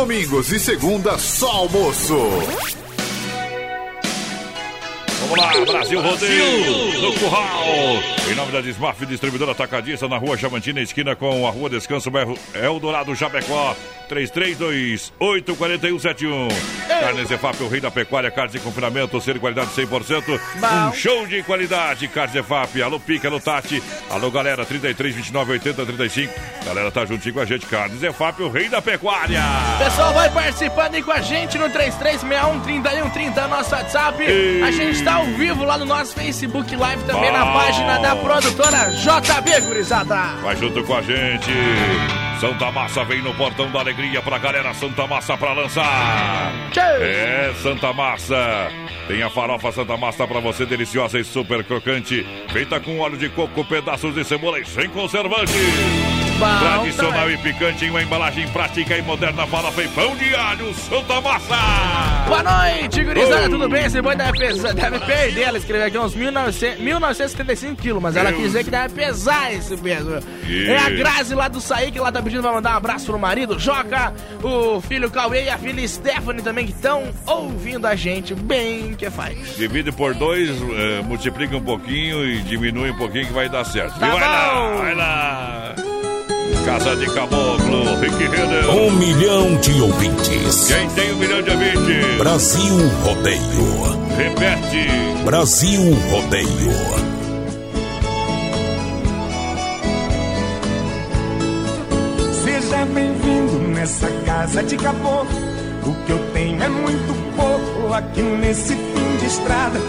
[0.01, 2.80] Domingos e segunda, só almoço.
[5.31, 7.63] Vamos lá, Brasil Rodeio, no Curral.
[8.29, 12.37] Em nome da Desmaf, distribuidora atacadista na rua Chamantina, esquina com a rua Descanso, bairro
[12.53, 13.73] Eldorado, Chapecó.
[14.09, 16.49] 3328-4171.
[16.99, 20.37] Carnes EFAP, o rei da pecuária, carnes de confinamento, ser de qualidade 100%.
[20.89, 22.81] Um show de qualidade, Carnes EFAP.
[22.83, 23.81] Alô, Pica, alô, Tati.
[24.09, 26.33] Alô, galera, 33, 29, 80, 35.
[26.65, 27.65] Galera, tá juntinho com a gente.
[27.67, 29.41] Carnes EFAP, o rei da pecuária.
[29.79, 34.21] Pessoal, vai participando aí com a gente no 3361-3130, nosso WhatsApp.
[34.23, 37.53] E- A gente tá ao vivo lá no nosso Facebook Live, também na Bom.
[37.53, 40.15] página da produtora JB, gurizada.
[40.41, 41.51] Vai junto com a gente.
[42.39, 46.51] Santa Massa vem no portão da alegria pra galera Santa Massa pra lançar.
[46.75, 48.67] É Santa Massa.
[49.07, 52.25] Tem a farofa Santa Massa pra você, deliciosa e super crocante.
[52.51, 55.53] Feita com óleo de coco, pedaços de cebola e sem conservante.
[56.41, 57.35] Bom Tradicional também.
[57.35, 61.55] e picante em uma embalagem prática e moderna farofa e pão de alho Santa Massa.
[62.27, 63.49] Boa noite, gurizada, Oh.
[63.49, 63.85] tudo bem?
[63.85, 65.41] Esse boi deve, pesar, deve perder.
[65.43, 68.41] Ela escreveu aqui uns 1900, 1975 quilos, mas ela Deus.
[68.41, 70.19] quis dizer que deve pesar esse peso.
[70.45, 73.05] Que- É a Grazi lá do Saí que ela tá pedindo pra mandar um abraço
[73.05, 77.95] pro marido, Joca, o filho Cauê e a filha Stephanie também que estão ouvindo a
[77.95, 79.57] gente bem que faz.
[79.57, 83.99] Divide por dois, eh, multiplica um pouquinho e diminui um pouquinho que vai dar certo.
[83.99, 84.77] Tá e vai lá, bom.
[84.77, 85.75] vai lá.
[86.65, 88.69] Casa de Caboclo, Rick Renner.
[88.69, 90.67] Um milhão de ouvintes.
[90.67, 92.17] Quem tem um milhão de ouvintes?
[92.17, 93.81] Brasil Rodeio.
[94.15, 95.23] Repete.
[95.25, 95.81] Brasil
[96.11, 96.71] Rodeio.
[102.43, 105.51] Seja bem-vindo nessa casa de caboclo.
[105.85, 109.79] O que eu tenho é muito pouco aqui nesse fim de estrada.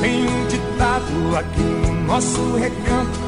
[0.00, 3.20] Tem um ditado aqui no nosso recanto: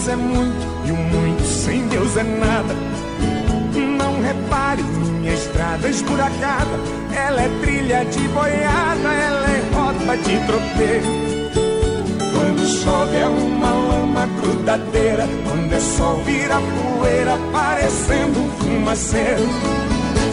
[0.00, 2.74] Deus é muito e o muito sem Deus é nada.
[3.98, 6.70] Não repare minha estrada esburacada.
[7.14, 11.04] Ela é trilha de boiada, ela é rota de tropeiro.
[12.32, 19.42] Quando chove é uma lama grudadeira Quando é sol vira poeira Parecendo um fumaceiro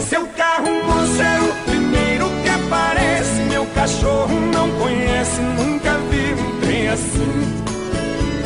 [0.08, 6.60] Seu carro moço é o primeiro que aparece Meu cachorro não conhece Nunca vi um
[6.60, 7.57] trem assim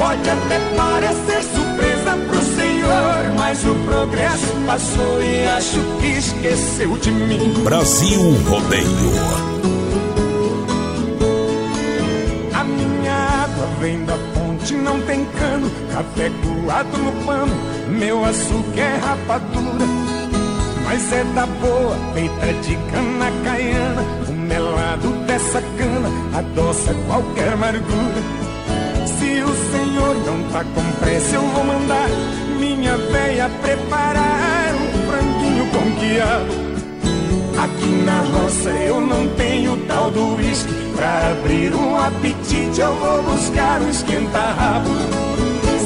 [0.03, 7.11] Pode até parecer surpresa pro senhor Mas o progresso passou e acho que esqueceu de
[7.13, 9.13] mim Brasil Rodeio.
[12.53, 13.15] A minha
[13.45, 15.71] água vem da fonte, não tem cano.
[15.93, 17.55] Café coado no pano,
[17.89, 19.87] meu açúcar é rapadura.
[20.85, 24.03] Mas é da boa, feita de cana caiana.
[24.29, 28.42] O melado dessa cana adoça qualquer amargura.
[29.33, 32.07] Se o senhor não tá com pressa, eu vou mandar
[32.61, 36.53] minha véia preparar um franguinho com quiabo.
[37.65, 40.71] Aqui na roça eu não tenho tal do uísque.
[40.95, 44.91] Pra abrir um apetite eu vou buscar um esquenta-rabo.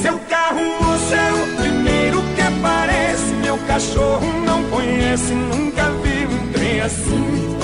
[0.02, 6.52] Seu carro moço é o primeiro que aparece Meu cachorro não conhece, nunca vi um
[6.52, 7.56] trem assim.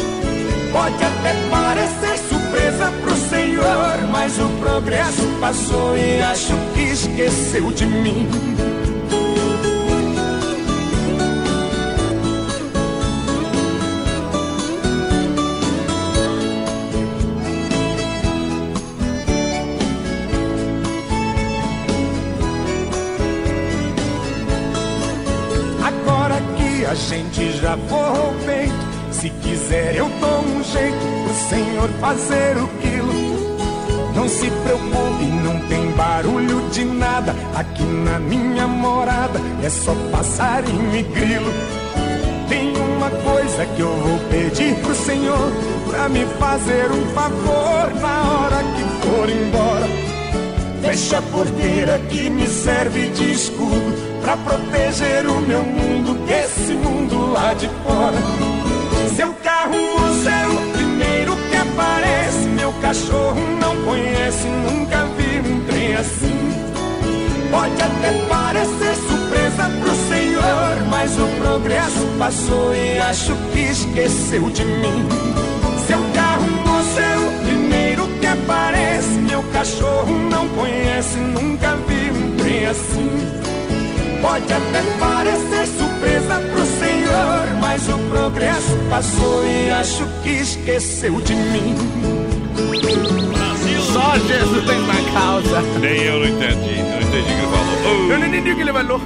[0.71, 2.32] Pode até parecer
[2.73, 8.29] surpresa pro senhor Mas o progresso passou e acho que esqueceu de mim.
[25.85, 28.73] Agora que a gente já forrou o peito,
[29.13, 31.12] se quiser eu dou um jeito
[31.53, 33.13] senhor fazer o quilo.
[34.15, 37.35] Não se preocupe, não tem barulho de nada.
[37.55, 41.53] Aqui na minha morada é só passarinho e grilo.
[42.49, 45.53] Tem uma coisa que eu vou pedir pro senhor
[45.91, 49.87] pra me fazer um favor na hora que for embora.
[50.83, 57.33] Fecha a porteira que me serve de escudo Pra proteger o meu mundo desse mundo
[57.33, 58.52] lá de fora
[62.93, 66.53] cachorro não conhece, nunca vi um trem assim.
[67.51, 74.65] Pode até parecer surpresa pro senhor Mas o progresso passou e acho que esqueceu de
[74.67, 75.09] mim.
[75.87, 82.37] Seu carro moço é o primeiro que aparece Meu cachorro não conhece, nunca vi um
[82.37, 83.11] trem assim.
[84.21, 91.35] Pode até parecer surpresa pro senhor Mas o progresso passou e acho que esqueceu de
[91.35, 92.22] mim
[93.93, 95.61] Só Jesus tem uma causa.
[95.81, 96.83] Nem eu não entendi.
[96.83, 98.11] Não entendi o que ele falou.
[98.11, 99.01] Eu não entendi o que ele falou.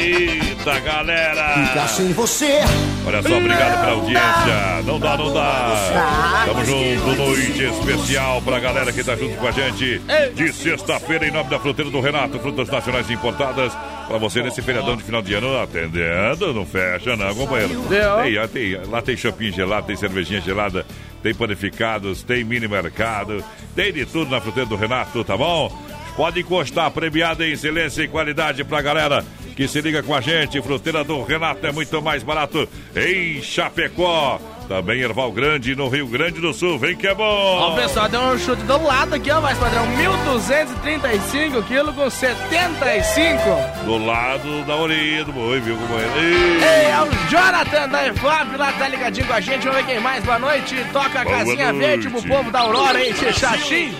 [0.00, 1.66] Eita, galera!
[1.68, 2.60] Ficar sem você.
[3.06, 4.82] Olha só, obrigado pela audiência.
[4.86, 6.44] Não dá, não dá.
[6.46, 10.00] Tamo junto, noite especial pra galera que tá junto com a gente.
[10.34, 13.74] De sexta-feira, em nome da fruteira do Renato, frutas nacionais importadas.
[14.08, 17.84] Pra você nesse feriadão de final de ano, atendendo, não fecha não, companheiro.
[17.88, 20.86] Tem, tem, lá tem shopping gelado, tem cervejinha gelada,
[21.22, 23.44] tem panificados, tem mini mercado,
[23.76, 25.70] tem de tudo na fruteira do Renato, tá bom?
[26.16, 29.24] Pode encostar, premiada em excelência e qualidade pra galera
[29.60, 30.62] que se liga com a gente.
[30.62, 32.66] Fruteira do Renato é muito mais barato
[32.96, 34.40] em Chapecó.
[34.66, 36.78] Também Erval Grande, no Rio Grande do Sul.
[36.78, 37.24] Vem que é bom!
[37.24, 39.84] Ó, o pessoal deu um chute do lado aqui, ó, mais padrão.
[39.98, 43.42] 1.235 quilos com 75.
[43.84, 46.12] Do lado da orelha do boi, viu, companheiro?
[46.16, 49.64] Ei, é o Jonathan da EFAP lá, tá ligadinho com a gente.
[49.66, 50.24] Vamos ver quem mais.
[50.24, 50.74] Boa noite.
[50.90, 51.86] Toca a Boa casinha noite.
[51.86, 53.92] verde pro povo da Aurora aí, Xaxim.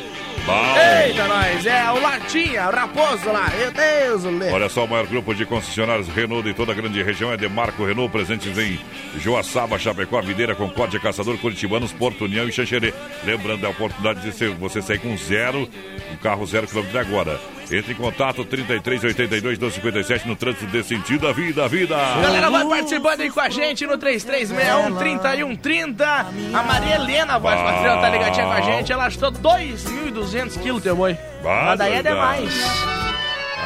[0.50, 0.76] Bom.
[1.06, 1.64] Eita, nós.
[1.64, 3.48] É o Latinha, o Raposo lá.
[3.56, 4.52] Meu Deus, o.
[4.52, 7.84] Olha só, o maior grupo de concessionários Renault de toda a grande região é Demarco
[7.84, 8.78] Renault, presentes em
[9.18, 12.92] Joaçaba, Chapecó, Videira, Concórdia, Caçador, Curitibanos, Porto União e Xanxerê.
[13.24, 15.68] Lembrando, é a oportunidade de você sair com zero,
[16.12, 17.59] um carro zero quilômetro agora.
[17.72, 21.94] Entre em contato 33 82 257 no trânsito desse sentido da vida, vida.
[21.96, 26.04] Galera, vai participando aí com a gente no 3361 3130.
[26.06, 27.64] A Maria Helena, a voz Bah.
[27.72, 28.92] patriota, tá ligadinha com a gente.
[28.92, 31.16] Ela achou 2.200 quilos, teu boi.
[31.44, 32.52] Mas daí é demais.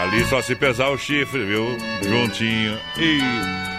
[0.02, 1.78] Ali só se pesar o chifre, viu?
[2.02, 2.78] Juntinho.
[2.98, 3.20] E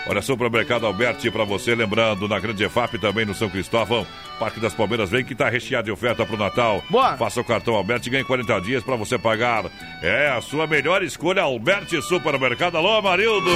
[0.07, 4.05] olha, supermercado Alberti pra você, lembrando, na Grande EFAP também no São Cristóvão,
[4.39, 6.83] Parque das Palmeiras, vem que tá recheado de oferta pro Natal.
[6.89, 7.17] Boa.
[7.17, 9.65] Faça o cartão Alberti e ganhe 40 dias pra você pagar.
[10.01, 12.77] É a sua melhor escolha, Alberti Supermercado.
[12.77, 13.49] Alô, Marildo!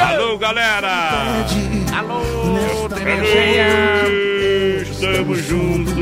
[0.00, 1.44] Alô, galera!
[1.96, 3.68] Alô, Terezinha.
[4.82, 5.94] Estamos juntos!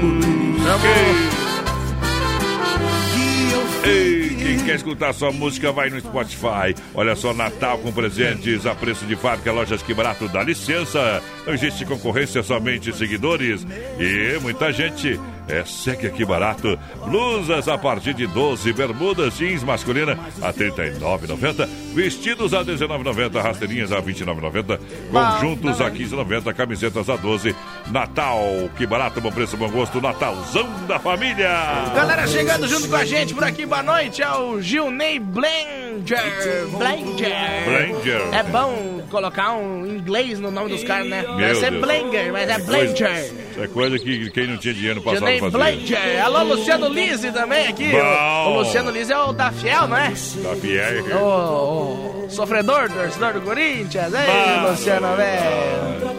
[3.84, 4.21] Ei,
[4.62, 6.74] quer escutar sua música, vai no Spotify.
[6.94, 11.22] Olha só, Natal com presentes a preço de fábrica, lojas que barato, dá licença.
[11.46, 13.66] Não existe concorrência, somente seguidores.
[13.98, 15.18] E muita gente
[15.48, 16.78] é segue aqui barato.
[17.06, 23.42] Blusas a partir de 12, bermudas jeans masculina a R$ 39,90, vestidos a R$ 19,90,
[23.42, 24.78] rasteirinhas a R$ 29,90,
[25.10, 27.54] conjuntos a R$ 15,90, camisetas a 12.
[27.90, 28.40] Natal,
[28.76, 31.48] que barato, bom preço, bom gosto, Natalzão da família.
[31.94, 36.68] Galera chegando junto com a gente por aqui, boa noite, é o Gilney Blanger.
[36.78, 37.64] Blanger.
[37.64, 38.34] Blanger.
[38.34, 41.22] É bom colocar um inglês no nome dos caras, né?
[41.22, 41.84] Meu Deve ser Deus.
[41.84, 43.41] Blanger, mas é Blanger.
[43.52, 45.58] Isso é coisa que quem não tinha dinheiro no passado Gilney fazia.
[45.58, 46.24] Blanger.
[46.24, 47.90] Alô, Luciano Lise também aqui.
[47.94, 50.08] O, o Luciano Lise é o da Fiel, não é?
[50.08, 51.16] Da Fiel.
[51.18, 54.12] O, o sofredor, torcedor do Corinthians.
[54.14, 54.70] Ei.
[54.70, 56.12] Luciano, velho.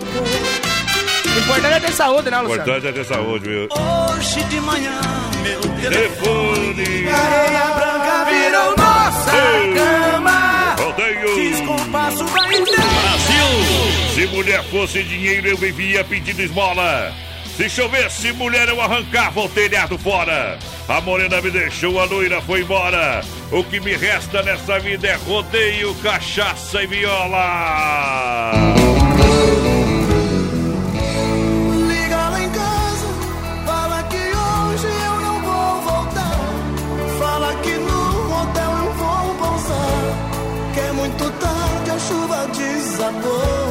[1.36, 2.62] O importante é ter saúde, né, O Luciano?
[2.62, 3.68] importante é ter saúde, viu?
[3.72, 5.02] Hoje de manhã,
[5.42, 7.08] meu Telefone.
[7.10, 9.73] Areia branca virou nossa cama.
[14.14, 17.12] Se mulher fosse dinheiro, eu vivia pedindo esmola.
[17.58, 20.60] Se chovesse, mulher, eu arrancava o telhado fora.
[20.88, 23.22] A morena me deixou, a loira foi embora.
[23.52, 28.52] O que me resta nessa vida é rodeio, cachaça e viola.
[31.88, 33.08] Liga lá em casa,
[33.66, 36.40] fala que hoje eu não vou voltar.
[37.18, 40.72] Fala que no hotel eu vou pousar.
[40.76, 43.63] Que é muito tarde, a chuva desabou.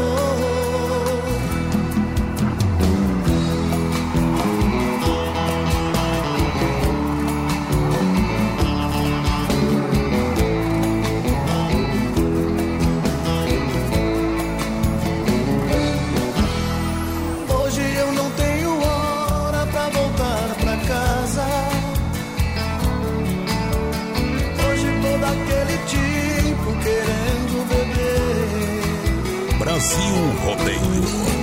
[29.82, 29.98] 消
[30.44, 31.41] 磨被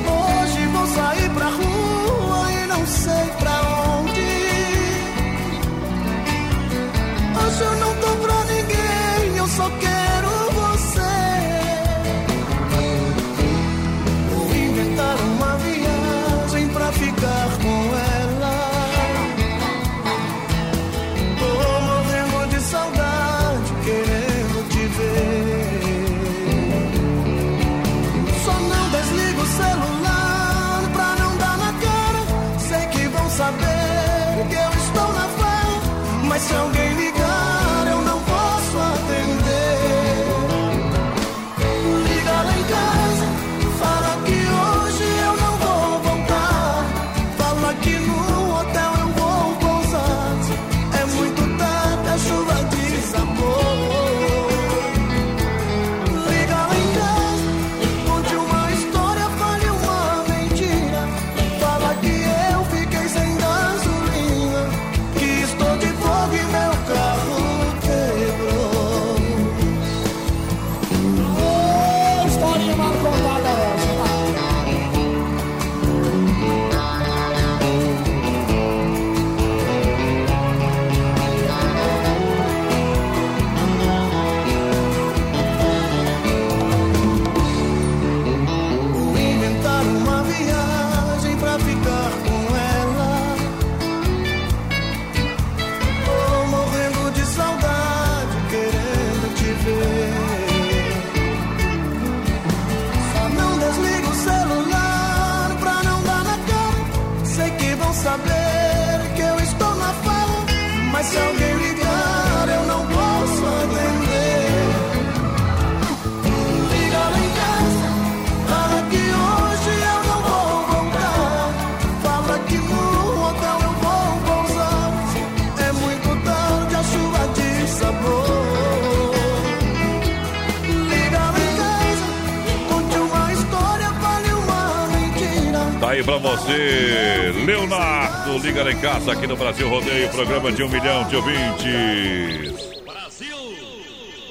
[136.00, 140.70] aí pra você, Leonardo, liga lá em casa aqui no Brasil Rodeio, programa de um
[140.70, 142.80] milhão de ouvintes.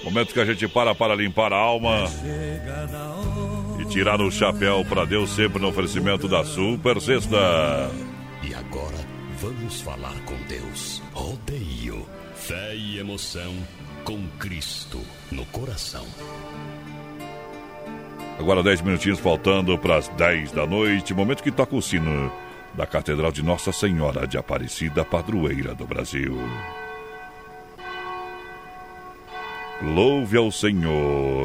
[0.03, 2.05] Momento que a gente para para limpar a alma
[3.79, 7.91] e tirar o chapéu para Deus sempre no oferecimento da Super Sexta.
[8.43, 8.99] E agora
[9.39, 11.03] vamos falar com Deus.
[11.13, 13.55] Rodeio, fé e emoção
[14.05, 15.01] com Cristo
[15.31, 16.07] no coração.
[18.39, 22.33] Agora 10 minutinhos faltando para as 10 da noite, momento que toca o sino
[22.75, 26.39] da Catedral de Nossa Senhora de Aparecida, padroeira do Brasil.
[29.83, 31.45] Louve ao Senhor.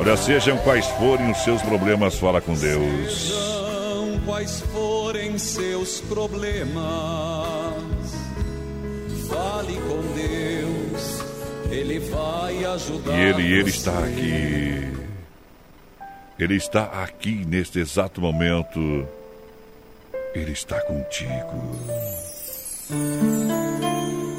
[0.00, 3.28] Olha, sejam quais forem os seus problemas, fala com Deus.
[3.28, 6.74] São quais forem seus problemas,
[9.28, 10.51] fale com Deus,
[11.72, 13.18] Ele vai ajudar.
[13.18, 14.92] E Ele, Ele está aqui.
[16.38, 19.08] Ele está aqui neste exato momento.
[20.34, 21.76] Ele está contigo.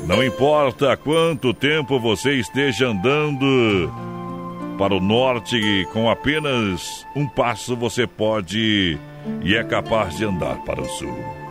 [0.06, 3.92] Não importa quanto tempo você esteja andando
[4.78, 8.98] para o norte, com apenas um passo você pode
[9.42, 11.43] e é capaz de andar para o sul.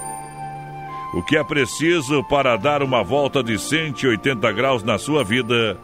[1.14, 5.76] O que é preciso para dar uma volta de 180 graus na sua vida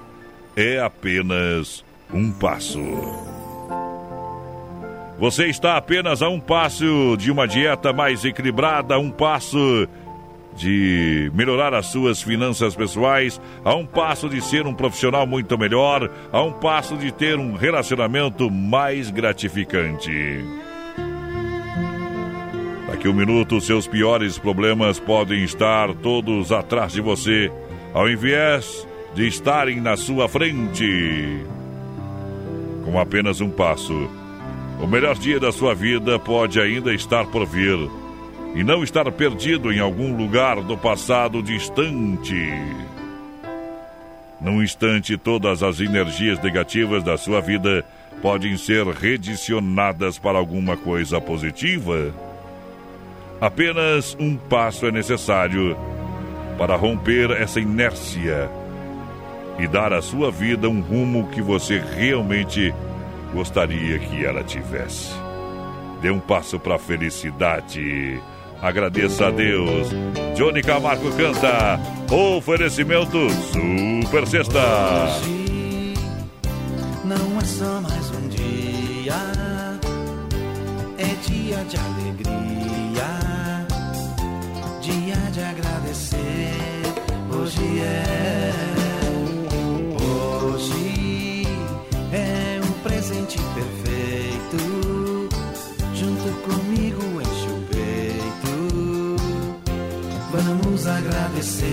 [0.56, 2.80] é apenas um passo.
[5.18, 9.86] Você está apenas a um passo de uma dieta mais equilibrada, a um passo
[10.56, 16.10] de melhorar as suas finanças pessoais, a um passo de ser um profissional muito melhor,
[16.32, 20.42] a um passo de ter um relacionamento mais gratificante.
[22.98, 27.48] Daqui um minuto, seus piores problemas podem estar todos atrás de você,
[27.94, 28.84] ao invés
[29.14, 31.38] de estarem na sua frente.
[32.84, 34.10] Com apenas um passo,
[34.82, 37.78] o melhor dia da sua vida pode ainda estar por vir
[38.56, 42.50] e não estar perdido em algum lugar do passado distante.
[44.40, 47.84] Num instante, todas as energias negativas da sua vida
[48.20, 52.12] podem ser redicionadas para alguma coisa positiva.
[53.40, 55.76] Apenas um passo é necessário
[56.56, 58.50] para romper essa inércia
[59.58, 62.74] e dar à sua vida um rumo que você realmente
[63.32, 65.12] gostaria que ela tivesse.
[66.00, 68.20] Dê um passo para a felicidade.
[68.60, 69.88] Agradeça a Deus.
[70.36, 71.78] Johnny Camargo canta.
[72.10, 74.58] Oferecimento Super Sexta.
[74.58, 75.48] Hoje
[77.08, 79.14] não é só mais um dia,
[80.98, 82.67] é dia de alegria,
[87.48, 88.52] Hoje é,
[90.04, 91.46] hoje
[92.12, 94.58] é um presente perfeito.
[95.94, 99.16] Junto comigo enche o peito,
[100.30, 101.64] vamos agradecer.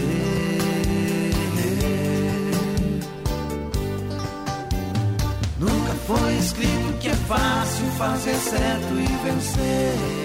[5.59, 10.24] Nunca foi escrito que é fácil fazer certo e vencer.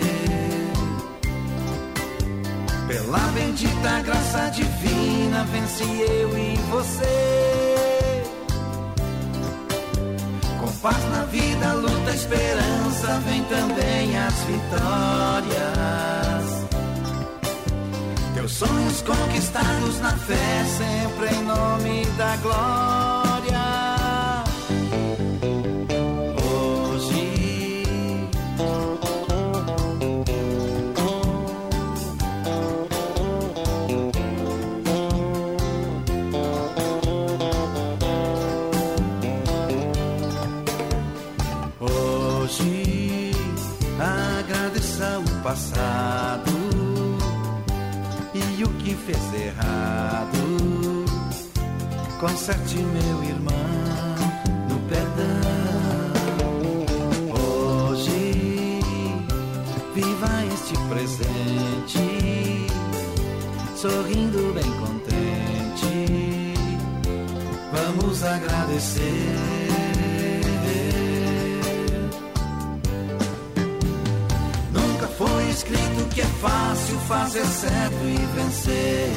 [2.90, 8.24] Pela bendita graça divina, venci eu e você.
[10.58, 15.60] Com paz na vida, luta, esperança, vem também as vitórias.
[18.34, 23.09] Teus sonhos conquistados na fé, sempre em nome da glória.
[48.90, 51.04] Que fez errado.
[52.18, 53.54] Conserte meu irmão
[54.68, 55.40] no perdão.
[57.88, 58.80] Hoje
[59.94, 62.66] viva este presente,
[63.76, 66.54] sorrindo bem contente.
[67.72, 69.59] Vamos agradecer.
[75.60, 79.12] Escrito que é fácil fazer certo e vencer.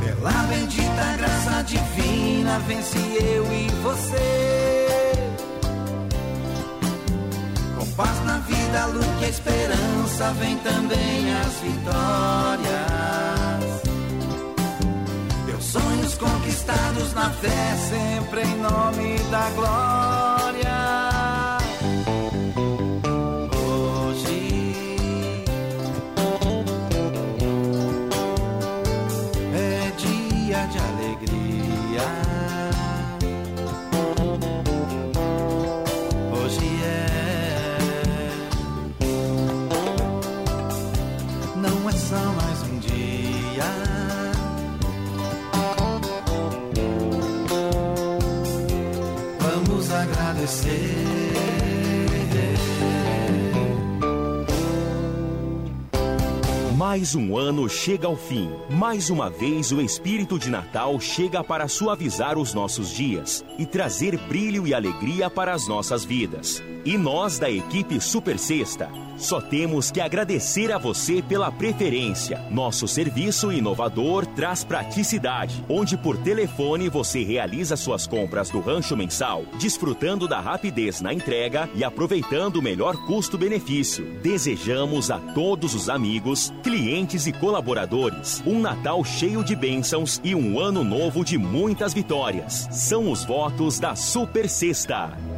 [0.00, 5.18] Pela bendita graça divina, vence eu e você.
[7.78, 12.68] Com paz na vida, luz e esperança, vem também as vitórias.
[15.46, 20.17] Teus sonhos conquistados na fé, sempre em nome da glória.
[50.48, 50.98] Agradecer.
[56.76, 58.50] Mais um ano chega ao fim.
[58.70, 64.16] Mais uma vez, o espírito de Natal chega para suavizar os nossos dias e trazer
[64.16, 66.62] brilho e alegria para as nossas vidas.
[66.84, 68.88] E nós, da equipe Super Sexta,
[69.18, 72.44] só temos que agradecer a você pela preferência.
[72.50, 79.44] Nosso serviço inovador traz praticidade, onde por telefone você realiza suas compras do rancho mensal,
[79.58, 84.18] desfrutando da rapidez na entrega e aproveitando o melhor custo-benefício.
[84.22, 90.58] Desejamos a todos os amigos, clientes e colaboradores um Natal cheio de bênçãos e um
[90.58, 92.68] ano novo de muitas vitórias.
[92.70, 95.37] São os votos da Super Sexta.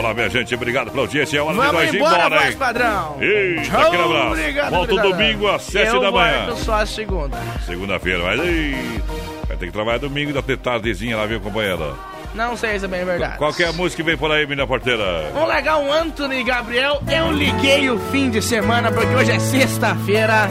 [0.00, 0.54] Vamos lá, minha gente.
[0.54, 1.36] Obrigado pela audiência.
[1.38, 2.56] É hora Vamos de nós ir embora, embora, voz hein?
[2.58, 3.16] padrão.
[3.20, 4.26] Eita, Tchau, aquele abraço.
[4.28, 5.18] obrigado, Volta obrigado.
[5.18, 6.46] domingo às 7 Eu da manhã.
[6.46, 7.36] volto só a segunda.
[7.66, 9.02] Segunda-feira, mas aí.
[9.46, 11.92] Vai ter que trabalhar domingo da tardezinha lá, viu, companheira?
[12.34, 13.36] Não sei se é bem verdade.
[13.36, 15.30] Qual que é música que vem por aí, menina porteira?
[15.34, 17.02] Vamos legar um Anthony Gabriel.
[17.10, 20.48] Eu liguei o fim de semana porque hoje é sexta-feira.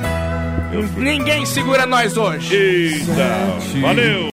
[0.97, 2.55] Ninguém segura nós hoje.
[2.55, 4.27] Eita, valeu!